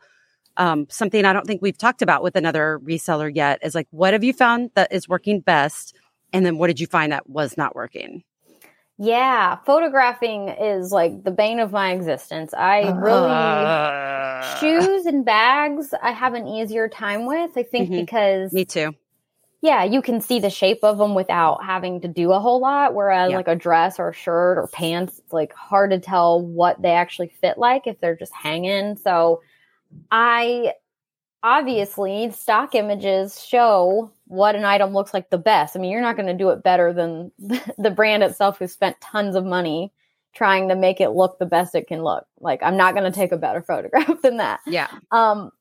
Um, 0.57 0.87
something 0.89 1.25
I 1.25 1.33
don't 1.33 1.45
think 1.45 1.61
we've 1.61 1.77
talked 1.77 2.01
about 2.01 2.23
with 2.23 2.35
another 2.35 2.79
reseller 2.83 3.29
yet 3.33 3.59
is 3.61 3.75
like, 3.75 3.87
what 3.91 4.13
have 4.13 4.23
you 4.23 4.31
found 4.31 4.71
that 4.75 4.91
is 4.91 5.09
working 5.09 5.41
best? 5.41 5.93
And 6.31 6.45
then 6.45 6.57
what 6.57 6.67
did 6.67 6.79
you 6.79 6.87
find 6.87 7.11
that 7.11 7.29
was 7.29 7.57
not 7.57 7.75
working? 7.75 8.23
Yeah, 8.97 9.57
photographing 9.65 10.47
is 10.49 10.91
like 10.91 11.23
the 11.25 11.31
bane 11.31 11.59
of 11.59 11.73
my 11.73 11.91
existence. 11.91 12.53
I 12.53 12.89
really 12.91 13.65
Uh, 13.67 14.59
shoes 14.59 15.05
and 15.05 15.25
bags 15.25 15.93
I 16.01 16.11
have 16.11 16.33
an 16.33 16.47
easier 16.47 16.87
time 16.87 17.25
with. 17.25 17.51
I 17.57 17.63
think 17.63 17.89
Mhm. 17.89 18.05
because 18.05 18.53
Me 18.53 18.63
too. 18.63 18.95
Yeah, 19.65 19.83
you 19.83 20.01
can 20.01 20.21
see 20.21 20.39
the 20.39 20.49
shape 20.49 20.79
of 20.83 20.97
them 20.97 21.15
without 21.15 21.63
having 21.63 21.99
to 22.01 22.07
do 22.07 22.31
a 22.31 22.39
whole 22.39 22.59
lot. 22.59 22.93
Whereas 22.93 23.31
Yeah. 23.31 23.37
like 23.37 23.47
a 23.47 23.55
dress 23.55 23.99
or 23.99 24.09
a 24.09 24.13
shirt 24.13 24.57
or 24.57 24.67
pants, 24.67 25.19
it's 25.19 25.33
like 25.33 25.53
hard 25.53 25.91
to 25.91 25.99
tell 25.99 26.39
what 26.41 26.81
they 26.81 26.91
actually 26.91 27.29
fit 27.41 27.57
like 27.57 27.87
if 27.87 27.99
they're 27.99 28.15
just 28.15 28.33
hanging. 28.33 28.95
So 28.97 29.41
I 30.11 30.73
obviously 31.43 32.31
stock 32.31 32.73
images 32.75 33.43
show 33.43 34.11
what 34.27 34.55
an 34.55 34.65
item 34.65 34.93
looks 34.93 35.13
like 35.13 35.29
the 35.29 35.37
best. 35.37 35.75
I 35.75 35.79
mean, 35.79 35.91
you're 35.91 36.01
not 36.01 36.15
going 36.15 36.27
to 36.27 36.33
do 36.33 36.49
it 36.49 36.63
better 36.63 36.91
than 36.93 37.31
the 37.77 37.91
brand 37.91 38.23
itself 38.23 38.57
who 38.59 38.67
spent 38.67 38.99
tons 39.01 39.35
of 39.35 39.45
money 39.45 39.91
trying 40.33 40.69
to 40.69 40.75
make 40.75 40.99
it 40.99 41.09
look 41.11 41.39
the 41.39 41.45
best 41.45 41.75
it 41.75 41.87
can 41.87 42.03
look. 42.03 42.25
Like 42.39 42.61
I'm 42.63 42.77
not 42.77 42.93
going 42.93 43.09
to 43.11 43.17
take 43.17 43.31
a 43.31 43.37
better 43.37 43.61
photograph 43.67 44.21
than 44.21 44.37
that. 44.37 44.59
Yeah. 44.65 44.87
Um, 45.11 45.51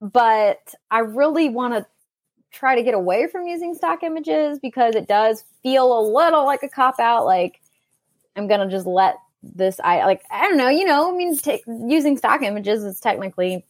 but 0.00 0.74
I 0.90 1.00
really 1.00 1.48
want 1.48 1.74
to 1.74 1.86
try 2.50 2.74
to 2.74 2.82
get 2.82 2.94
away 2.94 3.26
from 3.28 3.46
using 3.46 3.74
stock 3.74 4.02
images 4.02 4.58
because 4.58 4.94
it 4.94 5.06
does 5.06 5.44
feel 5.62 5.98
a 5.98 6.02
little 6.02 6.44
like 6.44 6.62
a 6.62 6.68
cop 6.68 6.98
out. 6.98 7.24
Like 7.24 7.60
I'm 8.36 8.48
gonna 8.48 8.68
just 8.68 8.86
let 8.86 9.16
this. 9.42 9.80
I 9.82 10.04
like 10.04 10.22
I 10.30 10.48
don't 10.48 10.56
know. 10.56 10.68
You 10.68 10.84
know, 10.84 11.12
I 11.12 11.16
mean, 11.16 11.36
using 11.88 12.16
stock 12.16 12.42
images 12.42 12.84
is 12.84 13.00
technically 13.00 13.64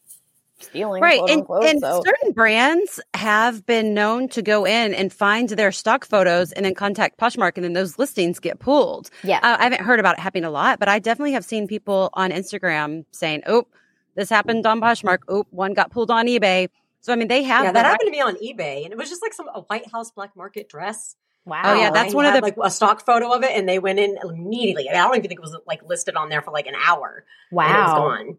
stealing, 0.59 1.03
right? 1.03 1.21
And, 1.21 1.41
unquote, 1.41 1.65
and 1.65 1.81
so. 1.81 2.03
certain 2.05 2.33
brands 2.33 3.01
have 3.15 3.65
been 3.67 3.95
known 3.95 4.29
to 4.31 4.43
go 4.43 4.67
in 4.67 4.95
and 4.95 5.13
find 5.13 5.49
their 5.49 5.73
stock 5.73 6.05
photos 6.05 6.53
and 6.53 6.65
then 6.65 6.75
contact 6.75 7.19
Poshmark, 7.19 7.53
and 7.57 7.65
then 7.65 7.73
those 7.73 7.99
listings 7.99 8.39
get 8.39 8.59
pulled. 8.59 9.11
yeah, 9.23 9.39
Uh, 9.43 9.57
I 9.59 9.65
haven't 9.65 9.83
heard 9.83 10.01
about 10.01 10.19
it 10.19 10.21
happening 10.21 10.45
a 10.45 10.51
lot, 10.51 10.79
but 10.79 10.89
I 10.89 10.99
definitely 10.99 11.33
have 11.33 11.45
seen 11.45 11.67
people 11.67 12.11
on 12.15 12.31
Instagram 12.31 13.05
saying, 13.11 13.43
"Oh, 13.47 13.67
this 14.15 14.29
happened 14.29 14.67
on 14.67 14.81
Poshmark. 14.81 15.21
Oh, 15.29 15.45
one 15.51 15.75
got 15.75 15.91
pulled 15.91 16.11
on 16.11 16.27
eBay." 16.27 16.69
So 17.01 17.13
I 17.13 17.17
mean, 17.17 17.29
they 17.29 17.43
have 17.45 17.65
Yeah, 17.65 17.71
the 17.71 17.75
that 17.75 17.83
right- 17.83 17.91
happened 17.91 18.07
to 18.09 18.11
me 18.11 18.21
on 18.21 18.37
eBay, 18.37 18.85
and 18.85 18.93
it 18.93 18.97
was 18.99 19.09
just 19.09 19.23
like 19.23 19.33
some 19.33 19.49
a 19.55 19.61
White 19.63 19.91
House 19.91 20.11
black 20.11 20.37
market 20.37 20.69
dress. 20.69 21.17
wow. 21.47 21.63
Oh, 21.65 21.75
yeah, 21.75 21.91
that's 21.91 22.13
I 22.13 22.17
one 22.17 22.27
of 22.27 22.33
had, 22.35 22.43
the- 22.43 22.47
like 22.47 22.57
a 22.63 22.71
stock 22.71 23.05
photo 23.05 23.33
of 23.33 23.43
it, 23.43 23.53
and 23.53 23.69
they 23.69 23.79
went 23.79 23.99
in 23.99 24.17
immediately. 24.23 24.89
I, 24.89 24.93
mean, 24.93 25.01
I 25.01 25.05
don't 25.05 25.17
even 25.17 25.29
think 25.29 25.41
it 25.41 25.43
was 25.43 25.57
like 25.67 25.83
listed 25.85 26.15
on 26.17 26.29
there 26.29 26.43
for 26.43 26.51
like 26.51 26.67
an 26.67 26.75
hour. 26.75 27.25
and 27.51 27.61
it 27.61 27.65
was 27.65 27.71
wow. 27.73 27.95
gone. 27.97 28.39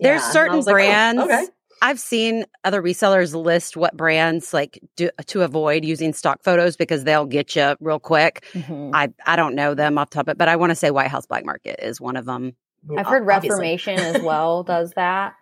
There's 0.00 0.22
Yeah, 0.22 0.30
certain 0.30 0.56
was 0.56 0.66
like, 0.66 0.72
oh, 0.72 0.76
brands. 0.76 1.22
okay. 1.22 1.46
I've 1.82 1.98
seen 2.00 2.46
other 2.64 2.82
resellers 2.82 3.34
list 3.34 3.76
what 3.76 3.94
brands 3.96 4.54
like 4.54 4.78
do, 4.96 5.10
to 5.26 5.42
avoid 5.42 5.84
using 5.84 6.12
stock 6.14 6.42
photos 6.42 6.76
because 6.76 7.04
they'll 7.04 7.26
get 7.26 7.54
you 7.56 7.76
real 7.80 7.98
quick. 8.00 8.44
Mhm. 8.52 8.90
I 8.94 9.10
I 9.26 9.36
don't 9.36 9.54
know 9.54 9.74
them 9.74 9.98
off 9.98 10.08
the 10.10 10.14
top 10.14 10.28
of 10.28 10.32
it, 10.32 10.38
but 10.38 10.48
I 10.48 10.56
want 10.56 10.70
to 10.70 10.76
say 10.76 10.90
White 10.90 11.08
House 11.10 11.26
Black 11.26 11.44
Market 11.44 11.80
is 11.82 12.00
one 12.00 12.16
of 12.16 12.24
them. 12.24 12.54
I've 12.96 13.06
heard 13.06 13.22
Obviously. 13.28 13.48
Reformation 13.50 13.98
as 13.98 14.22
well 14.22 14.62
does 14.62 14.92
that. 14.96 15.34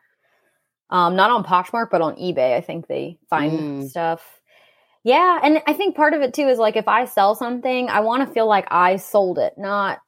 Um, 0.92 1.16
not 1.16 1.30
on 1.30 1.42
Poshmark, 1.42 1.88
but 1.90 2.02
on 2.02 2.16
eBay. 2.16 2.54
I 2.54 2.60
think 2.60 2.86
they 2.86 3.18
find 3.30 3.60
Mm. 3.60 3.88
stuff. 3.88 4.40
Yeah, 5.04 5.40
and 5.42 5.62
I 5.66 5.72
think 5.72 5.96
part 5.96 6.12
of 6.12 6.20
it 6.20 6.34
too 6.34 6.46
is 6.46 6.58
like 6.58 6.76
if 6.76 6.86
I 6.86 7.06
sell 7.06 7.34
something, 7.34 7.88
I 7.88 8.00
want 8.00 8.28
to 8.28 8.32
feel 8.32 8.46
like 8.46 8.68
I 8.70 8.96
sold 8.96 9.38
it, 9.38 9.54
not, 9.56 9.98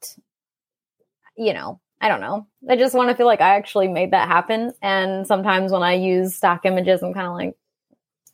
you 1.35 1.53
know, 1.53 1.81
I 1.99 2.07
don't 2.07 2.21
know. 2.21 2.47
I 2.69 2.75
just 2.75 2.93
want 2.93 3.09
to 3.09 3.15
feel 3.15 3.25
like 3.25 3.41
I 3.41 3.55
actually 3.55 3.87
made 3.87 4.11
that 4.11 4.27
happen. 4.27 4.73
And 4.81 5.25
sometimes 5.25 5.71
when 5.71 5.83
I 5.83 5.93
use 5.95 6.35
stock 6.35 6.65
images, 6.65 7.01
I'm 7.01 7.13
kind 7.13 7.27
of 7.27 7.33
like, 7.33 7.55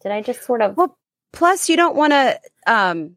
did 0.04 0.12
I 0.12 0.22
just 0.22 0.44
sort 0.44 0.62
of? 0.62 0.76
Well, 0.78 0.98
Plus, 1.34 1.70
you 1.70 1.78
don't 1.78 1.96
want 1.96 2.12
to 2.12 2.40
um 2.68 3.16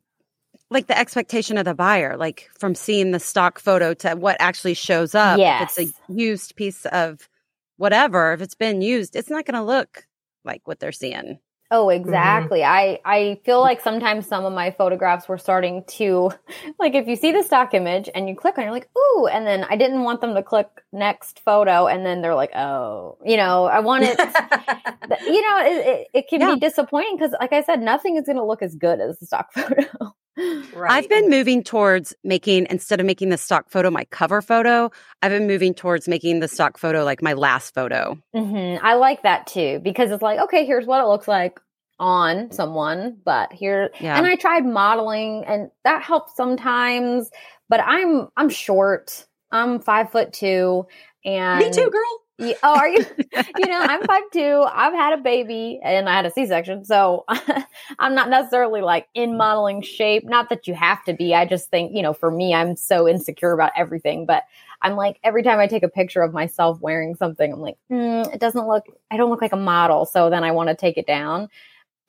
like 0.70 0.87
the 0.87 0.99
expectation 0.99 1.59
of 1.59 1.64
the 1.64 1.75
buyer, 1.75 2.16
like 2.16 2.49
from 2.59 2.75
seeing 2.77 3.11
the 3.11 3.20
stock 3.20 3.59
photo 3.59 3.94
to 3.94 4.14
what 4.14 4.37
actually 4.38 4.75
shows 4.75 5.14
up. 5.14 5.38
If 5.40 5.61
it's 5.79 5.79
a 5.79 6.12
used 6.12 6.55
piece 6.57 6.87
of 6.87 7.29
whatever, 7.77 8.33
if 8.33 8.41
it's 8.41 8.55
been 8.55 8.83
used, 8.83 9.17
it's 9.17 9.31
not 9.31 9.47
going 9.47 9.55
to 9.55 9.63
look 9.63 10.07
like 10.45 10.63
what 10.67 10.81
they're 10.81 10.93
seeing. 10.93 11.39
Oh, 11.71 11.87
mm-hmm. 11.87 12.03
exactly. 12.03 12.63
I 12.63 13.01
I 13.05 13.41
feel 13.45 13.61
like 13.61 13.81
sometimes 13.81 14.27
some 14.27 14.45
of 14.45 14.53
my 14.53 14.71
photographs 14.71 15.29
were 15.29 15.39
starting 15.39 15.83
to 15.89 16.31
like 16.79 16.95
if 16.95 17.09
you 17.09 17.17
see 17.17 17.33
the 17.33 17.43
stock 17.43 17.75
image 17.75 18.09
and 18.15 18.29
you 18.29 18.37
click 18.37 18.59
on 18.59 18.63
it, 18.63 18.67
you're 18.67 18.73
like, 18.75 18.89
ooh, 18.97 19.27
and 19.27 19.47
then 19.47 19.65
I 19.69 19.77
didn't 19.77 20.03
want 20.03 20.21
them 20.21 20.35
to 20.35 20.43
click 20.43 20.69
next 20.93 21.41
photo 21.41 21.87
and 21.87 22.05
then 22.05 22.21
they're 22.23 22.35
like, 22.35 22.55
oh, 22.55 23.19
you 23.25 23.37
know, 23.37 23.65
I 23.65 23.81
want 23.81 24.05
it 24.05 24.19
you 25.27 25.43
know, 25.43 25.61
it, 25.65 25.87
it, 25.87 26.09
it 26.15 26.29
can 26.29 26.41
Yeah. 26.41 26.55
be 26.55 26.61
disappointing 26.61 27.17
because 27.17 27.35
like 27.41 27.53
I 27.53 27.63
said, 27.63 27.81
nothing 27.81 28.17
is 28.17 28.27
gonna 28.27 28.45
look 28.47 28.63
as 28.63 28.75
good 28.77 29.01
as 29.01 29.19
the 29.19 29.27
stock 29.27 29.53
photo. 29.55 30.15
Right. 30.37 30.90
I've 30.90 31.09
been 31.09 31.31
moving 31.31 31.62
towards 31.62 32.14
making 32.25 32.66
instead 32.70 33.01
of 33.01 33.07
making 33.07 33.29
the 33.29 33.38
stock 33.38 33.70
photo 33.70 33.90
my 33.90 34.05
cover 34.07 34.42
photo, 34.42 34.90
I've 35.23 35.31
been 35.31 35.47
moving 35.47 35.75
towards 35.75 36.09
making 36.09 36.40
the 36.40 36.49
stock 36.49 36.79
photo 36.79 37.05
like 37.05 37.23
my 37.23 37.33
last 37.35 37.75
photo. 37.75 38.18
hmm 38.35 38.77
I 38.83 38.94
like 38.94 39.23
that 39.23 39.47
too 39.47 39.81
because 39.83 40.11
it's 40.11 40.23
like, 40.23 40.40
okay, 40.40 40.64
here's 40.66 40.87
what 40.87 41.01
it 41.01 41.07
looks 41.07 41.29
like 41.29 41.61
on 42.01 42.51
someone, 42.51 43.18
but 43.25 43.53
here 43.53 43.90
Yeah. 44.01 44.18
and 44.18 44.27
I 44.27 44.35
tried 44.35 44.66
modeling 44.66 45.44
and 45.47 45.70
that 45.85 46.03
helps 46.03 46.35
sometimes, 46.37 47.31
but 47.68 47.81
I'm 47.81 48.29
I'm 48.37 48.49
short. 48.49 49.27
I'm 49.53 49.79
five 49.79 50.11
foot 50.11 50.33
two 50.33 50.87
and 51.25 51.59
Me 51.61 51.70
too, 51.70 51.88
girl. 51.92 52.24
Yeah, 52.38 52.55
oh, 52.64 52.77
are 52.77 52.88
you? 52.88 53.05
you 53.59 53.66
know, 53.66 53.79
I'm 53.81 54.03
five 54.05 54.23
two. 54.33 54.64
I've 54.68 54.92
had 54.92 55.16
a 55.18 55.23
baby 55.23 55.81
and 55.83 56.09
I 56.09 56.14
had 56.16 56.27
a 56.27 56.31
C 56.31 56.47
section, 56.47 56.85
so 56.85 57.25
I'm 57.99 58.14
not 58.14 58.29
necessarily 58.29 58.81
like 58.81 59.07
in 59.14 59.37
modeling 59.37 59.83
shape. 59.83 60.25
Not 60.25 60.49
that 60.49 60.66
you 60.66 60.75
have 60.75 61.05
to 61.05 61.12
be. 61.12 61.35
I 61.35 61.47
just 61.47 61.70
think 61.70 61.92
you 61.94 62.03
know, 62.03 62.12
for 62.12 62.31
me, 62.31 62.53
I'm 62.53 62.75
so 62.77 63.07
insecure 63.07 63.53
about 63.53 63.70
everything. 63.77 64.27
But 64.27 64.42
I'm 64.83 64.97
like 64.97 65.18
every 65.23 65.44
time 65.44 65.61
I 65.61 65.68
take 65.68 65.85
a 65.85 65.88
picture 65.88 66.23
of 66.23 66.33
myself 66.33 66.81
wearing 66.81 67.14
something, 67.14 67.53
I'm 67.53 67.61
like, 67.61 67.77
mm, 67.90 68.33
it 68.35 68.40
doesn't 68.40 68.66
look. 68.66 68.85
I 69.12 69.16
don't 69.16 69.31
look 69.31 69.42
like 69.42 69.53
a 69.53 69.57
model. 69.57 70.05
So 70.05 70.29
then 70.29 70.42
I 70.42 70.51
want 70.51 70.70
to 70.70 70.75
take 70.75 70.99
it 70.99 71.07
down. 71.07 71.49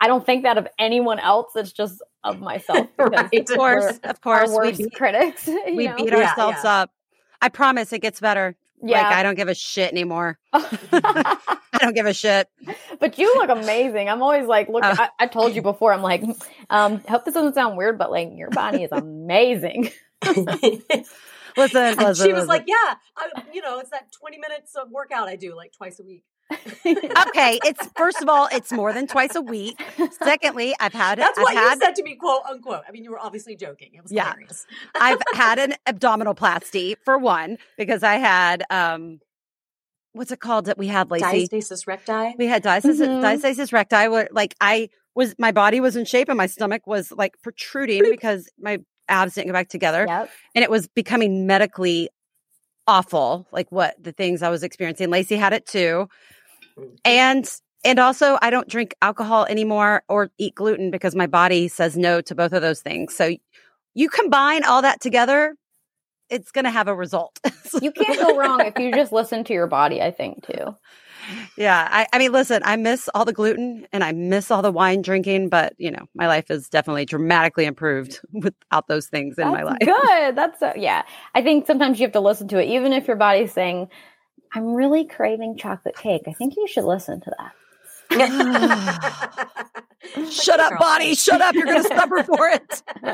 I 0.01 0.07
don't 0.07 0.25
think 0.25 0.43
that 0.43 0.57
of 0.57 0.67
anyone 0.79 1.19
else. 1.19 1.51
It's 1.55 1.71
just 1.71 2.01
of 2.23 2.39
myself. 2.39 2.87
Right. 2.97 3.31
Of 3.31 3.47
course, 3.57 3.99
we're 4.03 4.09
of 4.09 4.21
course, 4.21 4.49
our 4.49 4.61
we 4.63 4.71
beat, 4.71 4.93
critics. 4.93 5.47
we 5.47 5.87
know? 5.87 5.95
beat 5.95 6.07
Yeah, 6.11 6.29
ourselves 6.29 6.59
yeah. 6.63 6.81
up. 6.81 6.91
I 7.41 7.49
promise 7.49 7.93
it 7.93 8.01
gets 8.01 8.19
better. 8.19 8.55
Yeah. 8.85 9.01
Like 9.03 9.15
I 9.17 9.23
don't 9.23 9.35
give 9.35 9.47
a 9.47 9.55
shit 9.55 9.91
anymore. 9.91 10.37
I 10.53 11.37
don't 11.79 11.93
give 11.95 12.05
a 12.05 12.13
shit. 12.13 12.47
But 12.99 13.17
you 13.17 13.33
look 13.35 13.49
amazing. 13.49 14.09
I'm 14.09 14.21
always 14.21 14.47
like, 14.47 14.69
look, 14.69 14.83
Oh. 14.83 14.95
I, 14.97 15.09
I 15.19 15.27
told 15.27 15.55
you 15.55 15.61
before. 15.61 15.91
I'm 15.93 16.01
like, 16.01 16.23
um, 16.69 16.99
hope 17.07 17.25
this 17.25 17.33
doesn't 17.33 17.53
sound 17.55 17.77
weird, 17.77 17.97
but 17.97 18.11
like, 18.11 18.29
your 18.35 18.49
body 18.49 18.83
is 18.83 18.91
amazing. 18.91 19.89
Listen, 21.57 21.95
listen, 21.95 22.15
she 22.27 22.33
was 22.33 22.47
listen. 22.47 22.47
like, 22.47 22.65
"Yeah, 22.67 22.95
I, 23.15 23.29
you 23.53 23.61
know, 23.61 23.79
it's 23.79 23.89
that 23.91 24.11
twenty 24.11 24.37
minutes 24.37 24.75
of 24.75 24.89
workout 24.91 25.29
I 25.29 25.37
do 25.37 25.55
like 25.55 25.71
twice 25.71 26.01
a 26.01 26.03
week." 26.03 26.25
Okay, 26.85 27.59
it's 27.65 27.87
first 27.95 28.21
of 28.21 28.29
all, 28.29 28.47
it's 28.51 28.71
more 28.71 28.93
than 28.93 29.07
twice 29.07 29.35
a 29.35 29.41
week. 29.41 29.81
Secondly, 30.21 30.75
I've 30.79 30.93
had 30.93 31.17
That's 31.17 31.37
I've 31.37 31.43
what 31.43 31.53
had 31.55 31.73
you 31.75 31.79
said 31.81 31.95
to 31.95 32.03
me, 32.03 32.15
quote 32.15 32.41
unquote. 32.49 32.81
I 32.87 32.91
mean, 32.91 33.03
you 33.03 33.11
were 33.11 33.19
obviously 33.19 33.55
joking. 33.55 33.91
It 33.93 34.03
was 34.03 34.11
Yeah. 34.11 34.31
hilarious. 34.31 34.65
I've 34.99 35.21
had 35.33 35.59
an 35.59 35.73
abdominoplasty 35.87 36.97
for 37.03 37.17
one 37.17 37.57
because 37.77 38.03
I 38.03 38.15
had 38.15 38.63
um 38.69 39.19
what's 40.13 40.31
it 40.31 40.39
called 40.39 40.65
that 40.65 40.77
we 40.77 40.87
had 40.87 41.11
Lacey? 41.11 41.47
Diastasis 41.47 41.87
recti. 41.87 42.35
We 42.37 42.45
had 42.47 42.63
diastasis, 42.63 42.99
Mhm. 43.07 43.21
diastasis 43.21 43.73
recti 43.73 44.07
where 44.07 44.29
like 44.31 44.55
I 44.61 44.89
was 45.15 45.35
my 45.39 45.51
body 45.51 45.79
was 45.79 45.95
in 45.95 46.05
shape 46.05 46.29
and 46.29 46.37
my 46.37 46.47
stomach 46.47 46.85
was 46.87 47.11
like 47.11 47.41
protruding 47.41 48.03
because 48.09 48.49
my 48.59 48.79
abs 49.07 49.35
didn't 49.35 49.47
go 49.47 49.53
back 49.53 49.69
together 49.69 50.05
yep. 50.07 50.29
and 50.55 50.63
it 50.63 50.69
was 50.69 50.87
becoming 50.87 51.45
medically 51.45 52.09
awful 52.87 53.47
like 53.51 53.71
what 53.71 53.95
the 54.01 54.11
things 54.11 54.41
I 54.43 54.49
was 54.49 54.63
experiencing. 54.63 55.09
Lacey 55.09 55.35
had 55.35 55.53
it 55.53 55.65
too. 55.65 56.07
And 57.03 57.49
and 57.83 57.99
also 57.99 58.37
I 58.41 58.49
don't 58.49 58.67
drink 58.67 58.95
alcohol 59.01 59.45
anymore 59.45 60.03
or 60.09 60.31
eat 60.37 60.55
gluten 60.55 60.91
because 60.91 61.15
my 61.15 61.27
body 61.27 61.67
says 61.67 61.95
no 61.95 62.21
to 62.21 62.35
both 62.35 62.53
of 62.53 62.61
those 62.61 62.81
things. 62.81 63.15
So 63.15 63.35
you 63.93 64.09
combine 64.09 64.63
all 64.63 64.81
that 64.81 65.01
together, 65.01 65.55
it's 66.29 66.51
going 66.51 66.65
to 66.65 66.71
have 66.71 66.87
a 66.87 66.95
result. 66.95 67.39
You 67.81 67.91
can't 67.91 68.17
go 68.17 68.37
wrong 68.37 68.61
if 68.61 68.79
you 68.79 68.93
just 68.93 69.11
listen 69.11 69.43
to 69.43 69.53
your 69.53 69.67
body, 69.67 70.01
I 70.01 70.09
think, 70.09 70.47
too. 70.47 70.77
yeah, 71.57 71.89
I, 71.91 72.07
I 72.13 72.19
mean, 72.19 72.31
listen, 72.31 72.61
I 72.63 72.77
miss 72.77 73.09
all 73.13 73.25
the 73.25 73.33
gluten 73.33 73.85
and 73.91 74.01
I 74.01 74.13
miss 74.13 74.49
all 74.49 74.61
the 74.61 74.71
wine 74.71 75.01
drinking, 75.01 75.49
but 75.49 75.73
you 75.77 75.91
know, 75.91 76.05
my 76.15 76.27
life 76.27 76.49
is 76.49 76.69
definitely 76.69 77.03
dramatically 77.03 77.65
improved 77.65 78.21
without 78.31 78.87
those 78.87 79.07
things 79.07 79.37
in 79.37 79.49
my 79.49 79.63
life. 79.63 79.79
Good. 79.81 80.35
That's, 80.37 80.61
uh, 80.61 80.71
yeah. 80.77 81.03
I 81.33 81.41
think 81.41 81.67
sometimes 81.67 81.99
you 81.99 82.05
have 82.05 82.13
to 82.13 82.21
listen 82.21 82.47
to 82.49 82.59
it, 82.59 82.69
even 82.69 82.93
if 82.93 83.07
your 83.09 83.17
body's 83.17 83.51
saying, 83.51 83.89
I'm 84.55 84.73
really 84.73 85.05
craving 85.05 85.57
chocolate 85.57 85.97
cake. 85.97 86.23
I 86.27 86.33
think 86.33 86.55
you 86.55 86.67
should 86.67 86.85
listen 86.85 87.21
to 87.21 87.31
that. 87.37 87.51
Shut 90.31 90.61
up, 90.61 90.79
body! 90.79 91.13
Shut 91.13 91.41
up! 91.41 91.55
You're 91.55 91.65
going 91.65 91.83
to 91.83 91.89
suffer 91.89 92.23
for 92.23 92.47
it. 92.47 92.83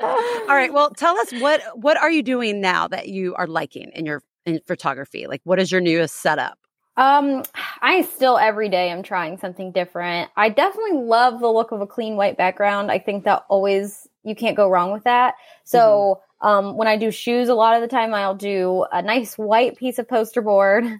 All 0.00 0.46
right. 0.48 0.72
Well, 0.72 0.90
tell 0.90 1.16
us 1.18 1.32
what 1.34 1.62
what 1.74 1.96
are 1.96 2.10
you 2.10 2.22
doing 2.22 2.60
now 2.60 2.88
that 2.88 3.08
you 3.08 3.36
are 3.36 3.46
liking 3.46 3.92
in 3.94 4.04
your 4.04 4.22
in 4.46 4.60
photography? 4.66 5.28
Like, 5.28 5.42
what 5.44 5.60
is 5.60 5.70
your 5.70 5.80
newest 5.80 6.16
setup? 6.16 6.58
Um, 6.96 7.44
I 7.82 8.02
still 8.02 8.38
every 8.38 8.68
day 8.68 8.90
I'm 8.90 9.02
trying 9.02 9.38
something 9.38 9.72
different. 9.72 10.30
I 10.36 10.48
definitely 10.48 10.98
love 10.98 11.40
the 11.40 11.52
look 11.52 11.70
of 11.70 11.80
a 11.80 11.86
clean 11.86 12.16
white 12.16 12.36
background. 12.36 12.90
I 12.90 12.98
think 12.98 13.24
that 13.24 13.44
always 13.48 14.08
you 14.24 14.34
can't 14.34 14.56
go 14.56 14.68
wrong 14.68 14.90
with 14.90 15.04
that. 15.04 15.34
So, 15.64 16.20
um, 16.44 16.76
when 16.76 16.86
I 16.86 16.98
do 16.98 17.10
shoes, 17.10 17.48
a 17.48 17.54
lot 17.54 17.74
of 17.74 17.80
the 17.80 17.88
time 17.88 18.12
I'll 18.12 18.34
do 18.34 18.84
a 18.92 19.00
nice 19.00 19.38
white 19.38 19.78
piece 19.78 19.98
of 19.98 20.08
poster 20.08 20.42
board. 20.42 20.84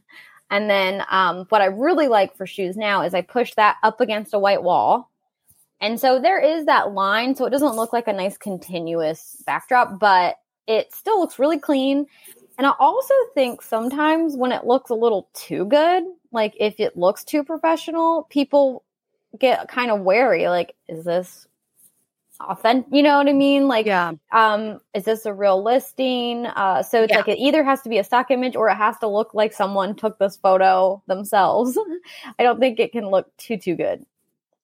And 0.51 0.69
then, 0.69 1.03
um, 1.11 1.47
what 1.49 1.63
I 1.63 1.67
really 1.67 2.07
like 2.07 2.37
for 2.37 2.47
shoes 2.47 2.77
now 2.77 3.03
is 3.03 3.15
I 3.15 3.23
push 3.23 3.55
that 3.55 3.77
up 3.83 4.03
against 4.03 4.35
a 4.35 4.39
white 4.39 4.63
wall. 4.63 5.11
And 5.81 5.99
so 5.99 6.21
there 6.21 6.39
is 6.39 6.67
that 6.67 6.93
line. 6.93 7.35
So 7.35 7.47
it 7.47 7.51
doesn't 7.51 7.75
look 7.75 7.95
like 7.95 8.09
a 8.09 8.13
nice 8.13 8.37
continuous 8.37 9.43
backdrop, 9.47 9.99
but 9.99 10.37
it 10.69 10.93
still 10.95 11.19
looks 11.19 11.39
really 11.39 11.59
clean. 11.59 12.07
And 12.59 12.67
I 12.67 12.73
also 12.79 13.15
think 13.35 13.63
sometimes 13.63 14.37
when 14.37 14.53
it 14.53 14.67
looks 14.67 14.91
a 14.91 14.95
little 14.95 15.29
too 15.33 15.65
good, 15.65 16.05
like 16.31 16.55
if 16.61 16.79
it 16.79 16.97
looks 16.97 17.25
too 17.25 17.43
professional, 17.43 18.25
people 18.25 18.85
get 19.39 19.67
kind 19.69 19.91
of 19.91 20.03
wary. 20.03 20.47
Like, 20.47 20.77
is 20.89 21.05
this 21.05 21.49
authentic? 22.41 22.87
You 22.93 23.03
know 23.03 23.19
what 23.19 23.29
I 23.29 23.33
mean? 23.33 23.69
Like, 23.69 23.87
Yeah. 23.87 24.13
um, 24.33 24.81
is 24.95 25.05
this 25.05 25.27
a 25.27 25.33
real 25.35 25.63
listing? 25.63 26.47
Uh, 26.47 26.83
so 26.83 27.03
it's 27.03 27.11
Yeah. 27.13 27.19
like 27.19 27.29
it 27.29 27.39
either 27.39 27.63
has 27.65 27.83
to 27.83 27.89
be 27.89 27.99
a 27.99 28.05
stock 28.05 28.31
image 28.31 28.57
or 28.57 28.69
it 28.69 28.75
has 28.77 28.99
to 28.99 29.07
look 29.09 29.35
like 29.35 29.53
someone 29.53 29.95
took 29.95 30.19
this 30.19 30.37
photo 30.37 31.03
themselves. 31.07 31.79
I 32.39 32.43
don't 32.43 32.61
think 32.61 32.81
it 32.81 32.93
can 32.93 33.09
look 33.09 33.35
too 33.37 33.57
too 33.57 33.75
good. 33.77 34.05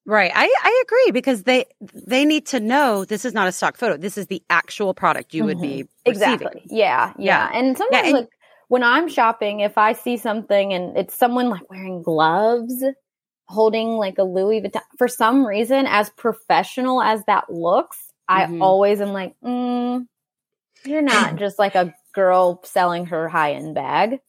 Right. 0.07 0.33
I, 0.35 0.45
I 0.63 0.83
agree 0.87 1.13
because 1.13 1.43
they 1.45 1.67
they 1.95 2.25
need 2.25 2.47
to 2.47 2.59
know 2.61 3.05
this 3.05 3.25
is 3.25 3.35
not 3.35 3.47
a 3.49 3.53
stock 3.53 3.77
photo. 3.77 3.97
This 3.97 4.17
is 4.19 4.27
the 4.27 4.43
actual 4.51 4.95
product 4.95 5.35
you 5.35 5.45
would 5.45 5.61
be 5.61 5.85
Mm-hmm. 5.85 6.11
exactly. 6.11 6.47
receiving. 6.55 6.77
Yeah, 6.79 7.13
yeah, 7.19 7.49
Yeah. 7.51 7.59
And 7.59 7.77
sometimes 7.79 8.07
and- 8.09 8.17
like 8.17 8.29
when 8.69 8.83
I'm 8.83 9.09
shopping, 9.09 9.61
if 9.61 9.77
I 9.79 9.93
see 9.93 10.17
something 10.17 10.73
and 10.73 10.97
it's 10.97 11.15
someone 11.15 11.51
like 11.51 11.69
wearing 11.71 12.03
gloves, 12.03 12.83
holding 13.51 13.89
like 13.97 14.19
a 14.19 14.23
Louis 14.23 14.61
Vuitton, 14.63 14.81
for 14.97 15.09
some 15.09 15.45
reason, 15.47 15.87
as 15.89 16.09
professional 16.11 17.03
as 17.03 17.23
that 17.27 17.53
looks, 17.53 17.99
Mhm. 18.31 18.59
I 18.59 18.65
always 18.65 19.01
am 19.01 19.13
like, 19.13 19.35
mm, 19.45 20.07
you're 20.85 21.03
not 21.03 21.37
just 21.37 21.59
like 21.59 21.75
a 21.75 21.93
girl 22.15 22.61
selling 22.65 23.07
her 23.07 23.29
high 23.29 23.53
end 23.55 23.75
bag. 23.75 24.21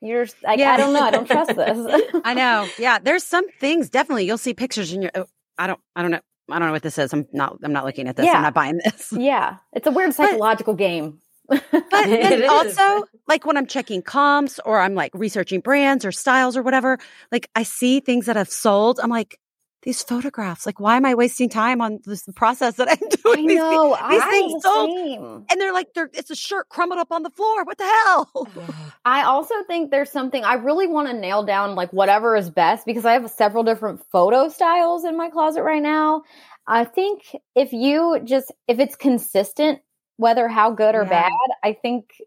You're 0.00 0.26
like, 0.44 0.58
Yeah. 0.60 0.72
I 0.72 0.76
don't 0.76 0.92
know, 0.92 1.00
I 1.02 1.10
don't 1.10 1.26
trust 1.26 1.54
this. 1.56 2.04
I 2.24 2.34
know. 2.34 2.68
Yeah. 2.78 2.98
There's 3.00 3.24
some 3.24 3.48
things 3.58 3.90
definitely 3.90 4.26
you'll 4.26 4.38
see 4.38 4.54
pictures 4.54 4.92
in 4.92 5.02
you're 5.02 5.10
oh, 5.16 5.26
I 5.58 5.66
don't 5.66 5.80
I 5.96 6.02
don't 6.02 6.12
know. 6.12 6.20
I 6.50 6.58
don't 6.58 6.68
know 6.68 6.72
what 6.72 6.82
this 6.84 6.98
is. 6.98 7.12
I'm 7.12 7.26
not 7.32 7.58
I'm 7.64 7.72
not 7.72 7.84
looking 7.84 8.06
at 8.08 8.16
this. 8.16 8.26
Yeah. 8.26 8.34
I'm 8.34 8.42
not 8.42 8.54
buying 8.54 8.78
this. 8.84 9.12
yeah, 9.12 9.56
it's 9.72 9.86
a 9.86 9.90
weird 9.90 10.14
psychological 10.14 10.74
game. 10.74 11.20
But 11.48 11.64
then 11.90 12.48
also, 12.48 13.04
like 13.26 13.46
when 13.46 13.56
I'm 13.56 13.66
checking 13.66 14.02
comps 14.02 14.60
or 14.64 14.80
I'm 14.80 14.94
like 14.94 15.12
researching 15.14 15.60
brands 15.60 16.04
or 16.04 16.12
styles 16.12 16.56
or 16.56 16.62
whatever, 16.62 16.98
like 17.32 17.48
I 17.54 17.62
see 17.62 18.00
things 18.00 18.26
that 18.26 18.36
have 18.36 18.50
sold. 18.50 19.00
I'm 19.02 19.10
like, 19.10 19.38
these 19.82 20.02
photographs, 20.02 20.66
like, 20.66 20.80
why 20.80 20.96
am 20.96 21.06
I 21.06 21.14
wasting 21.14 21.48
time 21.48 21.80
on 21.80 22.00
this 22.04 22.24
process 22.34 22.76
that 22.76 22.88
I'm 22.88 22.98
I 23.12 23.16
doing? 23.22 23.46
These, 23.46 23.58
know. 23.58 23.96
these 24.10 24.22
I 24.22 24.30
things 24.30 24.52
the 24.54 24.60
sold. 24.60 24.90
same. 24.90 25.46
And 25.50 25.60
they're 25.60 25.72
like, 25.72 25.94
they're, 25.94 26.10
it's 26.12 26.30
a 26.30 26.36
shirt 26.36 26.68
crumbled 26.68 26.98
up 26.98 27.12
on 27.12 27.22
the 27.22 27.30
floor. 27.30 27.64
What 27.64 27.78
the 27.78 27.84
hell? 27.84 28.48
I 29.04 29.22
also 29.22 29.54
think 29.66 29.90
there's 29.90 30.10
something 30.10 30.44
I 30.44 30.54
really 30.54 30.88
want 30.88 31.08
to 31.08 31.14
nail 31.14 31.44
down, 31.44 31.76
like 31.76 31.92
whatever 31.92 32.34
is 32.34 32.50
best, 32.50 32.86
because 32.86 33.04
I 33.04 33.12
have 33.12 33.30
several 33.30 33.62
different 33.62 34.02
photo 34.10 34.48
styles 34.48 35.04
in 35.04 35.16
my 35.16 35.30
closet 35.30 35.62
right 35.62 35.82
now. 35.82 36.22
I 36.66 36.84
think 36.84 37.34
if 37.54 37.72
you 37.72 38.20
just, 38.24 38.52
if 38.66 38.80
it's 38.80 38.96
consistent, 38.96 39.78
whether 40.18 40.48
how 40.48 40.72
good 40.72 40.94
or 40.96 41.04
Yeah. 41.04 41.10
bad, 41.10 41.30
I 41.64 41.74
think 41.74 42.22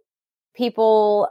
people, 0.55 1.29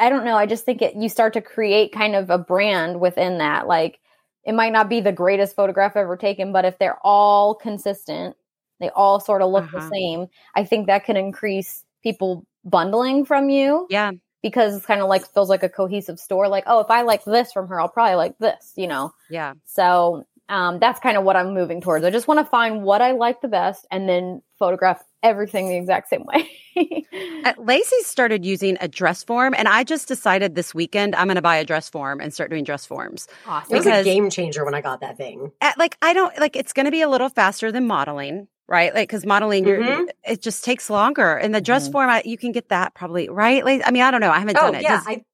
I 0.00 0.10
don't 0.10 0.24
know, 0.24 0.36
I 0.36 0.46
just 0.46 0.64
think 0.64 0.82
it, 0.82 0.96
you 0.96 1.08
start 1.08 1.32
to 1.34 1.42
create 1.42 1.92
kind 1.92 2.14
of 2.16 2.30
a 2.30 2.38
brand 2.38 3.00
within 3.00 3.38
that. 3.38 3.66
Like 3.68 4.00
it 4.44 4.54
might 4.54 4.72
not 4.72 4.88
be 4.90 5.00
the 5.00 5.12
greatest 5.12 5.56
photograph 5.56 5.96
ever 5.96 6.16
taken, 6.16 6.52
but 6.52 6.64
if 6.64 6.78
they're 6.78 6.98
all 7.04 7.54
consistent, 7.54 8.36
they 8.80 8.90
all 8.90 9.20
sort 9.20 9.42
of 9.42 9.50
look 9.50 9.70
the 9.72 9.80
Uh-huh. 9.80 9.90
same, 9.94 10.26
I 10.56 10.64
think 10.64 10.86
that 10.88 11.04
can 11.04 11.16
increase 11.16 11.84
people 12.02 12.46
bundling 12.64 13.24
from 13.24 13.50
you 13.50 13.88
Yeah. 13.88 14.12
because 14.42 14.76
it's 14.76 14.86
kind 14.86 15.00
of 15.00 15.08
like 15.08 15.26
feels 15.32 15.48
like 15.48 15.62
a 15.62 15.68
cohesive 15.68 16.18
store. 16.18 16.48
Like, 16.48 16.64
oh, 16.66 16.80
if 16.80 16.90
I 16.90 17.02
like 17.02 17.24
this 17.24 17.52
from 17.52 17.68
her, 17.68 17.80
I'll 17.80 17.88
probably 17.88 18.16
like 18.16 18.38
this, 18.38 18.72
you 18.76 18.88
know. 18.88 19.12
Yeah. 19.28 19.54
So 19.64 20.24
um, 20.48 20.78
that's 20.78 21.00
kind 21.00 21.16
of 21.16 21.24
what 21.24 21.36
I'm 21.36 21.54
moving 21.54 21.80
towards. 21.80 22.04
I 22.04 22.10
just 22.10 22.28
want 22.28 22.40
to 22.40 22.44
find 22.46 22.82
what 22.82 23.00
I 23.02 23.12
like 23.12 23.40
the 23.40 23.48
best 23.48 23.86
and 23.90 24.08
then 24.08 24.42
photograph 24.58 25.02
everything 25.22 25.68
the 25.68 25.76
exact 25.76 26.08
same 26.08 26.24
way. 26.24 26.48
Uh, 27.44 27.52
Lacey 27.58 27.96
started 28.02 28.44
using 28.46 28.78
a 28.80 28.86
dress 28.88 29.24
form, 29.24 29.52
and 29.58 29.66
I 29.68 29.82
just 29.84 30.06
decided 30.08 30.54
this 30.54 30.72
weekend 30.74 31.14
I'm 31.16 31.26
going 31.26 31.34
to 31.34 31.42
buy 31.42 31.56
a 31.56 31.64
dress 31.64 31.90
form 31.90 32.20
and 32.20 32.32
start 32.32 32.50
doing 32.50 32.62
dress 32.64 32.86
forms. 32.86 33.26
It 33.26 33.32
awesome. 33.48 33.76
was 33.78 33.86
a 33.86 34.04
game 34.04 34.30
changer 34.30 34.64
when 34.64 34.74
I 34.74 34.80
got 34.80 35.00
that 35.00 35.16
thing. 35.16 35.50
At, 35.60 35.76
like 35.76 35.98
I 36.00 36.12
don't 36.14 36.36
like 36.38 36.54
it's 36.56 36.72
going 36.72 36.86
to 36.86 36.92
be 36.92 37.02
a 37.02 37.08
little 37.08 37.28
faster 37.28 37.72
than 37.72 37.86
modeling, 37.88 38.46
right? 38.68 38.94
Like 38.94 39.08
because 39.08 39.26
modeling, 39.26 39.66
you're, 39.66 39.80
Mhm. 39.82 40.08
it 40.24 40.40
just 40.40 40.64
takes 40.64 40.88
longer. 40.88 41.36
In 41.36 41.50
the 41.52 41.60
dress 41.60 41.88
Mhm. 41.88 41.92
form, 41.92 42.10
I, 42.10 42.22
you 42.24 42.38
can 42.38 42.52
get 42.52 42.68
that 42.70 42.94
probably 42.94 43.28
right. 43.28 43.64
Like, 43.64 43.82
I 43.84 43.90
mean, 43.90 44.02
I 44.02 44.10
don't 44.12 44.20
know. 44.20 44.30
I 44.30 44.38
haven't 44.38 44.56
Oh 44.58 44.66
done 44.66 44.76
it. 44.76 44.82
yeah, 44.82 44.98
Does- 44.98 45.06
I 45.08 45.24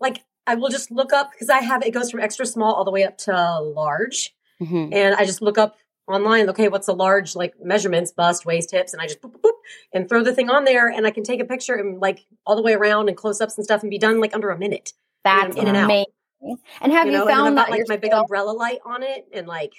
like. 0.00 0.22
I 0.46 0.54
will 0.56 0.70
just 0.70 0.90
look 0.90 1.12
up 1.12 1.30
because 1.30 1.50
I 1.50 1.58
have 1.60 1.84
it 1.84 1.90
goes 1.92 2.10
from 2.10 2.20
extra 2.20 2.46
small 2.46 2.72
all 2.74 2.84
the 2.84 2.90
way 2.90 3.04
up 3.04 3.18
to 3.18 3.60
large, 3.60 4.34
Mhm. 4.60 4.90
and 4.92 5.14
I 5.14 5.24
just 5.24 5.40
look 5.42 5.58
up 5.58 5.76
online. 6.06 6.48
Okay, 6.50 6.68
what's 6.68 6.88
a 6.88 6.92
large 6.92 7.34
like 7.36 7.54
measurements, 7.62 8.12
bust, 8.12 8.44
waist, 8.44 8.70
hips, 8.72 8.92
and 8.92 9.00
I 9.00 9.06
just 9.06 9.20
boop, 9.20 9.32
boop, 9.32 9.40
boop, 9.42 9.52
and 9.94 10.08
throw 10.08 10.22
the 10.22 10.34
thing 10.34 10.50
on 10.50 10.64
there, 10.64 10.88
and 10.88 11.06
I 11.06 11.10
can 11.10 11.22
take 11.24 11.40
a 11.40 11.44
picture 11.44 11.74
and 11.74 12.00
like 12.00 12.26
all 12.46 12.56
the 12.56 12.62
way 12.62 12.74
around 12.74 13.08
and 13.08 13.16
close 13.16 13.40
ups 13.40 13.56
and 13.56 13.64
stuff, 13.64 13.82
and 13.82 13.90
be 13.90 13.98
done 13.98 14.20
like 14.20 14.34
under 14.34 14.50
a 14.50 14.58
minute. 14.58 14.92
That's 15.24 15.56
in 15.56 15.68
and 15.68 15.76
out. 15.76 15.84
amazing. 15.84 16.58
And 16.80 16.92
have 16.92 17.06
you 17.06 17.12
you, 17.12 17.18
know, 17.18 17.26
found 17.26 17.48
I've 17.48 17.54
that 17.56 17.68
got 17.68 17.78
like 17.78 17.88
my 17.88 17.96
big 17.96 18.10
sales- 18.12 18.22
umbrella 18.22 18.50
light 18.52 18.78
on 18.84 19.02
it, 19.02 19.26
and 19.32 19.46
like 19.46 19.72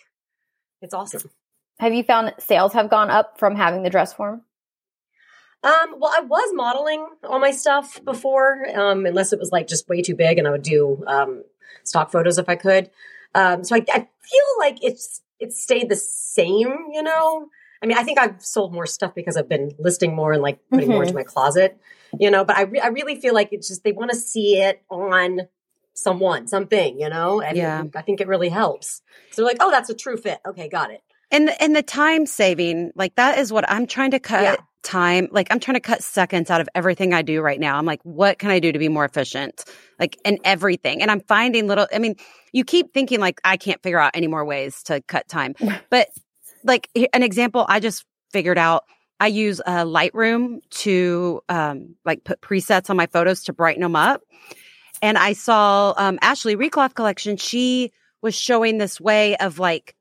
it's 0.81 0.93
awesome. 0.93 1.29
have 1.79 1.93
you 1.93 2.03
found 2.03 2.27
that 2.27 2.41
sales 2.41 2.73
have 2.73 2.89
gone 2.89 3.09
up 3.09 3.37
from 3.39 3.55
having 3.55 3.83
the 3.83 3.89
dress 3.89 4.13
form? 4.13 4.43
Um, 5.63 5.95
well, 5.99 6.11
I 6.17 6.21
was 6.21 6.49
modeling 6.53 7.05
all 7.23 7.39
my 7.39 7.51
stuff 7.51 8.03
before, 8.03 8.65
um, 8.75 9.05
unless 9.05 9.31
it 9.31 9.37
was 9.39 9.51
like 9.51 9.67
just 9.67 9.87
way 9.87 10.01
too 10.01 10.15
big, 10.15 10.39
and 10.39 10.47
I 10.47 10.51
would 10.51 10.63
do 10.63 11.03
um, 11.05 11.43
stock 11.83 12.11
photos 12.11 12.39
if 12.39 12.49
I 12.49 12.55
could. 12.55 12.89
Um, 13.35 13.63
so 13.63 13.75
I, 13.75 13.85
I 13.91 13.99
feel 13.99 14.47
like 14.59 14.77
it's 14.83 15.21
it's 15.39 15.61
stayed 15.61 15.89
the 15.89 15.95
same, 15.95 16.75
you 16.91 17.01
know. 17.03 17.47
I 17.83 17.87
mean, 17.87 17.97
I 17.97 18.03
think 18.03 18.19
I've 18.19 18.43
sold 18.43 18.73
more 18.73 18.85
stuff 18.85 19.15
because 19.15 19.35
I've 19.37 19.49
been 19.49 19.71
listing 19.79 20.15
more 20.15 20.33
and 20.33 20.41
like 20.41 20.59
putting 20.69 20.89
more 20.89 20.99
Mhm. 20.99 21.07
into 21.07 21.15
my 21.15 21.23
closet, 21.23 21.79
you 22.19 22.29
know. 22.29 22.45
But 22.45 22.57
I, 22.57 22.61
re- 22.63 22.79
I 22.79 22.87
really 22.87 23.15
feel 23.19 23.33
like 23.33 23.49
it's 23.51 23.67
just 23.67 23.83
they 23.83 23.91
want 23.91 24.11
to 24.11 24.17
see 24.17 24.57
it 24.61 24.83
on 24.89 25.41
someone, 25.95 26.47
something, 26.47 26.99
you 26.99 27.09
know. 27.09 27.41
And 27.41 27.57
Yeah. 27.57 27.83
I 27.95 28.01
think 28.03 28.21
it 28.21 28.27
really 28.27 28.49
helps. 28.49 29.01
So 29.31 29.41
they're 29.41 29.45
like, 29.51 29.57
oh, 29.59 29.71
that's 29.71 29.89
a 29.89 29.95
true 29.95 30.17
fit. 30.17 30.39
Okay, 30.45 30.67
got 30.69 30.91
it. 30.91 31.01
and 31.33 31.47
the- 31.47 31.63
and 31.63 31.73
the 31.75 31.81
time 31.81 32.25
saving, 32.25 32.91
like 32.93 33.15
that 33.15 33.39
is 33.39 33.51
what 33.53 33.63
I'm 33.71 33.87
trying 33.87 34.11
to 34.11 34.19
cut 34.19 34.43
Yeah. 34.43 34.55
Time. 34.83 35.27
Like 35.31 35.47
I'm 35.51 35.59
trying 35.59 35.75
to 35.75 35.81
cut 35.81 36.03
seconds 36.03 36.49
out 36.49 36.61
of 36.61 36.69
everything 36.75 37.13
I 37.13 37.21
do 37.21 37.41
right 37.41 37.59
now. 37.59 37.77
I'm 37.77 37.85
like, 37.85 38.01
what 38.03 38.39
can 38.39 38.49
I 38.49 38.59
do 38.59 38.71
to 38.71 38.79
be 38.79 38.89
more 38.89 39.05
efficient? 39.05 39.63
Like 39.99 40.17
in 40.25 40.39
everything. 40.43 41.01
And 41.01 41.11
I'm 41.11 41.21
finding 41.21 41.67
little. 41.67 41.87
I 41.93 41.99
mean, 41.99 42.15
you 42.51 42.63
keep 42.63 42.93
thinking 42.93 43.19
like 43.19 43.39
I 43.43 43.57
can't 43.57 43.81
figure 43.81 43.99
out 43.99 44.11
any 44.13 44.27
more 44.27 44.45
ways 44.45 44.83
to 44.83 45.01
cut 45.01 45.27
time, 45.27 45.55
but 45.89 46.09
like 46.63 46.89
an 47.13 47.23
example, 47.23 47.65
I 47.67 47.79
just 47.79 48.05
figured 48.31 48.57
out. 48.57 48.85
I 49.19 49.27
use 49.27 49.61
uh, 49.63 49.85
Lightroom 49.85 50.61
to 50.71 51.43
um, 51.47 51.95
like 52.03 52.23
put 52.23 52.41
presets 52.41 52.89
on 52.89 52.97
my 52.97 53.05
photos 53.05 53.43
to 53.43 53.53
brighten 53.53 53.83
them 53.83 53.95
up. 53.95 54.23
And 55.03 55.15
I 55.15 55.33
saw 55.33 55.93
um, 55.95 56.17
Ashley 56.23 56.55
Recloth 56.55 56.95
collection. 56.95 57.37
She 57.37 57.91
was 58.23 58.33
showing 58.33 58.79
this 58.79 58.99
way 58.99 59.35
of 59.37 59.59
like, 59.59 59.95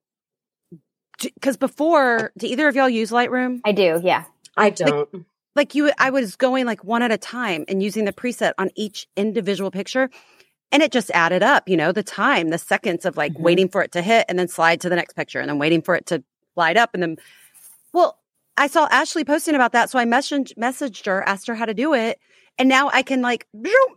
because 1.18 1.59
before, 1.59 2.33
do 2.39 2.47
either 2.47 2.66
of 2.66 2.76
y'all 2.76 2.89
use 2.89 3.11
Lightroom? 3.11 3.61
I 3.62 3.72
do, 3.72 4.01
yeah. 4.03 4.24
I 4.57 4.70
don't. 4.70 5.09
Like 5.57 5.74
you, 5.74 5.90
I 5.98 6.11
was 6.11 6.36
going 6.36 6.64
like 6.64 6.84
one 6.84 7.03
at 7.03 7.11
a 7.11 7.18
time 7.18 7.64
and 7.68 7.82
using 7.82 8.05
the 8.05 8.12
preset 8.12 8.53
on 8.57 8.70
each 8.76 9.09
individual 9.16 9.70
picture. 9.70 10.09
And 10.72 10.82
it 10.82 10.92
just 10.92 11.11
added 11.12 11.42
up, 11.42 11.68
you 11.68 11.76
know, 11.76 11.90
the 11.90 12.05
time, 12.05 12.51
the 12.51 12.59
seconds 12.59 13.05
of 13.05 13.16
like 13.16 13.32
Mhm. 13.32 13.40
waiting 13.40 13.68
for 13.68 13.82
it 13.82 13.90
to 13.92 14.03
hit 14.03 14.26
and 14.28 14.38
then 14.38 14.46
slide 14.46 14.80
to 14.82 14.88
the 14.88 14.94
next 14.94 15.14
picture 15.14 15.40
and 15.40 15.48
then 15.48 15.59
waiting 15.59 15.82
for 15.82 15.96
it 15.96 16.07
to 16.07 16.22
light 16.55 16.76
up. 16.76 16.90
And 16.94 17.03
then, 17.03 17.16
well, 17.92 18.18
I 18.57 18.68
saw 18.68 18.86
Ashley 18.90 19.24
posting 19.24 19.57
about 19.57 19.72
that. 19.72 19.90
So 19.90 19.98
I 19.98 20.05
messaged, 20.05 20.55
messaged 20.57 21.07
her, 21.07 21.26
asked 21.28 21.48
her 21.48 21.57
how 21.57 21.64
to 21.64 21.74
do 21.74 21.94
it. 21.94 22.20
And 22.59 22.68
now 22.68 22.90
I 22.92 23.03
can 23.03 23.22
like 23.22 23.48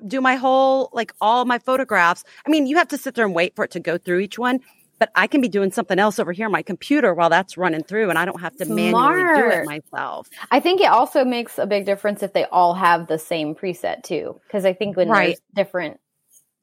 do 0.08 0.22
my 0.22 0.36
whole, 0.36 0.90
like 0.94 1.14
all 1.22 1.46
my 1.46 1.60
photographs. 1.60 2.24
I 2.48 2.50
mean, 2.50 2.66
you 2.66 2.78
have 2.78 2.88
to 2.90 2.98
sit 2.98 3.14
there 3.14 3.26
and 3.26 3.36
wait 3.36 3.56
for 3.56 3.66
it 3.66 3.72
to 3.72 3.80
go 3.80 3.98
through 3.98 4.20
each 4.20 4.40
one, 4.40 4.62
but 5.04 5.12
I 5.16 5.28
can 5.28 5.42
be 5.42 5.50
doing 5.50 5.70
something 5.70 6.00
else 6.00 6.18
over 6.18 6.32
here 6.32 6.46
on 6.46 6.52
my 6.54 6.62
computer 6.62 7.14
while 7.14 7.30
that's 7.30 7.58
running 7.58 7.84
through 7.84 8.10
and 8.10 8.18
I 8.18 8.24
don't 8.24 8.40
have 8.40 8.56
to 8.56 8.66
manually 8.66 9.22
do 9.42 9.50
it 9.50 9.66
myself. 9.66 10.30
I 10.50 10.62
think 10.62 10.80
it 10.80 10.86
also 10.86 11.26
makes 11.26 11.58
a 11.60 11.66
big 11.66 11.86
difference 11.86 12.24
if 12.24 12.32
they 12.32 12.46
all 12.46 12.74
have 12.74 13.08
the 13.08 13.20
same 13.20 13.54
preset 13.54 14.04
too. 14.04 14.40
Because 14.48 14.64
I 14.64 14.72
think 14.72 14.96
when 14.96 15.10
Right. 15.10 15.38
there's 15.54 15.66
different 15.68 16.00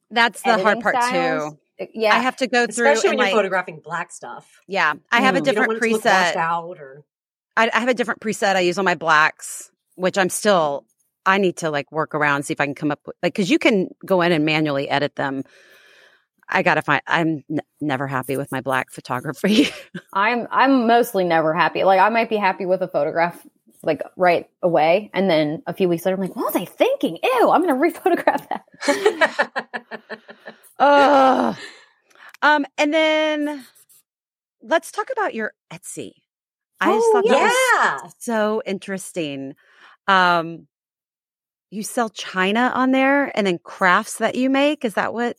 That's 0.09 0.41
the 0.41 0.57
hard 0.57 0.79
part 0.79 0.95
styles, 0.95 1.53
too. 1.77 1.87
Yeah. 1.93 2.15
I 2.15 2.19
have 2.19 2.35
to 2.37 2.47
go 2.47 2.65
through 2.65 2.87
Especially 2.93 3.09
when 3.09 3.17
you're 3.19 3.27
like, 3.27 3.35
photographing 3.35 3.79
black 3.83 4.11
stuff. 4.11 4.49
yeah, 4.67 4.93
I 5.11 5.21
have 5.21 5.35
a 5.35 5.41
Mm. 5.41 5.45
You 5.45 5.53
don't 5.53 5.53
different 5.53 5.67
want 5.69 5.83
it 5.83 5.87
to 5.87 5.93
look 5.93 6.01
preset. 6.03 6.35
out 6.37 6.77
or 6.79 7.03
I, 7.55 7.69
I 7.71 7.79
have 7.79 7.89
a 7.89 7.93
different 7.93 8.21
preset 8.21 8.55
I 8.55 8.61
use 8.61 8.79
on 8.79 8.85
my 8.85 8.95
blacks, 8.95 9.69
which 9.97 10.17
I'm 10.17 10.29
still. 10.29 10.85
I 11.27 11.37
need 11.37 11.57
to 11.57 11.69
like 11.69 11.91
work 11.91 12.15
around 12.15 12.41
see 12.45 12.53
if 12.53 12.59
I 12.59 12.65
can 12.65 12.73
come 12.73 12.89
up 12.89 13.01
with 13.05 13.15
like 13.21 13.33
because 13.35 13.51
you 13.51 13.59
can 13.59 13.89
go 14.03 14.23
in 14.23 14.31
and 14.31 14.43
manually 14.45 14.89
edit 14.89 15.15
them. 15.15 15.43
I 16.51 16.61
gotta 16.63 16.81
find. 16.81 17.01
I'm 17.07 17.43
n- 17.49 17.61
never 17.79 18.07
happy 18.07 18.37
with 18.37 18.51
my 18.51 18.61
black 18.61 18.91
photography. 18.91 19.67
I'm 20.13 20.47
I'm 20.51 20.87
mostly 20.87 21.23
never 21.23 21.53
happy. 21.53 21.83
Like 21.83 21.99
I 21.99 22.09
might 22.09 22.29
be 22.29 22.37
happy 22.37 22.65
with 22.65 22.81
a 22.81 22.87
photograph 22.87 23.45
like 23.83 24.01
right 24.15 24.47
away, 24.61 25.09
and 25.13 25.29
then 25.29 25.63
a 25.65 25.73
few 25.73 25.89
weeks 25.89 26.05
later, 26.05 26.15
I'm 26.15 26.21
like, 26.21 26.35
what 26.35 26.53
was 26.53 26.55
I 26.55 26.65
thinking? 26.65 27.17
Ew, 27.23 27.49
I'm 27.51 27.65
gonna 27.65 27.75
rephotograph 27.91 28.47
that. 28.49 30.23
Ugh. 30.79 31.55
Um, 32.41 32.65
and 32.77 32.93
then 32.93 33.65
let's 34.61 34.91
talk 34.91 35.09
about 35.11 35.33
your 35.33 35.53
Etsy. 35.71 36.11
I 36.79 36.93
just 36.93 37.07
Oh, 37.07 37.11
thought 37.13 37.25
that 37.27 37.41
was 37.41 38.01
yeah. 38.03 38.09
so 38.19 38.61
interesting. 38.65 39.55
Um, 40.07 40.67
you 41.69 41.83
sell 41.83 42.09
china 42.09 42.71
on 42.73 42.91
there 42.91 43.31
and 43.37 43.45
then 43.47 43.59
crafts 43.63 44.17
that 44.17 44.35
you 44.35 44.49
make. 44.49 44.83
Is 44.83 44.95
that 44.95 45.13
what? 45.13 45.37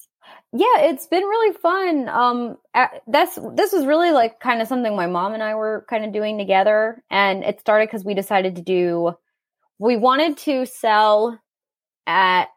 Yeah, 0.53 0.80
it's 0.80 1.07
been 1.07 1.22
really 1.22 1.55
fun. 1.57 2.09
Um, 2.09 2.59
that's 3.07 3.38
this 3.55 3.72
was 3.72 3.86
really 3.86 4.11
like 4.11 4.38
kind 4.38 4.61
of 4.61 4.68
something 4.68 4.94
my 4.94 5.07
mom 5.07 5.32
and 5.32 5.42
I 5.42 5.55
were 5.55 5.86
kind 5.88 6.05
of 6.05 6.12
doing 6.12 6.36
together, 6.36 7.03
and 7.11 7.42
it 7.42 7.61
started 7.61 7.88
because 7.88 8.05
we 8.05 8.14
decided 8.14 8.57
to 8.57 8.62
do. 8.62 9.16
We 9.78 9.96
wanted 9.96 10.36
to 10.38 10.66
sell 10.66 11.40
at 12.07 12.48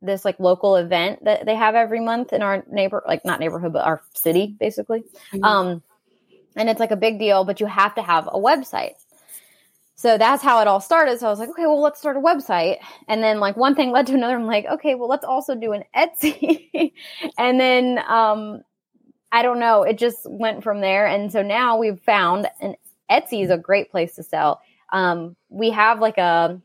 this 0.00 0.24
like 0.24 0.38
local 0.38 0.76
event 0.76 1.24
that 1.24 1.44
they 1.44 1.54
have 1.54 1.74
every 1.74 2.00
month 2.00 2.32
in 2.32 2.42
our 2.42 2.64
neighbor, 2.70 3.02
like 3.06 3.24
not 3.24 3.40
neighborhood, 3.40 3.72
but 3.72 3.84
our 3.84 4.02
city, 4.14 4.56
basically. 4.58 5.04
Mhm. 5.32 5.44
Um, 5.44 5.82
and 6.56 6.68
it's 6.68 6.80
like 6.80 6.90
a 6.90 6.96
big 6.96 7.18
deal, 7.18 7.44
but 7.44 7.60
you 7.60 7.66
have 7.66 7.94
to 7.96 8.02
have 8.02 8.28
a 8.28 8.38
website. 8.38 8.94
So 10.02 10.18
that's 10.18 10.42
how 10.42 10.60
it 10.60 10.66
all 10.66 10.80
started. 10.80 11.20
So 11.20 11.28
I 11.28 11.30
was 11.30 11.38
like, 11.38 11.50
okay, 11.50 11.64
well, 11.64 11.80
let's 11.80 12.00
start 12.00 12.16
a 12.16 12.20
website. 12.20 12.78
And 13.06 13.22
then 13.22 13.38
like 13.38 13.56
one 13.56 13.76
thing 13.76 13.92
led 13.92 14.08
to 14.08 14.14
another. 14.14 14.34
I'm 14.34 14.46
like, 14.46 14.66
okay, 14.66 14.96
well, 14.96 15.08
let's 15.08 15.24
also 15.24 15.54
do 15.54 15.70
an 15.70 15.84
Etsy. 15.94 16.92
and 17.38 17.60
then 17.60 18.00
um, 18.08 18.62
I 19.30 19.42
don't 19.42 19.60
know, 19.60 19.84
it 19.84 19.98
just 19.98 20.28
went 20.28 20.64
from 20.64 20.80
there. 20.80 21.06
And 21.06 21.30
so 21.30 21.42
now 21.42 21.78
we've 21.78 22.00
found 22.00 22.48
an 22.60 22.74
Etsy 23.08 23.44
is 23.44 23.50
a 23.50 23.56
great 23.56 23.92
place 23.92 24.16
to 24.16 24.24
sell. 24.24 24.60
Um, 24.92 25.36
we 25.50 25.70
have 25.70 26.00
like 26.00 26.18
a 26.18 26.60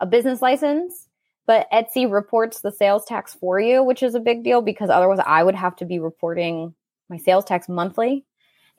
a 0.00 0.06
business 0.06 0.42
license, 0.42 1.06
but 1.46 1.70
Etsy 1.72 2.10
reports 2.10 2.60
the 2.60 2.72
sales 2.72 3.04
tax 3.04 3.34
for 3.34 3.60
you, 3.60 3.84
which 3.84 4.02
is 4.02 4.16
a 4.16 4.20
big 4.20 4.42
deal 4.42 4.62
because 4.62 4.90
otherwise 4.90 5.20
I 5.24 5.44
would 5.44 5.54
have 5.54 5.76
to 5.76 5.84
be 5.84 6.00
reporting 6.00 6.74
my 7.08 7.18
sales 7.18 7.44
tax 7.44 7.68
monthly. 7.68 8.24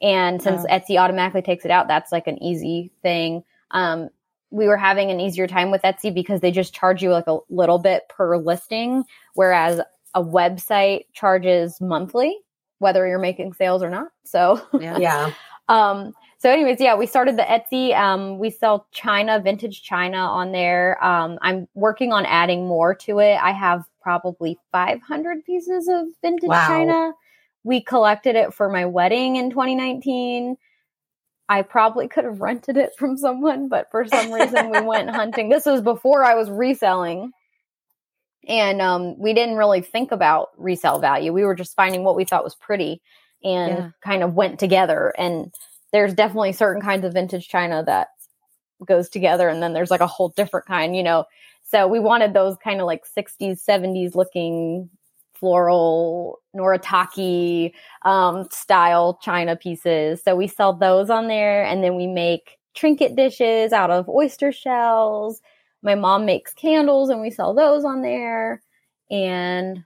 And 0.02 0.42
since 0.42 0.66
Oh. 0.68 0.74
Etsy 0.74 0.98
automatically 0.98 1.44
takes 1.44 1.64
it 1.64 1.72
out, 1.72 1.88
that's 1.88 2.12
like 2.12 2.28
an 2.28 2.44
easy 2.44 2.92
thing. 3.04 3.46
Um, 3.72 4.10
we 4.52 4.68
were 4.68 4.78
having 4.78 5.10
an 5.10 5.20
easier 5.20 5.48
time 5.48 5.72
with 5.72 5.82
Etsy 5.82 6.14
because 6.14 6.42
they 6.42 6.52
just 6.52 6.74
charge 6.74 7.02
you 7.02 7.12
like 7.12 7.28
a 7.28 7.40
little 7.50 7.80
bit 7.80 8.04
per 8.10 8.38
listing, 8.38 9.04
whereas 9.34 9.80
a 10.14 10.24
website 10.24 11.06
charges 11.14 11.80
monthly, 11.80 12.38
whether 12.80 13.08
you're 13.08 13.20
making 13.20 13.54
sales 13.54 13.82
or 13.82 13.90
not. 13.90 14.10
So, 14.26 14.62
Yeah. 14.80 14.98
Yeah. 14.98 15.32
um, 15.70 16.14
so 16.38 16.50
anyways, 16.50 16.82
yeah, 16.82 16.96
we 16.96 17.06
started 17.06 17.38
the 17.38 17.44
Etsy. 17.44 17.96
Um, 17.96 18.40
we 18.40 18.50
sell 18.50 18.88
China, 18.92 19.40
vintage 19.40 19.84
China 19.84 20.18
on 20.18 20.52
there. 20.52 21.02
Um, 21.04 21.38
I'm 21.44 21.68
working 21.76 22.12
on 22.12 22.26
adding 22.26 22.68
more 22.68 22.96
to 22.96 23.20
it. 23.20 23.38
I 23.42 23.52
have 23.52 23.86
probably 24.02 24.58
500 24.72 25.46
pieces 25.46 25.88
of 25.88 26.08
vintage 26.24 26.50
Wow. 26.50 26.68
China. 26.68 27.12
We 27.64 27.80
collected 27.84 28.36
it 28.36 28.56
for 28.56 28.70
my 28.70 28.86
wedding 28.86 29.36
in 29.36 29.52
2019. 29.52 30.58
I 31.52 31.64
probably 31.64 32.08
could 32.08 32.24
have 32.24 32.40
rented 32.40 32.78
it 32.78 32.94
from 32.98 33.18
someone, 33.18 33.68
but 33.68 33.92
for 33.92 34.08
some 34.08 34.32
reason 34.32 34.70
we 34.70 34.80
went 34.82 35.10
hunting. 35.14 35.50
This 35.50 35.66
was 35.66 35.82
before 35.82 36.24
I 36.24 36.36
was 36.36 36.50
reselling. 36.50 37.34
And 38.48 38.82
um, 38.82 39.20
we 39.20 39.34
didn't 39.34 39.58
really 39.58 39.82
think 39.82 40.14
about 40.14 40.50
resale 40.58 41.00
value. 41.00 41.34
We 41.34 41.44
were 41.44 41.54
just 41.54 41.76
finding 41.76 42.06
what 42.06 42.16
we 42.16 42.24
thought 42.24 42.46
was 42.46 42.56
pretty 42.56 43.02
and 43.44 43.80
Yeah. 43.80 43.90
kind 44.02 44.24
of 44.24 44.34
went 44.34 44.60
together. 44.60 45.14
And 45.18 45.54
there's 45.92 46.14
definitely 46.14 46.54
certain 46.54 46.82
kinds 46.82 47.04
of 47.06 47.14
vintage 47.14 47.50
china 47.50 47.84
that 47.86 48.08
goes 48.88 49.10
together. 49.10 49.50
And 49.50 49.62
then 49.62 49.74
there's 49.74 49.92
like 49.92 50.02
a 50.02 50.08
whole 50.08 50.30
different 50.30 50.68
kind, 50.68 50.96
you 50.96 51.04
know. 51.04 51.26
So 51.64 51.86
we 51.86 52.00
wanted 52.00 52.34
those 52.34 52.56
kind 52.64 52.80
of 52.80 52.88
like 52.88 53.04
60s, 53.06 53.60
70s 53.62 54.16
looking 54.16 54.90
floral 55.42 56.40
Noritake 56.56 57.74
um, 58.04 58.48
style 58.52 59.20
china 59.22 59.58
pieces. 59.58 60.22
So 60.24 60.36
we 60.38 60.48
sell 60.48 60.72
those 60.72 61.10
on 61.10 61.28
there, 61.28 61.66
and 61.66 61.84
then 61.84 61.98
we 61.98 62.08
make 62.08 62.58
trinket 62.76 63.18
dishes 63.18 63.74
out 63.74 63.92
of 63.92 64.08
oyster 64.08 64.54
shells. 64.54 65.42
My 65.84 65.96
mom 65.96 66.26
makes 66.26 66.54
candles, 66.54 67.10
and 67.10 67.20
we 67.22 67.30
sell 67.32 67.54
those 67.54 67.84
on 67.84 68.02
there. 68.04 68.62
And 69.10 69.84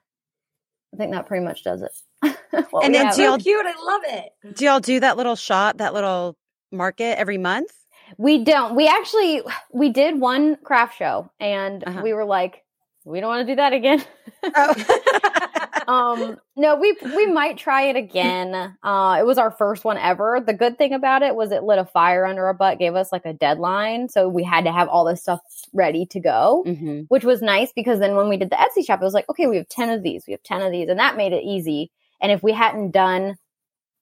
I 0.94 0.98
think 0.98 1.12
that 1.14 1.26
pretty 1.26 1.44
much 1.44 1.64
does 1.64 1.82
it. 1.82 1.92
And 2.84 2.94
then 2.94 3.08
have. 3.08 3.16
do 3.16 3.24
y'all- 3.24 3.40
So 3.40 3.44
cute. 3.44 3.66
I 3.66 3.74
love 3.84 4.02
it. 4.06 4.56
Do 4.56 4.66
y'all 4.66 4.80
do 4.80 5.00
that 5.00 5.18
little 5.18 5.36
shop, 5.36 5.78
that 5.80 5.94
little 5.94 6.38
market 6.72 7.18
every 7.20 7.38
month? 7.38 7.72
We 8.18 8.44
don't. 8.44 8.76
We 8.76 8.88
actually 8.88 9.42
we 9.74 9.90
did 9.90 10.20
one 10.20 10.58
craft 10.58 10.98
show, 10.98 11.32
and 11.40 11.84
Uh-huh. 11.84 12.02
we 12.04 12.14
were 12.14 12.24
like, 12.26 12.64
we 13.04 13.20
don't 13.20 13.30
want 13.30 13.48
to 13.48 13.52
do 13.52 13.56
that 13.58 13.74
again. 13.74 14.04
Oh. 14.44 14.74
um 15.88 16.38
no 16.56 16.76
we 16.76 16.96
we 17.16 17.28
might 17.28 17.58
try 17.58 17.84
it 17.84 17.96
again. 17.96 18.54
Uh 18.84 19.18
it 19.20 19.26
was 19.26 19.38
our 19.38 19.52
first 19.52 19.84
one 19.84 19.98
ever. 19.98 20.42
The 20.46 20.54
good 20.54 20.78
thing 20.78 20.94
about 20.94 21.22
it 21.22 21.36
was 21.36 21.52
it 21.52 21.64
lit 21.64 21.80
a 21.80 21.86
fire 21.86 22.26
under 22.26 22.46
our 22.46 22.54
butt 22.54 22.80
gave 22.80 22.96
us 22.96 23.12
like 23.12 23.26
a 23.26 23.34
deadline 23.34 24.10
so 24.10 24.28
we 24.30 24.44
had 24.44 24.64
to 24.66 24.72
have 24.72 24.88
all 24.90 25.06
this 25.06 25.22
stuff 25.22 25.42
ready 25.74 26.06
to 26.08 26.20
go 26.20 26.64
hmm 26.66 27.02
which 27.10 27.24
was 27.24 27.42
nice 27.42 27.72
because 27.76 28.00
then 28.00 28.16
when 28.16 28.30
we 28.30 28.38
did 28.38 28.50
the 28.50 28.56
etsy 28.56 28.86
shop 28.86 29.02
it 29.02 29.06
was 29.06 29.14
like 29.14 29.30
okay 29.30 29.48
we 29.48 29.58
have 29.58 29.68
10 29.70 29.90
of 29.90 30.02
these 30.04 30.24
we 30.28 30.32
have 30.32 30.44
10 30.44 30.62
of 30.62 30.72
these 30.72 30.90
and 30.90 31.00
that 31.00 31.18
made 31.18 31.34
it 31.34 31.44
easy. 31.44 31.92
And 32.22 32.32
if 32.32 32.42
we 32.42 32.52
hadn't 32.54 32.92
done 32.92 33.38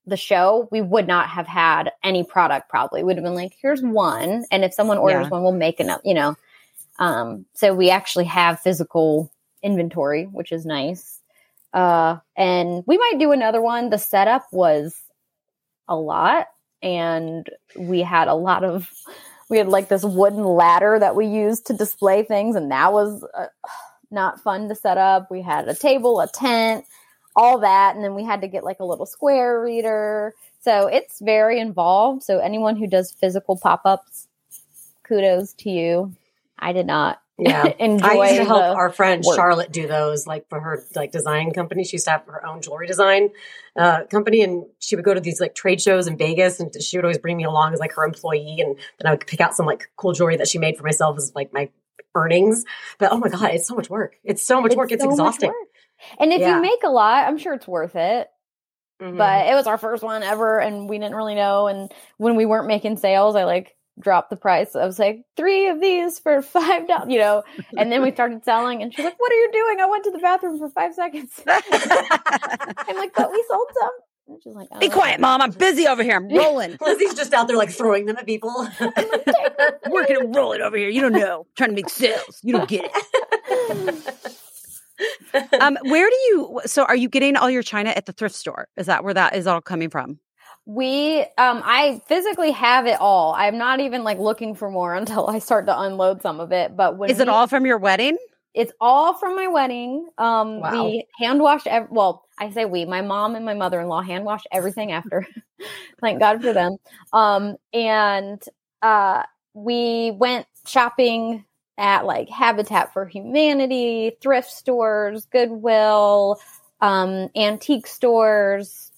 the 0.05 0.17
show 0.17 0.67
we 0.71 0.81
would 0.81 1.07
not 1.07 1.29
have 1.29 1.47
had 1.47 1.91
any 2.03 2.23
product 2.23 2.69
probably. 2.69 3.03
Would 3.03 3.15
have 3.17 3.23
been 3.23 3.35
like 3.35 3.55
here's 3.61 3.81
one 3.81 4.45
and 4.51 4.63
if 4.63 4.73
someone 4.73 4.97
orders 4.97 5.23
Yeah. 5.25 5.29
one 5.29 5.43
we'll 5.43 5.51
make 5.53 5.79
another 5.79 6.01
you 6.05 6.13
know? 6.13 6.35
Um 6.99 7.45
so 7.53 7.73
we 7.73 7.89
actually 7.89 8.25
have 8.25 8.59
physical 8.59 9.31
inventory 9.63 10.25
which 10.25 10.51
is 10.51 10.65
nice 10.65 11.21
uh 11.73 12.17
and 12.35 12.83
we 12.85 12.97
might 12.97 13.19
do 13.19 13.31
another 13.31 13.61
one. 13.61 13.89
The 13.89 13.97
setup 13.97 14.45
was 14.51 14.99
a 15.87 15.95
lot 15.95 16.47
and 16.81 17.49
we 17.77 18.01
had 18.01 18.27
a 18.27 18.35
lot 18.35 18.63
of 18.63 18.89
we 19.49 19.57
had 19.57 19.67
like 19.67 19.89
this 19.89 20.03
wooden 20.03 20.43
ladder 20.43 20.97
that 20.99 21.15
we 21.15 21.27
used 21.27 21.67
to 21.67 21.73
display 21.73 22.23
things 22.23 22.55
and 22.55 22.71
that 22.71 22.93
was 22.93 23.25
uh, 23.33 23.47
not 24.11 24.39
fun 24.39 24.69
to 24.69 24.75
set 24.75 24.97
up. 24.97 25.29
We 25.29 25.41
had 25.41 25.67
a 25.67 25.75
table 25.75 26.19
a 26.19 26.27
tent 26.27 26.85
all 27.35 27.59
that 27.59 27.95
and 27.95 28.03
then 28.03 28.15
we 28.15 28.23
had 28.23 28.41
to 28.41 28.47
get 28.47 28.63
like 28.63 28.79
a 28.79 28.85
little 28.85 29.05
square 29.05 29.61
reader. 29.61 30.35
So 30.61 30.87
it's 30.87 31.19
very 31.19 31.59
involved. 31.59 32.23
So 32.23 32.39
anyone 32.39 32.75
who 32.75 32.87
does 32.87 33.11
physical 33.11 33.57
pop-ups 33.57 34.27
kudos 35.03 35.53
to 35.53 35.69
you. 35.69 36.13
I 36.59 36.73
did 36.73 36.87
not 36.87 37.21
Yeah. 37.45 37.73
enjoy 37.79 38.07
I 38.21 38.29
used 38.29 38.35
to 38.41 38.45
help 38.45 38.75
our 38.77 38.91
friend 38.91 39.23
work. 39.25 39.35
Charlotte 39.35 39.71
do 39.71 39.87
those, 39.87 40.25
like 40.27 40.47
for 40.49 40.59
her 40.59 40.83
like 40.95 41.11
design 41.11 41.51
company. 41.51 41.83
She 41.83 41.95
used 41.95 42.05
to 42.05 42.11
have 42.11 42.25
her 42.27 42.45
own 42.45 42.61
jewelry 42.61 42.87
design 42.87 43.29
uh, 43.77 44.03
company, 44.09 44.41
and 44.41 44.65
she 44.79 44.95
would 44.95 45.05
go 45.05 45.13
to 45.13 45.19
these 45.21 45.39
like 45.41 45.55
trade 45.55 45.81
shows 45.81 46.07
in 46.07 46.17
Vegas, 46.17 46.59
and 46.59 46.71
she 46.81 46.97
would 46.97 47.05
always 47.05 47.17
bring 47.17 47.37
me 47.37 47.43
along 47.43 47.73
as 47.73 47.79
like 47.79 47.93
her 47.93 48.03
employee, 48.05 48.57
and 48.59 48.75
then 48.99 49.07
I 49.07 49.11
would 49.11 49.25
pick 49.27 49.41
out 49.41 49.55
some 49.55 49.65
like 49.65 49.89
cool 49.95 50.13
jewelry 50.13 50.37
that 50.37 50.47
she 50.47 50.57
made 50.57 50.77
for 50.77 50.83
myself 50.83 51.17
as 51.17 51.31
like 51.35 51.51
my 51.53 51.69
earnings. 52.15 52.65
But 52.99 53.11
oh 53.11 53.17
my 53.17 53.29
god, 53.29 53.51
it's 53.51 53.67
so 53.67 53.75
much 53.75 53.89
work! 53.89 54.15
It's 54.23 54.43
so 54.43 54.61
much 54.61 54.75
work. 54.75 54.91
It's 54.91 55.01
so 55.03 55.07
much 55.09 55.13
exhausting. 55.13 55.49
work. 55.49 55.57
and 56.19 56.31
if 56.33 56.39
Yeah. 56.41 56.55
you 56.57 56.61
make 56.61 56.83
a 56.83 56.89
lot 56.89 57.27
i'm 57.27 57.37
sure 57.37 57.53
it's 57.53 57.67
worth 57.67 57.95
it 57.95 58.27
Mhm. 59.01 59.17
but 59.17 59.47
it 59.47 59.53
was 59.55 59.67
our 59.67 59.77
first 59.77 60.03
one 60.03 60.21
ever 60.21 60.59
and 60.59 60.89
we 60.89 60.97
didn't 60.99 61.15
really 61.15 61.35
know 61.35 61.67
and 61.67 61.89
when 62.17 62.35
we 62.35 62.45
weren't 62.45 62.67
making 62.67 62.97
sales 62.97 63.35
i 63.37 63.45
like 63.45 63.73
dropped 63.99 64.29
the 64.29 64.35
price 64.35 64.75
i 64.75 64.85
was 64.85 64.97
like 64.97 65.23
three 65.37 65.67
of 65.67 65.79
these 65.79 66.19
for 66.19 66.41
five 66.41 66.87
dollars 66.87 67.09
you 67.09 67.19
know 67.19 67.43
and 67.77 67.91
then 67.91 68.01
we 68.01 68.11
started 68.13 68.43
selling 68.43 68.81
and 68.81 68.93
she's 68.93 69.05
like 69.05 69.19
what 69.19 69.31
are 69.31 69.35
you 69.35 69.51
doing 69.51 69.79
i 69.79 69.85
went 69.85 70.03
to 70.03 70.11
the 70.11 70.19
bathroom 70.19 70.57
for 70.57 70.69
five 70.69 70.93
seconds 70.93 71.31
i'm 71.47 72.95
like 72.95 73.13
but 73.15 73.31
we 73.31 73.45
sold 73.47 73.67
some 73.79 73.91
and 74.27 74.41
she's 74.41 74.55
like 74.55 74.69
Be 74.79 74.87
quiet, 74.87 75.19
mom. 75.19 75.41
I'm 75.41 75.51
busy 75.51 75.85
over 75.85 76.01
here. 76.01 76.15
I'm 76.15 76.29
rolling. 76.29 76.77
Lizzie's 76.79 77.13
just 77.13 77.33
out 77.33 77.49
there 77.49 77.57
like 77.57 77.69
throwing 77.69 78.05
them 78.05 78.15
at 78.15 78.25
people. 78.25 78.53
Working 79.89 80.15
and 80.15 80.33
rolling 80.33 80.61
over 80.61 80.77
here. 80.77 80.87
You 80.87 81.01
don't 81.01 81.11
know. 81.11 81.45
Trying 81.57 81.71
to 81.71 81.75
make 81.75 81.89
sales. 81.89 82.39
You 82.41 82.53
don't 82.53 82.69
get 82.69 82.89
it. 82.89 84.23
Um, 85.59 85.77
where 85.83 86.09
do 86.09 86.15
you? 86.15 86.61
So, 86.65 86.85
are 86.85 86.95
you 86.95 87.09
getting 87.09 87.35
all 87.35 87.49
your 87.49 87.63
china 87.63 87.89
at 87.89 88.05
the 88.05 88.13
thrift 88.13 88.35
store? 88.35 88.67
Is 88.77 88.85
that 88.85 89.03
where 89.03 89.13
that 89.13 89.35
is 89.35 89.45
all 89.45 89.59
coming 89.59 89.89
from? 89.89 90.19
We 90.65 91.19
um 91.37 91.61
i 91.65 92.01
physically 92.07 92.51
have 92.51 92.85
it 92.87 92.97
all 93.01 93.33
i'm 93.33 93.57
not 93.57 93.79
even 93.81 94.03
like 94.03 94.17
looking 94.17 94.55
for 94.55 94.69
more 94.71 94.93
until 95.01 95.29
i 95.29 95.39
start 95.39 95.65
to 95.65 95.81
unload 95.81 96.21
some 96.21 96.39
of 96.39 96.51
it 96.53 96.75
but 96.75 96.97
when 96.97 97.09
Is 97.09 97.19
it 97.19 97.27
we- 97.27 97.33
all 97.33 97.47
from 97.47 97.65
your 97.65 97.77
wedding? 97.77 98.17
it's 98.55 98.71
all 98.79 99.15
from 99.15 99.35
my 99.35 99.47
wedding. 99.47 100.07
Um, 100.19 100.59
Wow. 100.59 100.71
we 100.85 101.07
hand 101.19 101.41
washed. 101.41 101.65
Ev- 101.65 101.87
well, 101.89 102.23
I 102.37 102.51
say 102.51 102.65
we. 102.65 102.85
My 102.85 103.01
mom 103.01 103.35
and 103.35 103.43
my 103.43 103.55
mother 103.55 103.81
in 103.81 103.87
law 103.87 104.03
hand 104.03 104.25
washed 104.25 104.45
everything 104.51 104.91
after. 104.91 105.25
Thank 106.01 106.19
God 106.19 106.39
for 106.43 106.53
them. 106.53 106.77
Um, 107.13 107.55
and 107.73 108.39
uh, 108.83 109.23
we 109.55 110.11
went 110.11 110.45
shopping 110.67 111.45
at 111.79 112.05
like 112.05 112.29
Habitat 112.29 112.93
for 112.93 113.07
Humanity, 113.07 114.17
thrift 114.21 114.51
stores, 114.51 115.25
Goodwill, 115.31 116.39
um, 116.79 117.29
antique 117.35 117.87
stores, 117.87 118.91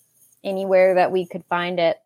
anywhere 0.46 0.96
that 0.96 1.12
we 1.12 1.26
could 1.28 1.43
find 1.50 1.80
it. 1.80 1.98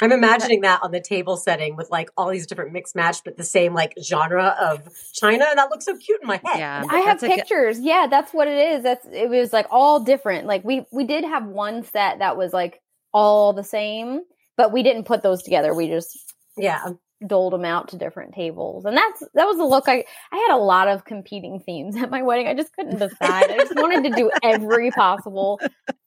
I'm 0.00 0.12
imagining 0.12 0.60
that 0.60 0.80
on 0.84 0.92
the 0.92 1.00
table 1.00 1.36
setting 1.36 1.74
with 1.74 1.90
like 1.90 2.08
all 2.16 2.28
these 2.30 2.46
different 2.46 2.72
mixed 2.72 2.94
match, 2.94 3.24
but 3.24 3.36
the 3.36 3.42
same 3.42 3.74
like 3.74 3.94
genre 4.00 4.54
of 4.60 4.88
China, 5.12 5.46
and 5.48 5.58
that 5.58 5.70
looks 5.70 5.86
so 5.86 5.96
cute 5.96 6.20
in 6.22 6.28
my 6.28 6.40
head. 6.44 6.58
Yeah, 6.58 6.84
I 6.88 6.98
have 6.98 7.20
that's 7.20 7.22
a 7.24 7.26
good- 7.26 7.36
pictures. 7.38 7.80
yeah, 7.80 8.06
that's 8.08 8.32
what 8.32 8.46
it 8.46 8.58
is. 8.74 8.84
That's 8.84 9.04
it 9.12 9.28
was 9.28 9.52
like 9.52 9.66
all 9.72 9.98
different. 10.04 10.46
Like 10.46 10.62
we 10.64 10.84
we 10.92 11.02
did 11.04 11.24
have 11.24 11.46
one 11.46 11.82
set 11.82 12.20
that 12.20 12.36
was 12.36 12.52
like 12.52 12.80
all 13.12 13.52
the 13.52 13.64
same, 13.64 14.20
but 14.56 14.72
we 14.72 14.84
didn't 14.84 15.04
put 15.04 15.22
those 15.24 15.42
together. 15.42 15.74
We 15.74 15.88
just 15.88 16.32
Yeah. 16.56 16.90
doled 17.26 17.52
them 17.54 17.64
out 17.64 17.88
to 17.88 17.96
different 17.98 18.34
tables. 18.34 18.84
And 18.84 18.96
that's 18.96 19.20
that 19.34 19.46
was 19.48 19.56
the 19.56 19.64
look 19.64 19.88
I 19.88 20.04
I 20.30 20.36
had 20.48 20.54
a 20.54 20.62
lot 20.62 20.86
of 20.86 21.04
competing 21.04 21.58
themes 21.58 21.96
at 21.96 22.08
my 22.08 22.22
wedding. 22.22 22.46
I 22.46 22.54
just 22.54 22.72
couldn't 22.76 22.98
decide. 23.00 23.50
I 23.50 23.56
just 23.56 23.74
wanted 23.74 24.04
to 24.08 24.14
do 24.14 24.30
every 24.44 24.92
possible 24.92 25.58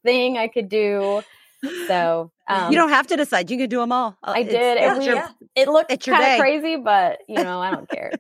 thing 0.04 0.38
I 0.38 0.48
could 0.48 0.70
do. 0.70 1.22
So, 1.88 2.32
um, 2.48 2.72
you 2.72 2.78
don't 2.78 2.90
have 2.90 3.06
to 3.08 3.16
decide. 3.16 3.52
You 3.52 3.58
can 3.58 3.70
do 3.70 3.78
them 3.80 3.92
all. 3.92 4.18
I 4.24 4.40
It's- 4.40 4.52
did. 4.54 4.78
It, 4.84 4.98
we- 4.98 5.06
your- 5.06 5.16
yeah. 5.16 5.30
it 5.56 5.68
looked 5.68 5.90
kind 6.06 6.34
of 6.34 6.40
crazy, 6.40 6.76
but 6.78 7.20
you 7.28 7.44
know, 7.44 7.62
I 7.62 7.70
don't 7.72 7.88
care. 7.90 8.12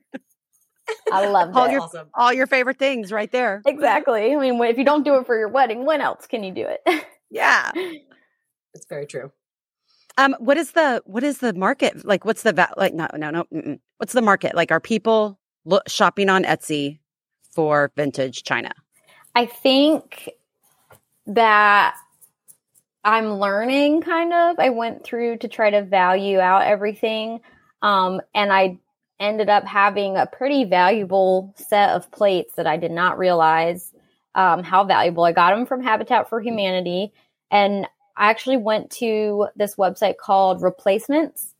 I 1.11 1.25
love 1.27 1.55
All 1.55 1.65
it. 1.65 1.71
your- 1.71 1.81
awesome. 1.81 2.09
all 2.13 2.31
your 2.31 2.45
favorite 2.47 2.77
things 2.77 3.11
right 3.11 3.31
there. 3.31 3.61
Exactly. 3.65 4.31
I 4.33 4.35
mean, 4.37 4.61
if 4.63 4.77
you 4.77 4.83
don't 4.85 5.03
do 5.03 5.15
it 5.15 5.25
for 5.25 5.37
your 5.37 5.47
wedding, 5.47 5.85
when 5.85 6.01
else 6.01 6.27
can 6.27 6.43
you 6.43 6.51
do 6.53 6.67
it? 6.67 7.05
Yeah. 7.31 7.71
It's 8.73 8.85
very 8.87 9.05
true. 9.05 9.31
Um, 10.17 10.33
what 10.39 10.55
is 10.57 10.71
the 10.71 11.01
what 11.05 11.23
is 11.23 11.39
the 11.39 11.53
market 11.53 12.05
like? 12.05 12.23
What's 12.23 12.43
the 12.43 12.53
va- 12.53 12.73
like? 12.77 12.93
No, 12.93 13.07
no, 13.15 13.29
no. 13.31 13.43
Mm-mm. 13.53 13.79
What's 13.97 14.13
the 14.13 14.21
market 14.21 14.55
like? 14.55 14.71
Are 14.71 14.79
people 14.79 15.37
lo- 15.65 15.81
shopping 15.87 16.29
on 16.29 16.43
Etsy 16.45 16.99
for 17.53 17.91
vintage 17.97 18.43
china? 18.43 18.71
I 19.35 19.45
think 19.45 20.29
that 21.27 21.95
I'm 23.03 23.39
learning 23.39 24.01
kind 24.01 24.33
of. 24.33 24.59
I 24.59 24.69
went 24.69 25.03
through 25.03 25.37
to 25.37 25.47
try 25.47 25.69
to 25.69 25.83
value 25.83 26.39
out 26.39 26.63
everything. 26.63 27.41
Um, 27.81 28.21
and 28.35 28.51
I 28.53 28.79
ended 29.19 29.49
up 29.49 29.65
having 29.65 30.17
a 30.17 30.25
pretty 30.25 30.65
valuable 30.65 31.53
set 31.57 31.91
of 31.91 32.11
plates 32.11 32.55
that 32.55 32.67
I 32.67 32.77
did 32.77 32.91
not 32.91 33.17
realize 33.17 33.91
um, 34.35 34.63
how 34.63 34.83
valuable. 34.83 35.23
I 35.23 35.31
got 35.31 35.55
them 35.55 35.65
from 35.65 35.83
Habitat 35.83 36.29
for 36.29 36.41
Humanity. 36.41 37.13
And 37.49 37.87
I 38.15 38.29
actually 38.29 38.57
went 38.57 38.91
to 38.91 39.47
this 39.55 39.75
website 39.75 40.17
called 40.17 40.61
Replacements, 40.61 41.53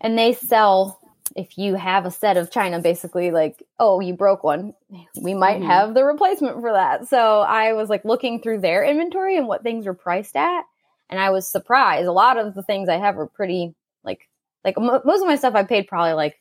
and 0.00 0.18
they 0.18 0.32
sell 0.32 1.00
if 1.34 1.58
you 1.58 1.74
have 1.74 2.06
a 2.06 2.10
set 2.10 2.36
of 2.36 2.50
china 2.50 2.80
basically 2.80 3.30
like 3.30 3.62
oh 3.78 4.00
you 4.00 4.14
broke 4.14 4.44
one 4.44 4.72
we 5.20 5.34
might 5.34 5.58
mm-hmm. 5.58 5.66
have 5.66 5.94
the 5.94 6.04
replacement 6.04 6.60
for 6.60 6.72
that 6.72 7.08
so 7.08 7.40
i 7.40 7.72
was 7.72 7.88
like 7.88 8.04
looking 8.04 8.40
through 8.40 8.60
their 8.60 8.84
inventory 8.84 9.36
and 9.36 9.48
what 9.48 9.62
things 9.62 9.86
are 9.86 9.94
priced 9.94 10.36
at 10.36 10.62
and 11.10 11.18
i 11.18 11.30
was 11.30 11.50
surprised 11.50 12.06
a 12.06 12.12
lot 12.12 12.38
of 12.38 12.54
the 12.54 12.62
things 12.62 12.88
i 12.88 12.96
have 12.96 13.18
are 13.18 13.26
pretty 13.26 13.74
like 14.04 14.28
like 14.64 14.76
m- 14.78 15.00
most 15.04 15.22
of 15.22 15.26
my 15.26 15.36
stuff 15.36 15.54
i 15.54 15.64
paid 15.64 15.88
probably 15.88 16.12
like 16.12 16.36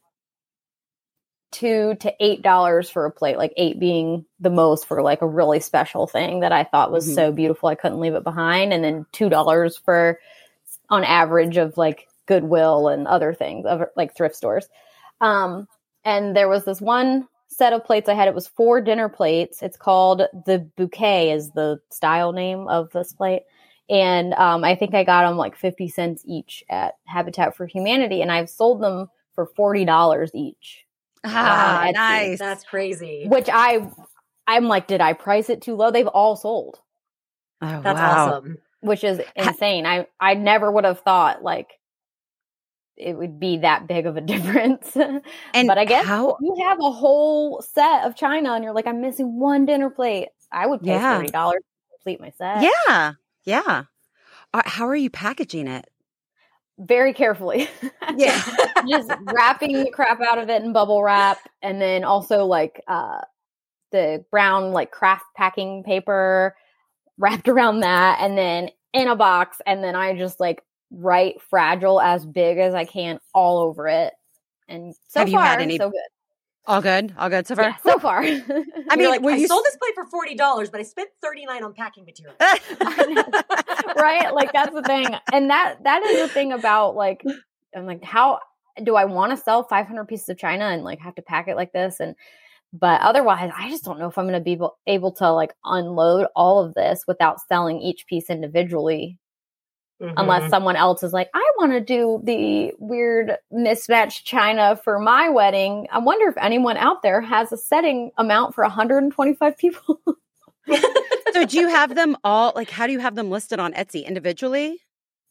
two 1.52 1.96
to 2.02 2.14
eight 2.20 2.42
dollars 2.42 2.90
for 2.90 3.06
a 3.06 3.12
plate 3.12 3.38
like 3.38 3.54
eight 3.56 3.80
being 3.80 4.26
the 4.40 4.50
most 4.50 4.86
for 4.86 5.02
like 5.02 5.22
a 5.22 5.28
really 5.28 5.60
special 5.60 6.06
thing 6.06 6.42
that 6.42 6.52
i 6.52 6.64
thought 6.64 6.92
was 6.92 7.06
mm-hmm. 7.06 7.16
so 7.16 7.32
beautiful 7.32 7.70
i 7.70 7.76
couldn't 7.76 8.00
leave 8.00 8.14
it 8.14 8.24
behind 8.24 8.74
and 8.74 8.84
then 8.84 9.06
two 9.14 9.30
dollars 9.30 9.78
for 9.78 10.20
on 10.90 11.04
average 11.04 11.58
of 11.58 11.78
like 11.78 12.08
Goodwill 12.26 12.88
and 12.88 13.08
other 13.08 13.34
things, 13.34 13.66
like 13.96 14.16
thrift 14.16 14.36
stores. 14.36 14.68
Um, 15.22 15.68
and 16.04 16.36
there 16.36 16.50
was 16.50 16.66
this 16.66 16.82
one 16.82 17.28
set 17.48 17.74
of 17.74 17.84
plates 17.86 18.10
I 18.10 18.14
had. 18.14 18.28
It 18.28 18.36
was 18.36 18.48
four 18.48 18.82
dinner 18.82 19.10
plates. 19.10 19.62
It's 19.64 19.78
called 19.78 20.24
the 20.46 20.70
bouquet, 20.78 21.32
is 21.32 21.52
the 21.52 21.80
style 21.90 22.32
name 22.32 22.68
of 22.68 22.92
this 22.92 23.14
plate. 23.14 23.44
And 23.90 24.34
um, 24.34 24.64
I 24.64 24.76
think 24.76 24.94
I 24.96 25.04
got 25.04 25.28
them 25.28 25.38
like 25.38 25.56
50 25.56 25.88
cents 25.90 26.24
each 26.26 26.64
at 26.70 26.96
Habitat 27.06 27.56
for 27.56 27.66
Humanity. 27.66 28.22
And 28.22 28.32
I've 28.32 28.50
sold 28.50 28.82
them 28.82 29.10
for 29.34 29.48
$40 29.58 30.32
each. 30.34 30.86
Ah, 31.24 31.90
nice. 31.94 32.40
That's 32.40 32.64
crazy. 32.64 33.26
Which 33.28 33.50
I, 33.52 33.90
I'm 34.48 34.66
like, 34.66 34.88
did 34.88 35.02
I 35.02 35.14
price 35.14 35.50
it 35.50 35.62
too 35.62 35.76
low? 35.76 35.92
They've 35.92 36.08
all 36.08 36.36
sold. 36.36 36.80
Oh, 37.62 37.82
That's 37.82 38.00
wow. 38.00 38.28
awesome. 38.28 38.58
Which 38.82 39.04
is 39.04 39.22
insane. 39.36 39.86
I, 39.86 40.08
I 40.20 40.34
never 40.36 40.72
would 40.72 40.84
have 40.84 41.00
thought 41.02 41.44
like 41.44 41.80
it 42.98 43.18
would 43.18 43.40
be 43.40 43.58
that 43.58 43.88
big 43.88 44.06
of 44.06 44.18
a 44.18 44.22
difference. 44.34 44.96
And 44.96 45.68
but 45.68 45.78
I 45.78 45.86
guess 45.86 46.06
how 46.06 46.38
you 46.42 46.56
have 46.68 46.80
a 46.80 46.92
whole 46.92 47.62
set 47.62 48.06
of 48.06 48.16
china 48.16 48.54
and 48.54 48.64
you're 48.64 48.74
like, 48.74 48.88
I'm 48.88 49.02
missing 49.02 49.40
one 49.40 49.66
dinner 49.66 49.90
plate. 49.90 50.30
I 50.52 50.68
would 50.68 50.82
pay 50.82 50.90
Yeah. 50.92 51.18
thirty 51.18 51.30
dollars 51.32 51.62
to 51.62 51.96
complete 51.98 52.20
my 52.22 52.32
set. 52.38 52.72
Yeah, 52.88 53.14
yeah. 53.44 53.84
Uh, 54.54 54.62
how 54.66 54.88
are 54.88 54.96
you 54.96 55.10
packaging 55.10 55.68
it? 55.68 55.86
Very 56.78 57.14
carefully. 57.14 57.68
Yeah. 58.18 58.40
Just 58.88 59.12
wrapping 59.24 59.84
the 59.84 59.90
crap 59.92 60.22
out 60.22 60.38
of 60.38 60.48
it 60.50 60.62
in 60.64 60.72
bubble 60.72 61.04
wrap 61.04 61.40
and 61.62 61.82
then 61.82 62.04
also 62.06 62.46
like 62.46 62.82
uh 62.88 63.20
the 63.92 64.24
brown 64.32 64.72
like 64.74 64.92
craft 64.92 65.26
packing 65.36 65.84
paper 65.84 66.56
wrapped 67.18 67.48
around 67.50 67.80
that 67.80 68.20
and 68.22 68.38
then 68.38 68.70
in 68.94 69.08
a 69.08 69.16
box 69.16 69.60
and 69.66 69.84
then 69.84 69.96
I 69.96 70.16
just 70.18 70.40
like 70.40 70.62
write 70.92 71.42
fragile 71.42 72.00
as 72.02 72.26
big 72.26 72.58
as 72.58 72.74
I 72.74 72.86
can 72.86 73.20
all 73.34 73.60
over 73.60 73.88
it. 73.88 74.14
And 74.68 74.96
so 75.08 75.20
Have 75.20 75.30
you 75.30 75.36
far, 75.36 75.46
had 75.46 75.62
any- 75.62 75.78
so 75.78 75.90
good. 75.90 76.00
All 76.68 76.82
good, 76.82 77.14
all 77.20 77.30
good 77.30 77.46
so 77.46 77.56
far. 77.56 77.66
Yeah, 77.66 77.76
so 77.84 78.00
far. 78.00 78.20
I 78.24 78.96
mean, 78.96 79.08
like, 79.08 79.24
I 79.24 79.36
you 79.36 79.48
sold 79.48 79.64
this 79.66 79.78
plate 79.78 79.94
for 79.94 80.06
forty 80.08 80.34
dollars, 80.34 80.72
but 80.72 80.80
I 80.80 80.84
spent 80.84 81.10
thirty 81.22 81.46
nine 81.46 81.64
on 81.64 81.74
packing 81.76 82.06
material. 82.06 82.36
right? 83.96 84.34
Like 84.34 84.52
that's 84.52 84.74
the 84.74 84.82
thing. 84.82 85.06
And 85.32 85.52
that 85.52 85.76
that 85.84 86.02
is 86.04 86.22
the 86.22 86.28
thing 86.28 86.54
about 86.54 86.96
like 86.96 87.24
I'm 87.76 87.86
like 87.86 88.04
how 88.04 88.40
do 88.84 88.96
I 88.96 89.06
want 89.06 89.32
to 89.32 89.38
sell 89.38 89.64
500 89.64 90.06
pieces 90.06 90.28
of 90.28 90.38
china 90.38 90.66
and 90.66 90.84
like 90.84 91.00
have 91.00 91.16
to 91.16 91.22
pack 91.22 91.48
it 91.48 91.56
like 91.56 91.72
this 91.72 92.00
and 92.02 92.14
but 92.74 93.00
otherwise 93.02 93.52
I 93.56 93.70
just 93.70 93.86
don't 93.86 94.00
know 94.00 94.10
if 94.10 94.18
I'm 94.18 94.26
going 94.26 94.34
to 94.38 94.44
be 94.44 94.52
able, 94.52 94.78
able 94.86 95.14
to 95.14 95.32
like 95.32 95.54
unload 95.64 96.28
all 96.36 96.62
of 96.62 96.74
this 96.74 97.04
without 97.08 97.38
selling 97.48 97.80
each 97.80 98.06
piece 98.08 98.30
individually 98.30 99.18
unless 100.00 100.44
Mhm. 100.44 100.50
someone 100.50 100.76
else 100.76 101.04
is 101.04 101.14
like 101.14 101.30
I 101.34 101.52
want 101.58 101.72
to 101.72 101.80
do 101.80 102.22
the 102.24 102.74
weird 102.80 103.38
mismatched 103.52 104.26
china 104.26 104.76
for 104.76 105.00
my 105.00 105.30
wedding. 105.30 105.88
I 105.92 106.00
wonder 106.00 106.28
if 106.28 106.38
anyone 106.38 106.78
out 106.78 107.02
there 107.02 107.22
has 107.22 107.52
a 107.52 107.58
setting 107.58 108.12
amount 108.18 108.56
for 108.56 108.64
125 108.64 109.58
people. 109.58 110.00
so 111.34 111.46
do 111.46 111.60
you 111.60 111.70
have 111.70 111.96
them 111.96 112.18
all 112.24 112.52
like 112.56 112.70
how 112.70 112.88
do 112.88 112.94
you 112.94 113.00
have 113.00 113.16
them 113.16 113.30
listed 113.30 113.60
on 113.60 113.74
Etsy 113.74 114.06
individually? 114.06 114.80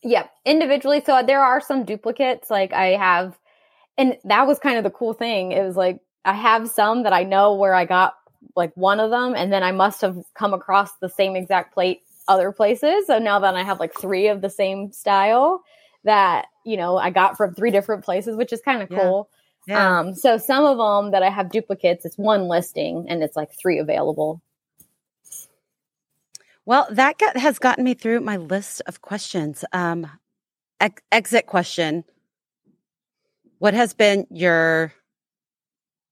Yep, 0.02 0.30
individually. 0.44 1.02
So 1.04 1.22
there 1.22 1.42
are 1.42 1.60
some 1.60 1.84
duplicates. 1.84 2.50
Like 2.50 2.72
I 2.72 2.88
have, 2.96 3.38
and 3.96 4.18
that 4.24 4.46
was 4.46 4.58
kind 4.58 4.76
of 4.76 4.84
the 4.84 4.90
cool 4.90 5.14
thing. 5.14 5.52
It 5.52 5.62
was 5.62 5.76
like 5.76 6.00
I 6.24 6.34
have 6.34 6.68
some 6.70 7.02
that 7.04 7.12
I 7.12 7.24
know 7.24 7.54
where 7.54 7.74
I 7.74 7.84
got 7.84 8.14
like 8.56 8.72
one 8.76 9.00
of 9.00 9.10
them, 9.10 9.34
and 9.34 9.52
then 9.52 9.62
I 9.62 9.72
must 9.72 10.00
have 10.02 10.16
come 10.34 10.52
across 10.54 10.90
the 10.98 11.08
same 11.08 11.36
exact 11.36 11.74
plate 11.74 12.02
other 12.28 12.52
places. 12.52 13.06
So 13.06 13.18
now 13.18 13.38
that 13.40 13.54
I 13.54 13.62
have 13.62 13.80
like 13.80 13.94
three 13.94 14.28
of 14.28 14.40
the 14.40 14.50
same 14.50 14.92
style 14.92 15.62
that 16.04 16.46
you 16.64 16.76
know 16.76 16.96
I 16.96 17.10
got 17.10 17.36
from 17.36 17.54
three 17.54 17.70
different 17.70 18.04
places, 18.04 18.36
which 18.36 18.52
is 18.52 18.60
kind 18.60 18.82
of 18.82 18.90
Yeah. 18.90 18.98
cool. 18.98 19.30
Um, 19.70 20.14
so 20.14 20.36
some 20.36 20.64
of 20.64 20.76
them 20.76 21.12
that 21.12 21.22
I 21.22 21.30
have 21.30 21.50
duplicates, 21.50 22.04
it's 22.04 22.18
one 22.18 22.48
listing 22.48 23.06
and 23.08 23.22
it's 23.22 23.36
like 23.36 23.50
three 23.58 23.78
available. 23.78 24.42
Well, 26.66 26.86
that 26.90 27.18
got, 27.18 27.36
has 27.36 27.58
gotten 27.58 27.84
me 27.84 27.94
through 27.94 28.20
my 28.20 28.36
list 28.36 28.82
of 28.86 29.00
questions. 29.02 29.64
Um, 29.72 30.06
ex- 30.80 31.02
exit 31.12 31.46
question: 31.46 32.04
What 33.58 33.74
has 33.74 33.94
been 33.94 34.26
your, 34.30 34.92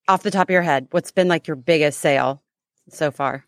off 0.08 0.22
the 0.22 0.30
top 0.30 0.48
of 0.48 0.52
your 0.52 0.62
head, 0.62 0.88
what's 0.90 1.10
been 1.10 1.28
like 1.28 1.46
your 1.46 1.56
biggest 1.56 2.00
sale 2.00 2.42
so 2.90 3.10
far? 3.10 3.44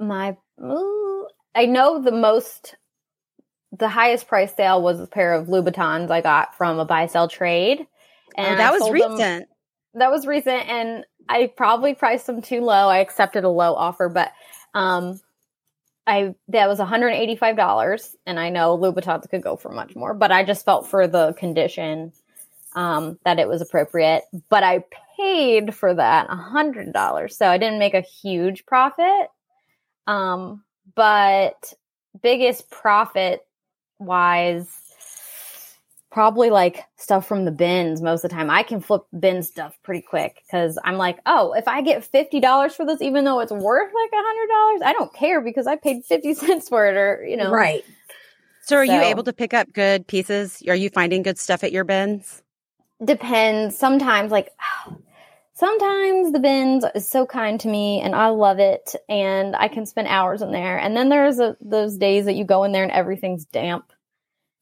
my 0.00 0.36
ooh, 0.60 1.11
I 1.54 1.66
know 1.66 2.00
the 2.00 2.12
most 2.12 2.76
the 3.78 3.88
highest 3.88 4.28
price 4.28 4.54
sale 4.54 4.82
was 4.82 5.00
a 5.00 5.06
pair 5.06 5.32
of 5.32 5.46
Louboutins 5.48 6.10
I 6.10 6.20
got 6.20 6.54
from 6.56 6.78
a 6.78 6.84
buy 6.84 7.06
sell 7.06 7.28
trade. 7.28 7.86
oh, 8.36 8.42
I 8.42 8.54
that 8.56 8.72
was 8.72 8.82
sold 8.82 8.94
them- 8.98 9.12
recent. 9.12 9.48
that 9.94 10.10
was 10.10 10.26
recent 10.26 10.68
and 10.68 11.04
I 11.28 11.46
probably 11.56 11.94
priced 11.94 12.26
them 12.26 12.42
too 12.42 12.60
low. 12.60 12.88
I 12.88 12.98
accepted 12.98 13.44
a 13.44 13.48
low 13.48 13.74
offer, 13.74 14.08
but 14.08 14.32
um 14.74 15.20
I 16.06 16.34
that 16.48 16.68
was 16.68 16.80
$185 16.80 18.14
and 18.26 18.38
I 18.40 18.50
know 18.50 18.76
Louboutins 18.76 19.30
could 19.30 19.42
go 19.42 19.56
for 19.56 19.70
much 19.70 19.94
more, 19.94 20.14
but 20.14 20.32
I 20.32 20.44
just 20.44 20.64
felt 20.64 20.88
for 20.88 21.06
the 21.06 21.32
condition 21.34 22.12
um 22.74 23.18
that 23.24 23.38
it 23.38 23.48
was 23.48 23.62
appropriate, 23.62 24.24
but 24.48 24.62
I 24.64 24.84
paid 25.16 25.74
for 25.74 25.94
that 25.94 26.28
$100. 26.28 27.32
So 27.32 27.46
I 27.46 27.58
didn't 27.58 27.78
make 27.78 27.94
a 27.94 28.00
huge 28.00 28.66
profit. 28.66 29.28
Um 30.06 30.64
but 30.94 31.74
biggest 32.22 32.70
profit 32.70 33.46
wise 33.98 34.68
probably 36.10 36.50
like 36.50 36.84
stuff 36.96 37.26
from 37.26 37.46
the 37.46 37.50
bins 37.50 38.02
most 38.02 38.22
of 38.22 38.30
the 38.30 38.36
time. 38.36 38.50
I 38.50 38.62
can 38.62 38.80
flip 38.80 39.02
bin 39.18 39.42
stuff 39.42 39.76
pretty 39.82 40.02
quick 40.02 40.42
because 40.46 40.78
I'm 40.84 40.98
like, 40.98 41.18
oh, 41.24 41.54
if 41.54 41.66
I 41.66 41.80
get 41.80 42.04
fifty 42.04 42.38
dollars 42.38 42.74
for 42.74 42.84
this, 42.84 43.00
even 43.00 43.24
though 43.24 43.40
it's 43.40 43.52
worth 43.52 43.92
like 43.94 44.10
a 44.12 44.16
hundred 44.16 44.48
dollars, 44.48 44.80
I 44.84 44.92
don't 44.92 45.12
care 45.14 45.40
because 45.40 45.66
I 45.66 45.76
paid 45.76 46.04
fifty 46.04 46.34
cents 46.34 46.68
for 46.68 46.86
it, 46.86 46.96
or 46.96 47.24
you 47.24 47.36
know, 47.36 47.50
Right. 47.50 47.84
So, 48.64 48.76
are 48.76 48.84
you 48.84 49.00
able 49.00 49.24
to 49.24 49.32
pick 49.32 49.54
up 49.54 49.72
good 49.72 50.06
pieces? 50.06 50.62
Are 50.68 50.76
you 50.76 50.88
finding 50.88 51.22
good 51.22 51.38
stuff 51.38 51.64
at 51.64 51.72
your 51.72 51.82
bins? 51.82 52.42
Depends. 53.04 53.76
Sometimes, 53.76 54.30
like, 54.30 54.50
sometimes 55.62 56.32
the 56.32 56.40
bins 56.40 56.84
is 56.96 57.08
so 57.08 57.24
kind 57.24 57.60
to 57.60 57.68
me, 57.68 58.00
and 58.00 58.16
I 58.16 58.28
love 58.28 58.58
it, 58.58 58.96
and 59.08 59.54
I 59.54 59.68
can 59.68 59.86
spend 59.86 60.08
hours 60.08 60.42
in 60.42 60.50
there. 60.50 60.76
And 60.76 60.96
then 60.96 61.08
there's 61.08 61.38
a, 61.38 61.56
those 61.60 61.96
days 61.96 62.24
that 62.24 62.34
you 62.34 62.44
go 62.44 62.64
in 62.64 62.72
there 62.72 62.82
and 62.82 62.90
everything's 62.90 63.44
damp. 63.44 63.92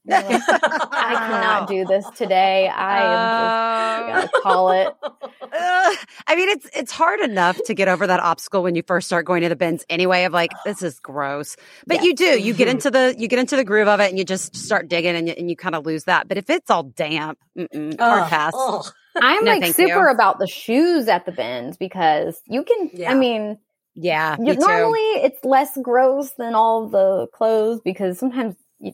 Like, 0.07 0.25
I 0.49 1.15
cannot 1.17 1.69
do 1.69 1.87
this 1.87 2.05
today. 2.17 2.69
I 2.69 2.99
am 2.99 3.31
just 3.41 3.57
oh. 3.57 4.05
I 4.05 4.21
gotta 4.21 4.43
call 4.43 4.71
it. 4.73 4.89
Ugh. 5.03 5.97
I 6.27 6.37
mean, 6.37 6.51
it's 6.51 6.69
it's 6.75 6.93
hard 6.93 7.21
enough 7.21 7.59
to 7.65 7.75
get 7.75 7.89
over 7.89 8.07
that 8.07 8.21
obstacle 8.21 8.63
when 8.63 8.75
you 8.75 8.83
first 8.87 9.07
start 9.07 9.25
going 9.25 9.43
to 9.43 9.49
the 9.49 9.57
bins 9.57 9.85
anyway. 9.89 10.25
Of 10.25 10.35
like, 10.35 10.53
this 10.67 10.83
is 10.83 11.01
gross, 11.01 11.57
but 11.87 11.97
Yes. 11.97 12.05
you 12.05 12.15
do 12.15 12.41
you 12.41 12.53
get 12.53 12.69
into 12.69 12.91
the 12.91 13.15
you 13.17 13.27
get 13.27 13.39
into 13.39 13.57
the 13.57 13.65
groove 13.65 13.89
of 13.89 14.01
it, 14.01 14.11
and 14.11 14.19
you 14.19 14.25
just 14.25 14.55
start 14.55 14.89
digging, 14.89 15.17
and 15.17 15.29
you, 15.29 15.35
and 15.37 15.49
you 15.49 15.57
kind 15.57 15.75
of 15.75 15.87
lose 15.87 16.05
that. 16.05 16.29
But 16.29 16.37
if 16.37 16.51
it's 16.51 16.71
all 16.71 16.83
damp, 16.83 17.39
mm-mm, 17.57 17.99
hard 17.99 18.29
pass. 18.29 18.53
ugh. 18.55 18.93
I'm 19.17 19.45
No, 19.45 19.53
like 19.53 19.75
super 19.75 19.89
you. 20.07 20.11
about 20.11 20.39
the 20.39 20.47
shoes 20.47 21.09
at 21.09 21.27
the 21.27 21.33
bins 21.33 21.77
because 21.77 22.41
you 22.47 22.63
can. 22.65 22.91
Yeah. 22.93 23.11
I 23.11 23.15
mean, 23.15 23.59
Yeah, 23.95 24.37
you, 24.39 24.45
me 24.45 24.55
too. 24.55 24.61
normally 24.61 25.01
it's 25.23 25.45
less 25.45 25.77
gross 25.83 26.31
than 26.39 26.55
all 26.55 26.89
the 26.89 27.27
clothes 27.35 27.81
because 27.85 28.19
sometimes 28.19 28.57
you, 28.79 28.93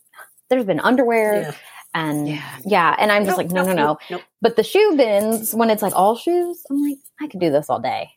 there's 0.51 0.65
been 0.65 0.81
underwear 0.81 1.41
Yeah. 1.43 1.53
and 1.95 2.29
Yeah. 2.29 2.59
yeah. 2.65 2.97
and 2.99 3.13
I'm 3.13 3.25
just 3.25 3.37
Nope, 3.39 3.47
like, 3.47 3.55
no, 3.55 3.63
nope, 3.65 3.77
no, 3.77 3.85
no. 3.87 3.99
nope. 4.11 4.23
But 4.41 4.57
the 4.57 4.63
shoe 4.65 4.95
bins, 4.97 5.55
when 5.55 5.71
it's 5.71 5.83
like 5.83 5.95
all 5.95 6.17
shoes, 6.17 6.63
I'm 6.71 6.83
like, 6.83 6.99
I 7.21 7.29
could 7.29 7.41
do 7.41 7.51
this 7.51 7.69
all 7.71 7.81
day. 7.81 8.11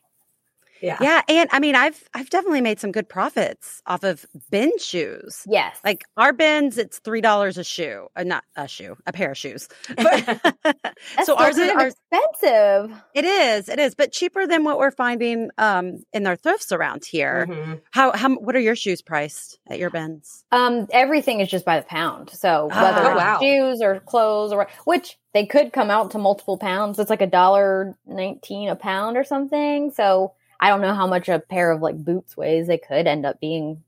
Yeah. 0.82 0.98
Yeah, 1.00 1.22
and 1.28 1.48
I 1.52 1.58
mean, 1.60 1.74
I've 1.74 2.02
I've 2.14 2.30
definitely 2.30 2.60
made 2.60 2.80
some 2.80 2.92
good 2.92 3.08
profits 3.08 3.82
off 3.86 4.02
of 4.04 4.24
bin 4.50 4.70
shoes. 4.78 5.42
Yes. 5.46 5.76
Like 5.84 6.04
our 6.16 6.32
bins, 6.32 6.78
it's 6.78 6.98
three 7.00 7.20
dollars 7.20 7.58
a 7.58 7.64
shoe, 7.64 8.08
uh, 8.16 8.22
not 8.22 8.44
a 8.56 8.66
shoe, 8.68 8.96
a 9.06 9.12
pair 9.12 9.32
of 9.32 9.38
shoes. 9.38 9.68
But 9.96 11.24
so 11.24 11.36
ours 11.36 11.56
is 11.56 11.70
ours. 11.70 11.94
expensive. 12.12 12.92
It 13.14 13.24
is, 13.24 13.68
it 13.68 13.78
is, 13.78 13.94
but 13.94 14.12
cheaper 14.12 14.46
than 14.46 14.64
what 14.64 14.78
we're 14.78 14.90
finding 14.90 15.50
um 15.58 16.02
in 16.12 16.26
our 16.26 16.36
thrifts 16.36 16.72
around 16.72 17.04
here. 17.04 17.46
Mhm. 17.48 17.80
How 17.90 18.12
how 18.16 18.30
what 18.36 18.54
are 18.56 18.60
your 18.60 18.76
shoes 18.76 19.02
priced 19.02 19.58
at 19.68 19.78
your 19.78 19.90
bins? 19.90 20.44
Um, 20.52 20.86
everything 20.90 21.40
is 21.40 21.48
just 21.48 21.64
by 21.64 21.80
the 21.80 21.86
pound. 21.86 22.30
So 22.30 22.66
whether 22.68 23.00
Oh, 23.02 23.10
it's 23.12 23.16
wow. 23.16 23.38
shoes 23.40 23.80
or 23.82 24.00
clothes 24.00 24.52
or 24.52 24.68
which 24.84 25.18
they 25.32 25.46
could 25.46 25.72
come 25.72 25.90
out 25.90 26.10
to 26.12 26.18
multiple 26.18 26.58
pounds. 26.58 26.98
It's 26.98 27.10
like 27.10 27.22
a 27.22 27.26
dollar 27.26 27.96
nineteen 28.06 28.68
a 28.68 28.76
pound 28.76 29.16
or 29.16 29.24
something. 29.24 29.90
So 29.92 30.34
I 30.60 30.68
don't 30.68 30.82
know 30.82 30.94
how 30.94 31.06
much 31.06 31.28
a 31.28 31.40
pair 31.40 31.72
of 31.72 31.80
like 31.80 31.96
boots 31.96 32.36
weighs. 32.36 32.66
They 32.66 32.78
could 32.78 33.06
end 33.06 33.24
up 33.24 33.40
being 33.40 33.82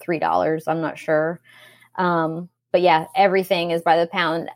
three 0.00 0.18
dollars. 0.18 0.66
I'm 0.66 0.80
not 0.80 0.98
sure. 0.98 1.40
Um, 1.96 2.48
but 2.72 2.80
yeah, 2.80 3.06
everything 3.14 3.70
is 3.70 3.82
by 3.82 3.98
the 3.98 4.06
pound. 4.06 4.50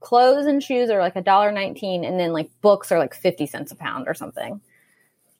Clothes 0.00 0.46
and 0.46 0.62
shoes 0.62 0.88
are 0.88 1.00
like 1.00 1.16
a 1.16 1.22
dollar 1.22 1.52
nineteen, 1.52 2.04
and 2.04 2.18
then 2.18 2.32
like 2.32 2.50
books 2.62 2.90
are 2.90 2.98
like 2.98 3.14
fifty 3.14 3.46
cents 3.46 3.70
a 3.70 3.76
pound 3.76 4.08
or 4.08 4.14
something. 4.14 4.60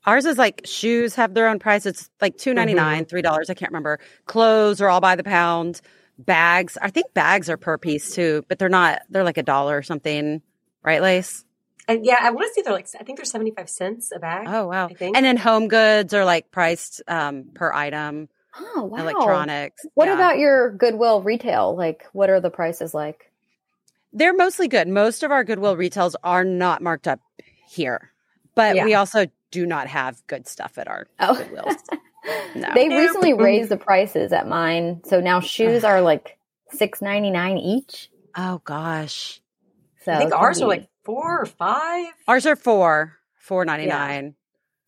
Ours 0.06 0.26
is 0.26 0.38
like 0.38 0.62
shoes 0.64 1.14
have 1.14 1.34
their 1.34 1.48
own 1.48 1.58
price. 1.58 1.86
It's 1.86 2.10
like 2.20 2.36
two 2.36 2.52
ninety 2.52 2.74
nine, 2.74 3.06
three 3.06 3.22
dollars. 3.22 3.48
I 3.48 3.54
can't 3.54 3.70
remember. 3.70 3.98
Clothes 4.26 4.80
are 4.82 4.88
all 4.88 5.00
by 5.00 5.16
the 5.16 5.24
pound. 5.24 5.80
Bags, 6.18 6.76
I 6.82 6.90
think 6.90 7.14
bags 7.14 7.48
are 7.48 7.56
per 7.56 7.78
piece 7.78 8.14
too, 8.14 8.44
but 8.48 8.58
they're 8.58 8.68
not. 8.68 9.00
They're 9.08 9.24
like 9.24 9.38
a 9.38 9.42
dollar 9.42 9.78
or 9.78 9.82
something, 9.82 10.42
right, 10.84 11.00
Lace? 11.00 11.46
And 11.90 12.04
yeah, 12.04 12.18
I 12.20 12.30
want 12.30 12.48
to 12.48 12.54
say 12.54 12.62
they're 12.62 12.72
like 12.72 12.88
I 12.98 13.04
think 13.04 13.18
they're 13.18 13.24
seventy 13.24 13.50
five 13.50 13.68
cents 13.68 14.12
a 14.14 14.18
bag. 14.18 14.46
Oh 14.48 14.66
wow! 14.68 14.86
I 14.88 14.94
think. 14.94 15.16
And 15.16 15.24
then 15.26 15.36
home 15.36 15.68
goods 15.68 16.14
are 16.14 16.24
like 16.24 16.50
priced 16.50 17.02
um, 17.08 17.50
per 17.54 17.72
item. 17.72 18.28
Oh 18.58 18.84
wow! 18.84 18.98
Electronics. 18.98 19.84
What 19.94 20.06
yeah. 20.08 20.14
about 20.14 20.38
your 20.38 20.70
Goodwill 20.72 21.22
retail? 21.22 21.76
Like, 21.76 22.04
what 22.12 22.30
are 22.30 22.40
the 22.40 22.50
prices 22.50 22.94
like? 22.94 23.30
They're 24.12 24.34
mostly 24.34 24.66
good. 24.68 24.88
Most 24.88 25.22
of 25.22 25.30
our 25.30 25.44
Goodwill 25.44 25.76
retails 25.76 26.16
are 26.24 26.44
not 26.44 26.82
marked 26.82 27.06
up 27.06 27.20
here, 27.68 28.10
but 28.56 28.74
Yeah. 28.76 28.84
we 28.84 28.94
also 28.94 29.26
do 29.52 29.66
not 29.66 29.86
have 29.86 30.20
good 30.26 30.48
stuff 30.48 30.78
at 30.78 30.88
our 30.88 31.06
Oh. 31.18 31.34
Goodwills. 31.34 31.76
No. 32.54 32.68
They 32.74 32.86
Nope. 32.86 32.98
recently 32.98 33.32
raised 33.32 33.70
the 33.70 33.78
prices 33.78 34.30
at 34.32 34.46
mine, 34.46 35.00
so 35.06 35.20
now 35.20 35.40
shoes 35.40 35.84
are 35.84 36.02
like 36.02 36.36
six 36.70 37.00
ninety 37.00 37.30
nine 37.30 37.56
each. 37.56 38.10
oh 38.36 38.60
gosh, 38.64 39.40
So 40.04 40.12
I 40.12 40.18
think 40.18 40.34
ours 40.34 40.60
are 40.60 40.68
like 40.68 40.89
four 41.04 41.40
or 41.40 41.46
five. 41.46 42.06
ours 42.28 42.46
are 42.46 42.56
four 42.56 43.16
four 43.38 43.64
ninety 43.64 43.86
nine. 43.86 44.34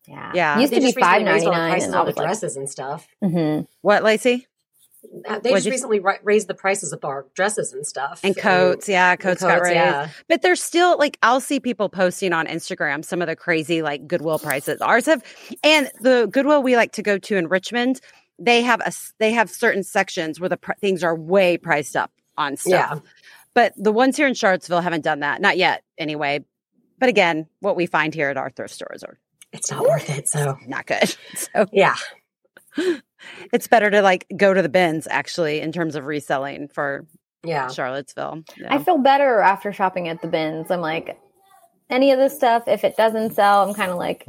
yeah, 0.07 0.31
yeah. 0.33 0.59
Used 0.59 0.71
They 0.71 0.77
to 0.77 0.81
be 0.81 0.87
just 0.87 0.95
recently 0.97 1.01
five 1.03 1.25
raised 1.33 1.45
ninety 1.45 1.47
all 1.47 1.53
the 1.53 1.69
prices 1.69 1.85
and 1.87 1.95
on 1.95 2.01
I 2.01 2.03
the 2.03 2.07
was 2.07 2.17
like, 2.17 2.25
dresses 2.27 2.57
and 2.57 2.69
stuff. 2.69 3.07
mhm. 3.23 3.67
What, 3.81 4.03
Lacey? 4.03 4.47
Uh, 5.27 5.39
They 5.39 5.49
What'd 5.51 5.65
just 5.65 5.71
recently 5.73 5.99
ri- 5.99 6.19
raised 6.23 6.47
the 6.47 6.53
prices 6.53 6.93
of 6.93 7.03
our 7.03 7.25
dresses 7.35 7.73
and 7.73 7.85
stuff 7.85 8.21
And 8.23 8.37
coats, 8.37 8.87
yeah, 8.87 9.11
and 9.11 9.19
coats, 9.19 9.41
got 9.41 9.61
raised. 9.61 9.75
Yeah. 9.75 10.09
But 10.29 10.41
there's 10.41 10.63
still 10.63 10.97
like 10.97 11.17
I'll 11.21 11.41
see 11.41 11.59
people 11.59 11.89
posting 11.89 12.31
on 12.31 12.47
Instagram 12.47 13.03
some 13.03 13.21
of 13.21 13.27
the 13.27 13.35
crazy 13.35 13.81
like 13.81 14.07
Goodwill 14.07 14.39
prices. 14.39 14.79
Ours 14.81 15.05
have, 15.07 15.21
and 15.61 15.91
the 15.99 16.29
Goodwill 16.31 16.63
we 16.63 16.77
like 16.77 16.93
to 16.93 17.01
go 17.03 17.17
to 17.17 17.35
in 17.35 17.47
Richmond, 17.49 17.99
they 18.39 18.61
have 18.61 18.79
a 18.81 18.93
they 19.19 19.31
have 19.33 19.49
certain 19.49 19.83
sections 19.83 20.39
where 20.39 20.49
the 20.49 20.57
pr- 20.57 20.71
things 20.79 21.03
are 21.03 21.15
way 21.15 21.57
priced 21.57 21.97
up 21.97 22.11
on 22.37 22.55
stuff. 22.55 22.69
Yeah. 23.03 23.09
But 23.53 23.73
the 23.77 23.91
ones 23.91 24.17
here 24.17 24.27
in 24.27 24.33
Charlottesville 24.33 24.81
haven't 24.81 25.03
done 25.03 25.19
that, 25.19 25.41
not 25.41 25.57
yet, 25.57 25.83
anyway. 25.97 26.43
But 26.99 27.09
again, 27.09 27.47
what 27.59 27.75
we 27.75 27.85
find 27.85 28.13
here 28.13 28.29
at 28.29 28.37
our 28.37 28.49
thrift 28.49 28.73
stores 28.73 29.03
are 29.03 29.19
It's 29.51 29.69
not 29.69 29.83
worth 29.83 30.09
it. 30.09 30.27
So 30.27 30.57
not 30.67 30.85
good. 30.85 31.15
So 31.35 31.65
yeah, 31.71 31.95
it's 33.53 33.67
better 33.67 33.89
to 33.89 34.01
like 34.01 34.25
go 34.35 34.53
to 34.53 34.61
the 34.61 34.69
bins 34.69 35.07
actually 35.09 35.61
in 35.61 35.71
terms 35.71 35.95
of 35.95 36.05
reselling 36.05 36.67
for 36.67 37.05
yeah. 37.43 37.67
Charlottesville. 37.69 38.43
I 38.67 38.77
feel 38.79 38.97
better 38.97 39.41
after 39.41 39.73
shopping 39.73 40.07
at 40.07 40.21
the 40.21 40.27
bins. 40.27 40.71
I'm 40.71 40.81
like, 40.81 41.19
any 41.89 42.11
of 42.11 42.19
this 42.19 42.35
stuff, 42.35 42.67
if 42.67 42.83
it 42.83 42.95
doesn't 42.97 43.33
sell, 43.33 43.67
I'm 43.67 43.75
kind 43.75 43.91
of 43.91 43.97
like, 43.97 44.25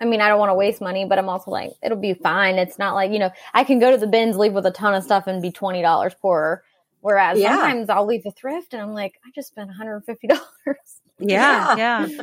I 0.00 0.04
mean, 0.04 0.20
I 0.20 0.28
don't 0.28 0.38
want 0.38 0.50
to 0.50 0.54
waste 0.54 0.80
money, 0.80 1.04
but 1.04 1.18
I'm 1.18 1.28
also 1.28 1.50
like, 1.50 1.70
it'll 1.82 1.98
be 1.98 2.14
fine. 2.14 2.56
It's 2.56 2.78
not 2.78 2.94
like, 2.94 3.12
you 3.12 3.18
know, 3.18 3.30
I 3.54 3.64
can 3.64 3.78
go 3.78 3.90
to 3.90 3.96
the 3.96 4.06
bins, 4.06 4.36
leave 4.36 4.52
with 4.52 4.66
a 4.66 4.70
ton 4.70 4.94
of 4.94 5.04
stuff 5.04 5.26
and 5.26 5.40
be 5.40 5.52
$20 5.52 6.20
poorer. 6.20 6.64
Whereas 7.00 7.38
Yeah. 7.38 7.56
sometimes 7.56 7.88
I'll 7.90 8.06
leave 8.06 8.22
the 8.24 8.30
thrift 8.30 8.74
and 8.74 8.82
I'm 8.82 8.92
like, 8.92 9.18
I 9.24 9.30
just 9.34 9.48
spent 9.48 9.70
$150. 9.70 10.38
Yeah, 11.22 11.76
yeah. 11.76 12.08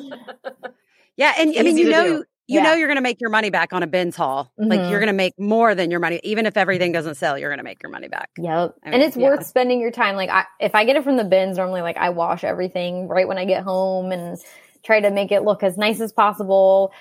Yeah, 1.17 1.34
and 1.38 1.53
I 1.57 1.63
mean, 1.63 1.78
you 1.78 1.89
know, 1.89 2.03
do. 2.03 2.09
you, 2.47 2.57
you 2.59 2.61
know, 2.61 2.73
you're 2.73 2.88
going 2.88 2.97
to 2.97 3.01
make 3.01 3.19
your 3.19 3.32
money 3.32 3.49
back 3.49 3.73
on 3.73 3.82
a 3.82 3.88
bins 3.88 4.15
haul. 4.15 4.51
Like 4.57 4.80
Mhm. 4.80 4.89
you're 4.91 4.99
going 4.99 5.07
to 5.07 5.13
make 5.13 5.34
more 5.39 5.73
than 5.73 5.89
your 5.89 5.99
money, 5.99 6.19
even 6.23 6.45
if 6.45 6.55
everything 6.57 6.91
doesn't 6.91 7.15
sell. 7.15 7.38
You're 7.39 7.49
going 7.49 7.57
to 7.57 7.63
make 7.63 7.82
your 7.82 7.91
money 7.91 8.07
back. 8.07 8.30
Yep. 8.38 8.75
I 8.86 8.89
and 8.91 9.01
it's 9.01 9.17
yeah. 9.17 9.30
worth 9.30 9.45
spending 9.45 9.80
your 9.82 9.89
time. 9.89 10.15
Like 10.15 10.30
I, 10.30 10.45
if 10.59 10.75
I 10.75 10.86
get 10.86 10.95
it 10.95 11.03
from 11.03 11.17
the 11.17 11.23
bins, 11.23 11.57
normally 11.57 11.82
like 11.82 11.97
I 11.97 12.09
wash 12.09 12.43
everything 12.43 13.07
right 13.07 13.28
when 13.28 13.39
I 13.39 13.45
get 13.45 13.63
home 13.63 14.11
and 14.11 14.38
try 14.84 14.99
to 14.99 15.09
make 15.09 15.32
it 15.32 15.41
look 15.41 15.63
as 15.63 15.75
nice 15.75 15.99
as 15.99 16.13
possible. 16.13 16.91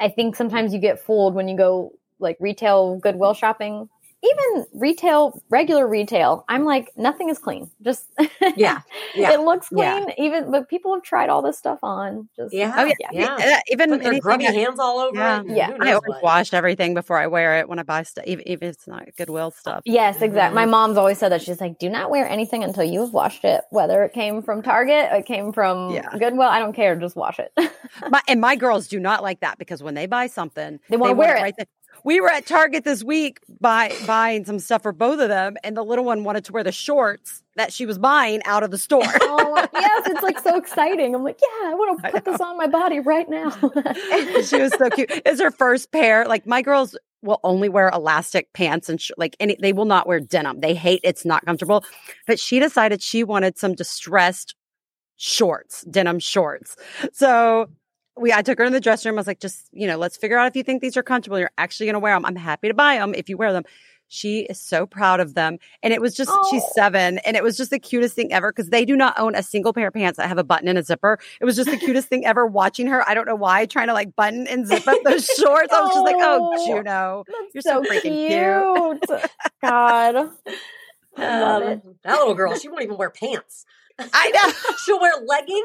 I 0.00 0.08
think 0.08 0.34
sometimes 0.34 0.72
you 0.72 0.80
get 0.80 0.98
fooled 1.00 1.34
when 1.34 1.46
you 1.48 1.56
go 1.58 1.92
like 2.20 2.38
retail 2.40 2.96
Goodwill 2.98 3.34
shopping. 3.34 3.88
Even 4.20 4.66
retail, 4.74 5.40
regular 5.48 5.86
retail, 5.86 6.44
I'm 6.48 6.64
like 6.64 6.90
nothing 6.96 7.28
is 7.28 7.38
clean. 7.38 7.70
Just 7.82 8.04
Yeah. 8.56 8.80
Yeah. 9.14 9.32
it 9.32 9.40
looks 9.40 9.68
Yeah. 9.70 10.02
clean. 10.04 10.14
Even 10.18 10.50
but 10.50 10.68
people 10.68 10.92
have 10.92 11.04
tried 11.04 11.28
all 11.30 11.40
this 11.40 11.56
stuff 11.56 11.78
on. 11.84 12.28
Just 12.36 12.52
Yeah. 12.52 12.74
Oh 12.76 12.84
yeah, 12.84 12.94
Yeah. 13.12 13.34
Uh, 13.56 13.60
even 13.70 13.90
Put 13.90 14.02
their 14.02 14.18
grubby 14.18 14.46
that- 14.46 14.54
hands 14.56 14.80
all 14.80 14.98
over 14.98 15.16
Yeah. 15.16 15.40
it. 15.42 15.46
Yeah. 15.50 15.66
I 15.66 15.70
knows 15.84 15.94
always 15.94 16.02
what. 16.08 16.22
washed 16.24 16.52
everything 16.52 16.94
before 16.94 17.16
I 17.16 17.28
wear 17.28 17.60
it 17.60 17.68
when 17.68 17.78
I 17.78 17.84
buy 17.84 18.02
stuff, 18.02 18.24
even, 18.26 18.48
even 18.48 18.68
if 18.68 18.74
it's 18.74 18.88
not 18.88 19.06
Goodwill 19.16 19.52
stuff. 19.52 19.82
Yes, 19.84 20.20
exactly. 20.20 20.54
My 20.56 20.66
Mhm. 20.66 20.70
mom's 20.70 20.96
always 20.96 21.18
said 21.18 21.28
that. 21.30 21.40
She's 21.42 21.60
like, 21.60 21.78
do 21.78 21.88
not 21.88 22.10
wear 22.10 22.28
anything 22.28 22.64
until 22.64 22.82
you 22.84 23.02
have 23.02 23.12
washed 23.12 23.44
it, 23.44 23.60
whether 23.70 24.02
it 24.02 24.12
came 24.14 24.42
from 24.42 24.62
Target, 24.62 25.10
it 25.12 25.26
came 25.26 25.52
from 25.52 25.90
Yeah. 25.90 26.08
Goodwill. 26.18 26.48
I 26.48 26.58
don't 26.58 26.72
care. 26.74 26.96
Just 26.96 27.14
wash 27.14 27.38
it. 27.38 27.52
My, 28.10 28.20
and 28.26 28.40
my 28.40 28.56
girls 28.56 28.88
do 28.88 28.98
not 28.98 29.22
like 29.22 29.40
that 29.40 29.58
because 29.58 29.80
when 29.82 29.94
they 29.94 30.06
buy 30.06 30.26
something, 30.26 30.80
They 30.90 30.96
wanna 30.96 31.14
wear 31.14 31.36
it. 31.36 31.42
right 31.42 31.54
then. 31.56 31.66
We 32.04 32.20
were 32.20 32.30
at 32.30 32.46
Target 32.46 32.84
this 32.84 33.02
week 33.02 33.40
buy, 33.60 33.94
buying 34.06 34.44
some 34.44 34.58
stuff 34.58 34.82
for 34.82 34.92
both 34.92 35.20
of 35.20 35.28
them, 35.28 35.56
and 35.64 35.76
the 35.76 35.82
little 35.82 36.04
one 36.04 36.24
wanted 36.24 36.44
to 36.46 36.52
wear 36.52 36.64
the 36.64 36.72
shorts 36.72 37.42
that 37.56 37.72
she 37.72 37.86
was 37.86 37.98
buying 37.98 38.40
out 38.44 38.62
of 38.62 38.70
the 38.70 38.78
store. 38.78 39.02
oh, 39.04 39.68
yes. 39.72 40.08
It's 40.08 40.22
like 40.22 40.38
so 40.38 40.56
exciting. 40.56 41.14
I'm 41.14 41.24
like, 41.24 41.38
yeah, 41.42 41.70
I 41.70 41.74
want 41.74 42.02
to 42.02 42.10
put 42.10 42.24
this 42.24 42.40
on 42.40 42.56
my 42.56 42.66
body 42.66 43.00
right 43.00 43.28
now. 43.28 43.50
she 43.50 44.60
was 44.60 44.72
so 44.78 44.90
cute. 44.90 45.10
It's 45.26 45.40
her 45.40 45.50
first 45.50 45.90
pair. 45.92 46.24
Like 46.24 46.46
my 46.46 46.62
girls 46.62 46.96
will 47.22 47.40
only 47.42 47.68
wear 47.68 47.88
elastic 47.88 48.52
pants 48.52 48.88
and 48.88 49.00
sh- 49.00 49.10
like 49.16 49.36
any. 49.40 49.56
They 49.60 49.72
will 49.72 49.84
not 49.84 50.06
wear 50.06 50.20
denim. 50.20 50.60
They 50.60 50.74
hate 50.74 51.00
it's 51.02 51.24
not 51.24 51.44
comfortable. 51.44 51.84
But 52.26 52.38
she 52.38 52.60
decided 52.60 53.02
she 53.02 53.24
wanted 53.24 53.58
some 53.58 53.74
distressed 53.74 54.54
shorts, 55.16 55.82
denim 55.90 56.20
shorts. 56.20 56.76
So 57.12 57.68
we, 58.20 58.32
I 58.32 58.42
took 58.42 58.58
her 58.58 58.64
in 58.64 58.72
the 58.72 58.80
dressing 58.80 59.10
room. 59.10 59.18
I 59.18 59.20
was 59.20 59.26
like, 59.26 59.40
just 59.40 59.68
you 59.72 59.86
know, 59.86 59.96
let's 59.96 60.16
figure 60.16 60.38
out 60.38 60.46
if 60.48 60.56
you 60.56 60.62
think 60.62 60.82
these 60.82 60.96
are 60.96 61.02
comfortable. 61.02 61.38
You're 61.38 61.50
actually 61.58 61.86
going 61.86 61.94
to 61.94 62.00
wear 62.00 62.14
them. 62.14 62.24
I'm 62.24 62.36
happy 62.36 62.68
to 62.68 62.74
buy 62.74 62.96
them 62.98 63.14
if 63.14 63.28
you 63.28 63.36
wear 63.36 63.52
them. 63.52 63.64
She 64.10 64.40
is 64.40 64.58
so 64.58 64.86
proud 64.86 65.20
of 65.20 65.34
them. 65.34 65.58
And 65.82 65.92
it 65.92 66.00
was 66.00 66.14
just, 66.16 66.30
she's 66.50 66.62
Oh. 66.64 66.72
seven. 66.74 67.18
And 67.18 67.36
it 67.36 67.42
was 67.42 67.58
just 67.58 67.70
the 67.70 67.78
cutest 67.78 68.14
thing 68.14 68.32
ever 68.32 68.50
because 68.50 68.70
they 68.70 68.86
do 68.86 68.96
not 68.96 69.18
own 69.18 69.34
a 69.34 69.42
single 69.42 69.74
pair 69.74 69.88
of 69.88 69.92
pants 69.92 70.16
that 70.16 70.28
have 70.28 70.38
a 70.38 70.44
button 70.44 70.66
and 70.66 70.78
a 70.78 70.82
zipper. 70.82 71.18
It 71.42 71.44
was 71.44 71.56
just 71.56 71.70
the 71.70 71.76
cutest 71.84 72.08
thing 72.08 72.24
ever 72.24 72.46
watching 72.46 72.86
her. 72.86 73.06
I 73.06 73.12
don't 73.12 73.26
know 73.26 73.34
why, 73.36 73.66
trying 73.66 73.88
to 73.88 73.92
like 73.92 74.16
button 74.16 74.46
and 74.46 74.66
zip 74.66 74.88
up 74.88 75.02
those 75.04 75.26
shorts. 75.38 75.72
I 75.74 75.82
was 75.82 75.90
just 75.92 76.04
like, 76.04 76.16
oh. 76.18 76.66
Juno. 76.66 77.24
You're 77.52 77.60
so 77.60 77.82
freaking 77.82 78.98
cute. 79.10 79.20
God. 79.62 80.14
Love 81.18 81.62
it. 81.64 81.82
Um, 81.84 81.94
That 82.04 82.18
little 82.18 82.34
girl, 82.34 82.56
she 82.56 82.68
won't 82.68 82.82
even 82.84 82.96
wear 82.96 83.10
pants. 83.10 83.66
I 83.98 84.30
know. 84.30 84.74
She'll 84.86 85.00
wear 85.00 85.12
leggings 85.26 85.62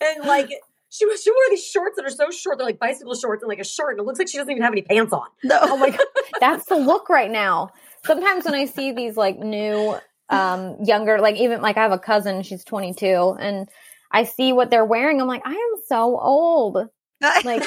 and 0.00 0.24
like 0.26 0.50
she 0.92 1.06
was 1.06 1.22
she 1.22 1.30
wear 1.30 1.48
these 1.48 1.64
shorts 1.64 1.96
that 1.96 2.04
are 2.04 2.10
so 2.10 2.30
short. 2.30 2.58
They're 2.58 2.66
like 2.66 2.78
bicycle 2.78 3.14
shorts 3.14 3.42
and 3.42 3.48
like 3.48 3.58
a 3.58 3.64
shirt, 3.64 3.92
and 3.92 4.00
it 4.00 4.02
looks 4.04 4.18
like 4.18 4.28
she 4.28 4.36
doesn't 4.36 4.50
even 4.50 4.62
have 4.62 4.72
any 4.72 4.82
pants 4.82 5.12
on. 5.12 5.26
No. 5.42 5.58
Oh 5.62 5.76
my 5.78 5.88
God. 5.88 6.00
That's 6.38 6.66
the 6.66 6.76
look 6.76 7.08
right 7.08 7.30
now. 7.30 7.70
Sometimes 8.04 8.44
when 8.44 8.54
I 8.54 8.66
see 8.66 8.92
these 8.92 9.16
like 9.16 9.38
new, 9.38 9.96
um, 10.28 10.76
younger, 10.84 11.18
like 11.18 11.36
even 11.36 11.62
like 11.62 11.78
I 11.78 11.82
have 11.82 11.92
a 11.92 11.98
cousin, 11.98 12.42
she's 12.42 12.62
22, 12.64 13.36
and 13.40 13.70
I 14.10 14.24
see 14.24 14.52
what 14.52 14.70
they're 14.70 14.84
wearing. 14.84 15.18
I'm 15.20 15.26
like, 15.26 15.46
I 15.46 15.52
am 15.52 15.82
so 15.86 16.18
old. 16.18 16.78
Like 17.44 17.62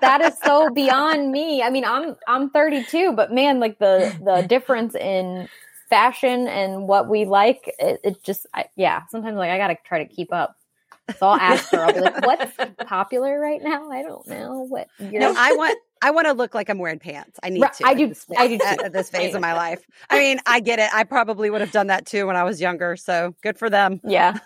that 0.00 0.20
is 0.22 0.36
so 0.44 0.70
beyond 0.70 1.30
me. 1.30 1.62
I 1.62 1.70
mean, 1.70 1.84
I'm 1.84 2.16
I'm 2.26 2.50
32, 2.50 3.12
but 3.12 3.32
man, 3.32 3.60
like 3.60 3.78
the 3.78 4.12
the 4.22 4.44
difference 4.46 4.96
in 4.96 5.48
fashion 5.88 6.48
and 6.48 6.88
what 6.88 7.08
we 7.08 7.24
like, 7.24 7.72
it, 7.78 8.00
it 8.02 8.24
just 8.24 8.46
I, 8.52 8.64
yeah. 8.76 9.02
Sometimes 9.08 9.36
like 9.36 9.50
I 9.50 9.56
got 9.56 9.68
to 9.68 9.76
try 9.84 10.04
to 10.04 10.12
keep 10.12 10.32
up. 10.32 10.57
So 11.18 11.26
I'll 11.28 11.40
ask 11.40 11.70
her. 11.72 11.84
I'll 11.84 11.92
be 11.92 12.00
like, 12.00 12.24
"What's 12.26 12.52
popular 12.86 13.38
right 13.40 13.62
now? 13.62 13.90
I 13.90 14.02
don't 14.02 14.26
know 14.28 14.66
what." 14.68 14.88
You're 14.98 15.20
No, 15.20 15.34
I 15.36 15.52
want 15.54 15.78
I 16.02 16.10
want 16.10 16.26
to 16.26 16.32
look 16.32 16.54
like 16.54 16.68
I'm 16.68 16.78
wearing 16.78 16.98
pants. 16.98 17.38
I 17.42 17.50
need 17.50 17.62
Right, 17.62 17.72
to. 17.74 17.86
I 17.86 17.94
do- 17.94 18.08
This, 18.08 18.26
I 18.36 18.46
do 18.48 18.58
at, 18.64 18.84
at 18.84 18.92
this 18.92 19.10
phase 19.10 19.34
of 19.34 19.40
my 19.40 19.52
life. 19.54 19.80
I 20.10 20.18
mean, 20.18 20.38
I 20.46 20.60
get 20.60 20.78
it. 20.78 20.90
I 20.94 21.04
probably 21.04 21.50
would 21.50 21.60
have 21.60 21.72
done 21.72 21.88
that 21.88 22.06
too 22.06 22.26
when 22.26 22.36
I 22.36 22.44
was 22.44 22.60
younger. 22.60 22.96
So 22.96 23.34
good 23.42 23.58
for 23.58 23.68
them. 23.70 24.00
yeah. 24.04 24.38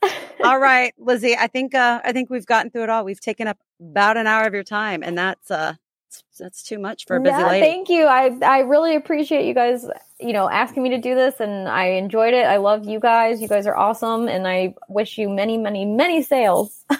all 0.44 0.58
right, 0.58 0.94
Lizzie. 0.98 1.36
I 1.36 1.46
think 1.48 1.74
uh, 1.74 2.00
I 2.04 2.12
think 2.12 2.30
we've 2.30 2.46
gotten 2.46 2.70
through 2.70 2.84
it 2.84 2.90
all. 2.90 3.04
We've 3.04 3.20
taken 3.20 3.48
up 3.48 3.58
about 3.80 4.16
an 4.16 4.26
hour 4.26 4.46
of 4.46 4.54
your 4.54 4.62
time, 4.64 5.02
and 5.02 5.16
that's 5.18 5.50
uh 5.50 5.74
that's- 6.10 6.24
that's 6.38 6.62
too 6.62 6.78
much 6.78 7.04
for 7.06 7.16
a 7.16 7.20
busy 7.20 7.36
yeah, 7.36 7.46
lady. 7.48 7.66
Thank 7.66 7.88
you. 7.88 8.04
I 8.06 8.30
I 8.42 8.58
really 8.60 8.96
appreciate 8.96 9.46
you 9.46 9.54
guys, 9.54 9.84
you 10.20 10.32
know, 10.32 10.48
asking 10.48 10.82
me 10.82 10.90
to 10.90 10.98
do 10.98 11.14
this 11.14 11.40
and 11.40 11.68
I 11.68 11.86
enjoyed 11.92 12.32
it. 12.32 12.46
I 12.46 12.56
love 12.58 12.86
you 12.86 13.00
guys. 13.00 13.40
You 13.42 13.48
guys 13.48 13.66
are 13.66 13.76
awesome 13.76 14.28
and 14.28 14.46
I 14.46 14.74
wish 14.88 15.18
you 15.18 15.28
many, 15.28 15.58
many, 15.58 15.84
many 15.84 16.22
sales. 16.22 16.84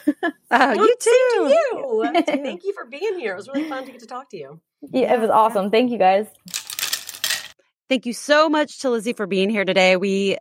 Oh, 0.50 0.72
you 0.72 0.96
too. 0.98 1.10
You. 1.10 2.22
Thank 2.26 2.64
you 2.64 2.72
for 2.72 2.86
being 2.86 3.18
here. 3.18 3.34
It 3.34 3.36
was 3.36 3.48
really 3.48 3.68
fun 3.68 3.84
to 3.84 3.90
get 3.92 4.00
to 4.00 4.06
talk 4.06 4.30
to 4.30 4.38
you. 4.38 4.60
Yeah, 4.80 5.12
it 5.12 5.20
was 5.20 5.28
awesome. 5.28 5.70
Thank 5.70 5.90
you 5.90 5.98
guys. 5.98 6.26
Thank 7.90 8.06
you 8.06 8.14
so 8.14 8.48
much 8.48 8.78
to 8.80 8.88
Lizzie 8.88 9.12
for 9.12 9.26
being 9.26 9.50
here 9.50 9.66
today. 9.66 9.96
We 9.98 10.38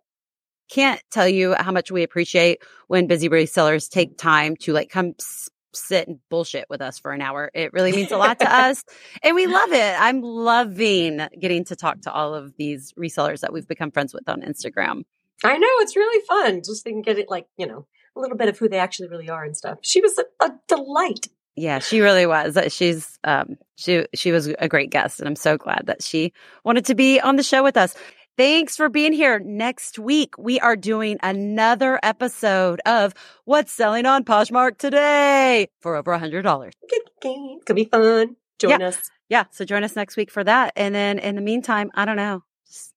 can't 0.70 1.01
tell 1.11 1.28
you 1.28 1.55
how 1.59 1.74
much 1.74 1.91
we 1.91 2.03
appreciate 2.03 2.59
when 2.88 3.07
busy 3.07 3.28
resellers 3.28 3.89
take 3.89 4.18
time 4.18 4.55
to 4.57 4.72
like 4.72 4.89
come 4.89 5.15
s- 5.20 5.49
sit 5.78 6.07
and 6.07 6.19
bullshit 6.30 6.65
with 6.69 6.82
us 6.82 6.99
for 6.99 7.11
an 7.11 7.21
hour. 7.21 7.51
It 7.53 7.73
really 7.73 7.91
means 7.91 8.11
a 8.11 8.17
lot 8.17 8.39
to 8.39 8.53
us 8.55 8.84
and 9.23 9.36
we 9.36 9.47
love 9.47 9.71
it. 9.71 9.95
I'm 9.99 10.21
loving 10.21 11.28
getting 11.39 11.65
to 11.65 11.75
talk 11.75 12.01
to 12.01 12.11
all 12.11 12.34
of 12.34 12.55
these 12.57 12.93
resellers 12.93 13.41
that 13.41 13.53
we've 13.53 13.67
become 13.67 13.91
friends 13.91 14.13
with 14.13 14.28
on 14.28 14.41
Instagram. 14.41 15.03
I 15.43 15.57
know 15.57 15.67
it's 15.80 15.95
really 15.95 16.25
fun. 16.28 16.61
Just 16.63 16.84
they 16.84 16.91
can 16.91 17.01
get 17.01 17.19
it 17.19 17.30
like, 17.30 17.47
you 17.57 17.67
know, 17.67 17.86
a 18.15 18.19
little 18.19 18.38
bit 18.38 18.49
of 18.49 18.57
who 18.57 18.67
they 18.67 18.80
actually 18.80 19.09
really 19.09 19.30
are 19.30 19.43
and 19.43 19.55
stuff. 19.55 19.80
She 19.82 20.01
was 20.01 20.17
a, 20.17 20.45
a 20.45 20.51
delight. 20.67 21.28
Yeah, 21.55 21.80
she 21.80 22.01
really 22.01 22.25
was. 22.25 22.55
Uh, 22.55 22.69
She's 22.69 23.17
um 23.23 23.57
she 23.75 24.05
she 24.13 24.32
was 24.32 24.47
a 24.47 24.67
great 24.67 24.89
guest 24.89 25.19
and 25.19 25.28
I'm 25.28 25.36
so 25.36 25.57
glad 25.57 25.84
that 25.86 26.03
she 26.03 26.34
wanted 26.63 26.86
to 26.86 26.95
be 26.95 27.19
on 27.19 27.36
the 27.36 27.43
show 27.43 27.63
with 27.63 27.78
us. 27.78 27.95
Thanks 28.38 28.76
for 28.78 28.88
being 28.88 29.14
here. 29.14 29.40
Next 29.40 29.98
week 29.98 30.36
we 30.38 30.60
are 30.60 30.76
doing 30.76 31.18
another 31.24 32.00
episode 32.04 32.80
of 32.86 33.14
What's 33.46 33.72
Selling 33.72 34.06
on 34.06 34.24
Poshmark 34.26 34.78
today 34.78 35.70
for 35.82 35.96
over 35.96 36.12
a 36.12 36.20
hundred 36.20 36.44
dollars. 36.44 36.74
It's 36.84 37.64
gonna 37.66 37.76
be 37.76 37.86
fun. 37.86 38.36
Join 38.60 38.84
us. 38.84 39.10
Yeah, 39.30 39.46
so 39.50 39.66
join 39.66 39.84
us 39.84 39.96
next 39.96 40.18
week 40.18 40.30
for 40.30 40.44
that. 40.44 40.72
And 40.76 40.94
then 40.94 41.18
in 41.18 41.36
the 41.36 41.42
meantime, 41.42 41.90
I 41.96 42.06
don't 42.06 42.16
know, 42.16 42.44
just 42.68 42.94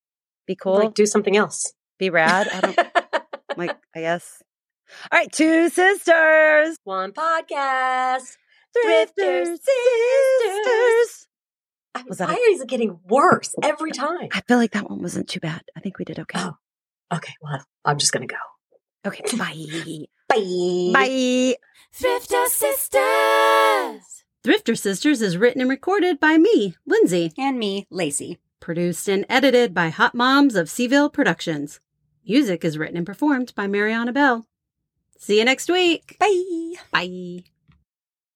be 0.47 0.55
cool, 0.57 0.75
Like 0.75 0.95
do 0.95 1.07
something 1.07 1.35
else. 1.37 1.73
be 1.99 2.11
rad. 2.11 2.49
I 2.53 2.61
don't 2.61 2.79
like. 3.57 3.77
I 3.97 4.01
guess. 4.01 4.43
All 5.11 5.19
right, 5.19 5.33
two 5.33 5.71
sisters, 5.71 6.77
One 6.85 7.13
podcast. 7.13 8.37
thrifters, 8.77 9.57
sisters. 10.43 11.29
I, 11.95 12.05
Was 12.09 12.19
that 12.19 12.29
why 12.29 12.35
a- 12.35 12.53
is 12.53 12.61
it 12.61 12.69
getting 12.69 13.01
worse 13.09 13.55
every 13.63 13.91
time? 13.93 14.29
I 14.33 14.41
feel 14.43 14.59
like 14.59 14.73
that 14.73 14.89
one 14.89 15.03
wasn't 15.03 15.29
too 15.29 15.41
bad. 15.41 15.63
I 15.77 15.81
think 15.81 15.99
we 15.99 16.05
did 16.05 16.19
okay. 16.21 16.39
Oh. 16.41 16.57
Okay, 17.13 17.35
well, 17.43 17.65
I'm 17.85 17.99
just 17.99 18.13
gonna 18.13 18.27
go. 18.27 18.37
Okay, 19.07 19.25
bye. 19.37 20.07
Bye. 20.29 20.93
bye. 20.95 21.57
Thrifter 21.93 22.47
Sisters! 22.47 24.25
Thrifter 24.45 24.79
Sisters 24.79 25.21
is 25.21 25.37
written 25.37 25.61
and 25.61 25.69
recorded 25.69 26.21
by 26.21 26.39
me, 26.39 26.77
Lindsay. 26.87 27.33
And 27.37 27.59
me, 27.59 27.87
Lacey. 27.91 28.39
Produced 28.61 29.09
and 29.09 29.27
edited 29.29 29.75
by 29.75 29.89
Hot 29.89 30.15
Moms 30.15 30.55
of 30.55 30.69
Seaville 30.69 31.13
Productions. 31.13 31.81
Music 32.25 32.65
is 32.65 32.79
written 32.79 32.97
and 32.97 33.07
performed 33.07 33.53
by 33.57 33.67
Mariana 33.67 34.13
Bell. 34.13 34.47
See 35.19 35.39
you 35.39 35.45
next 35.45 35.69
week. 35.69 36.17
Bye. 36.21 36.75
Bye. 36.93 37.45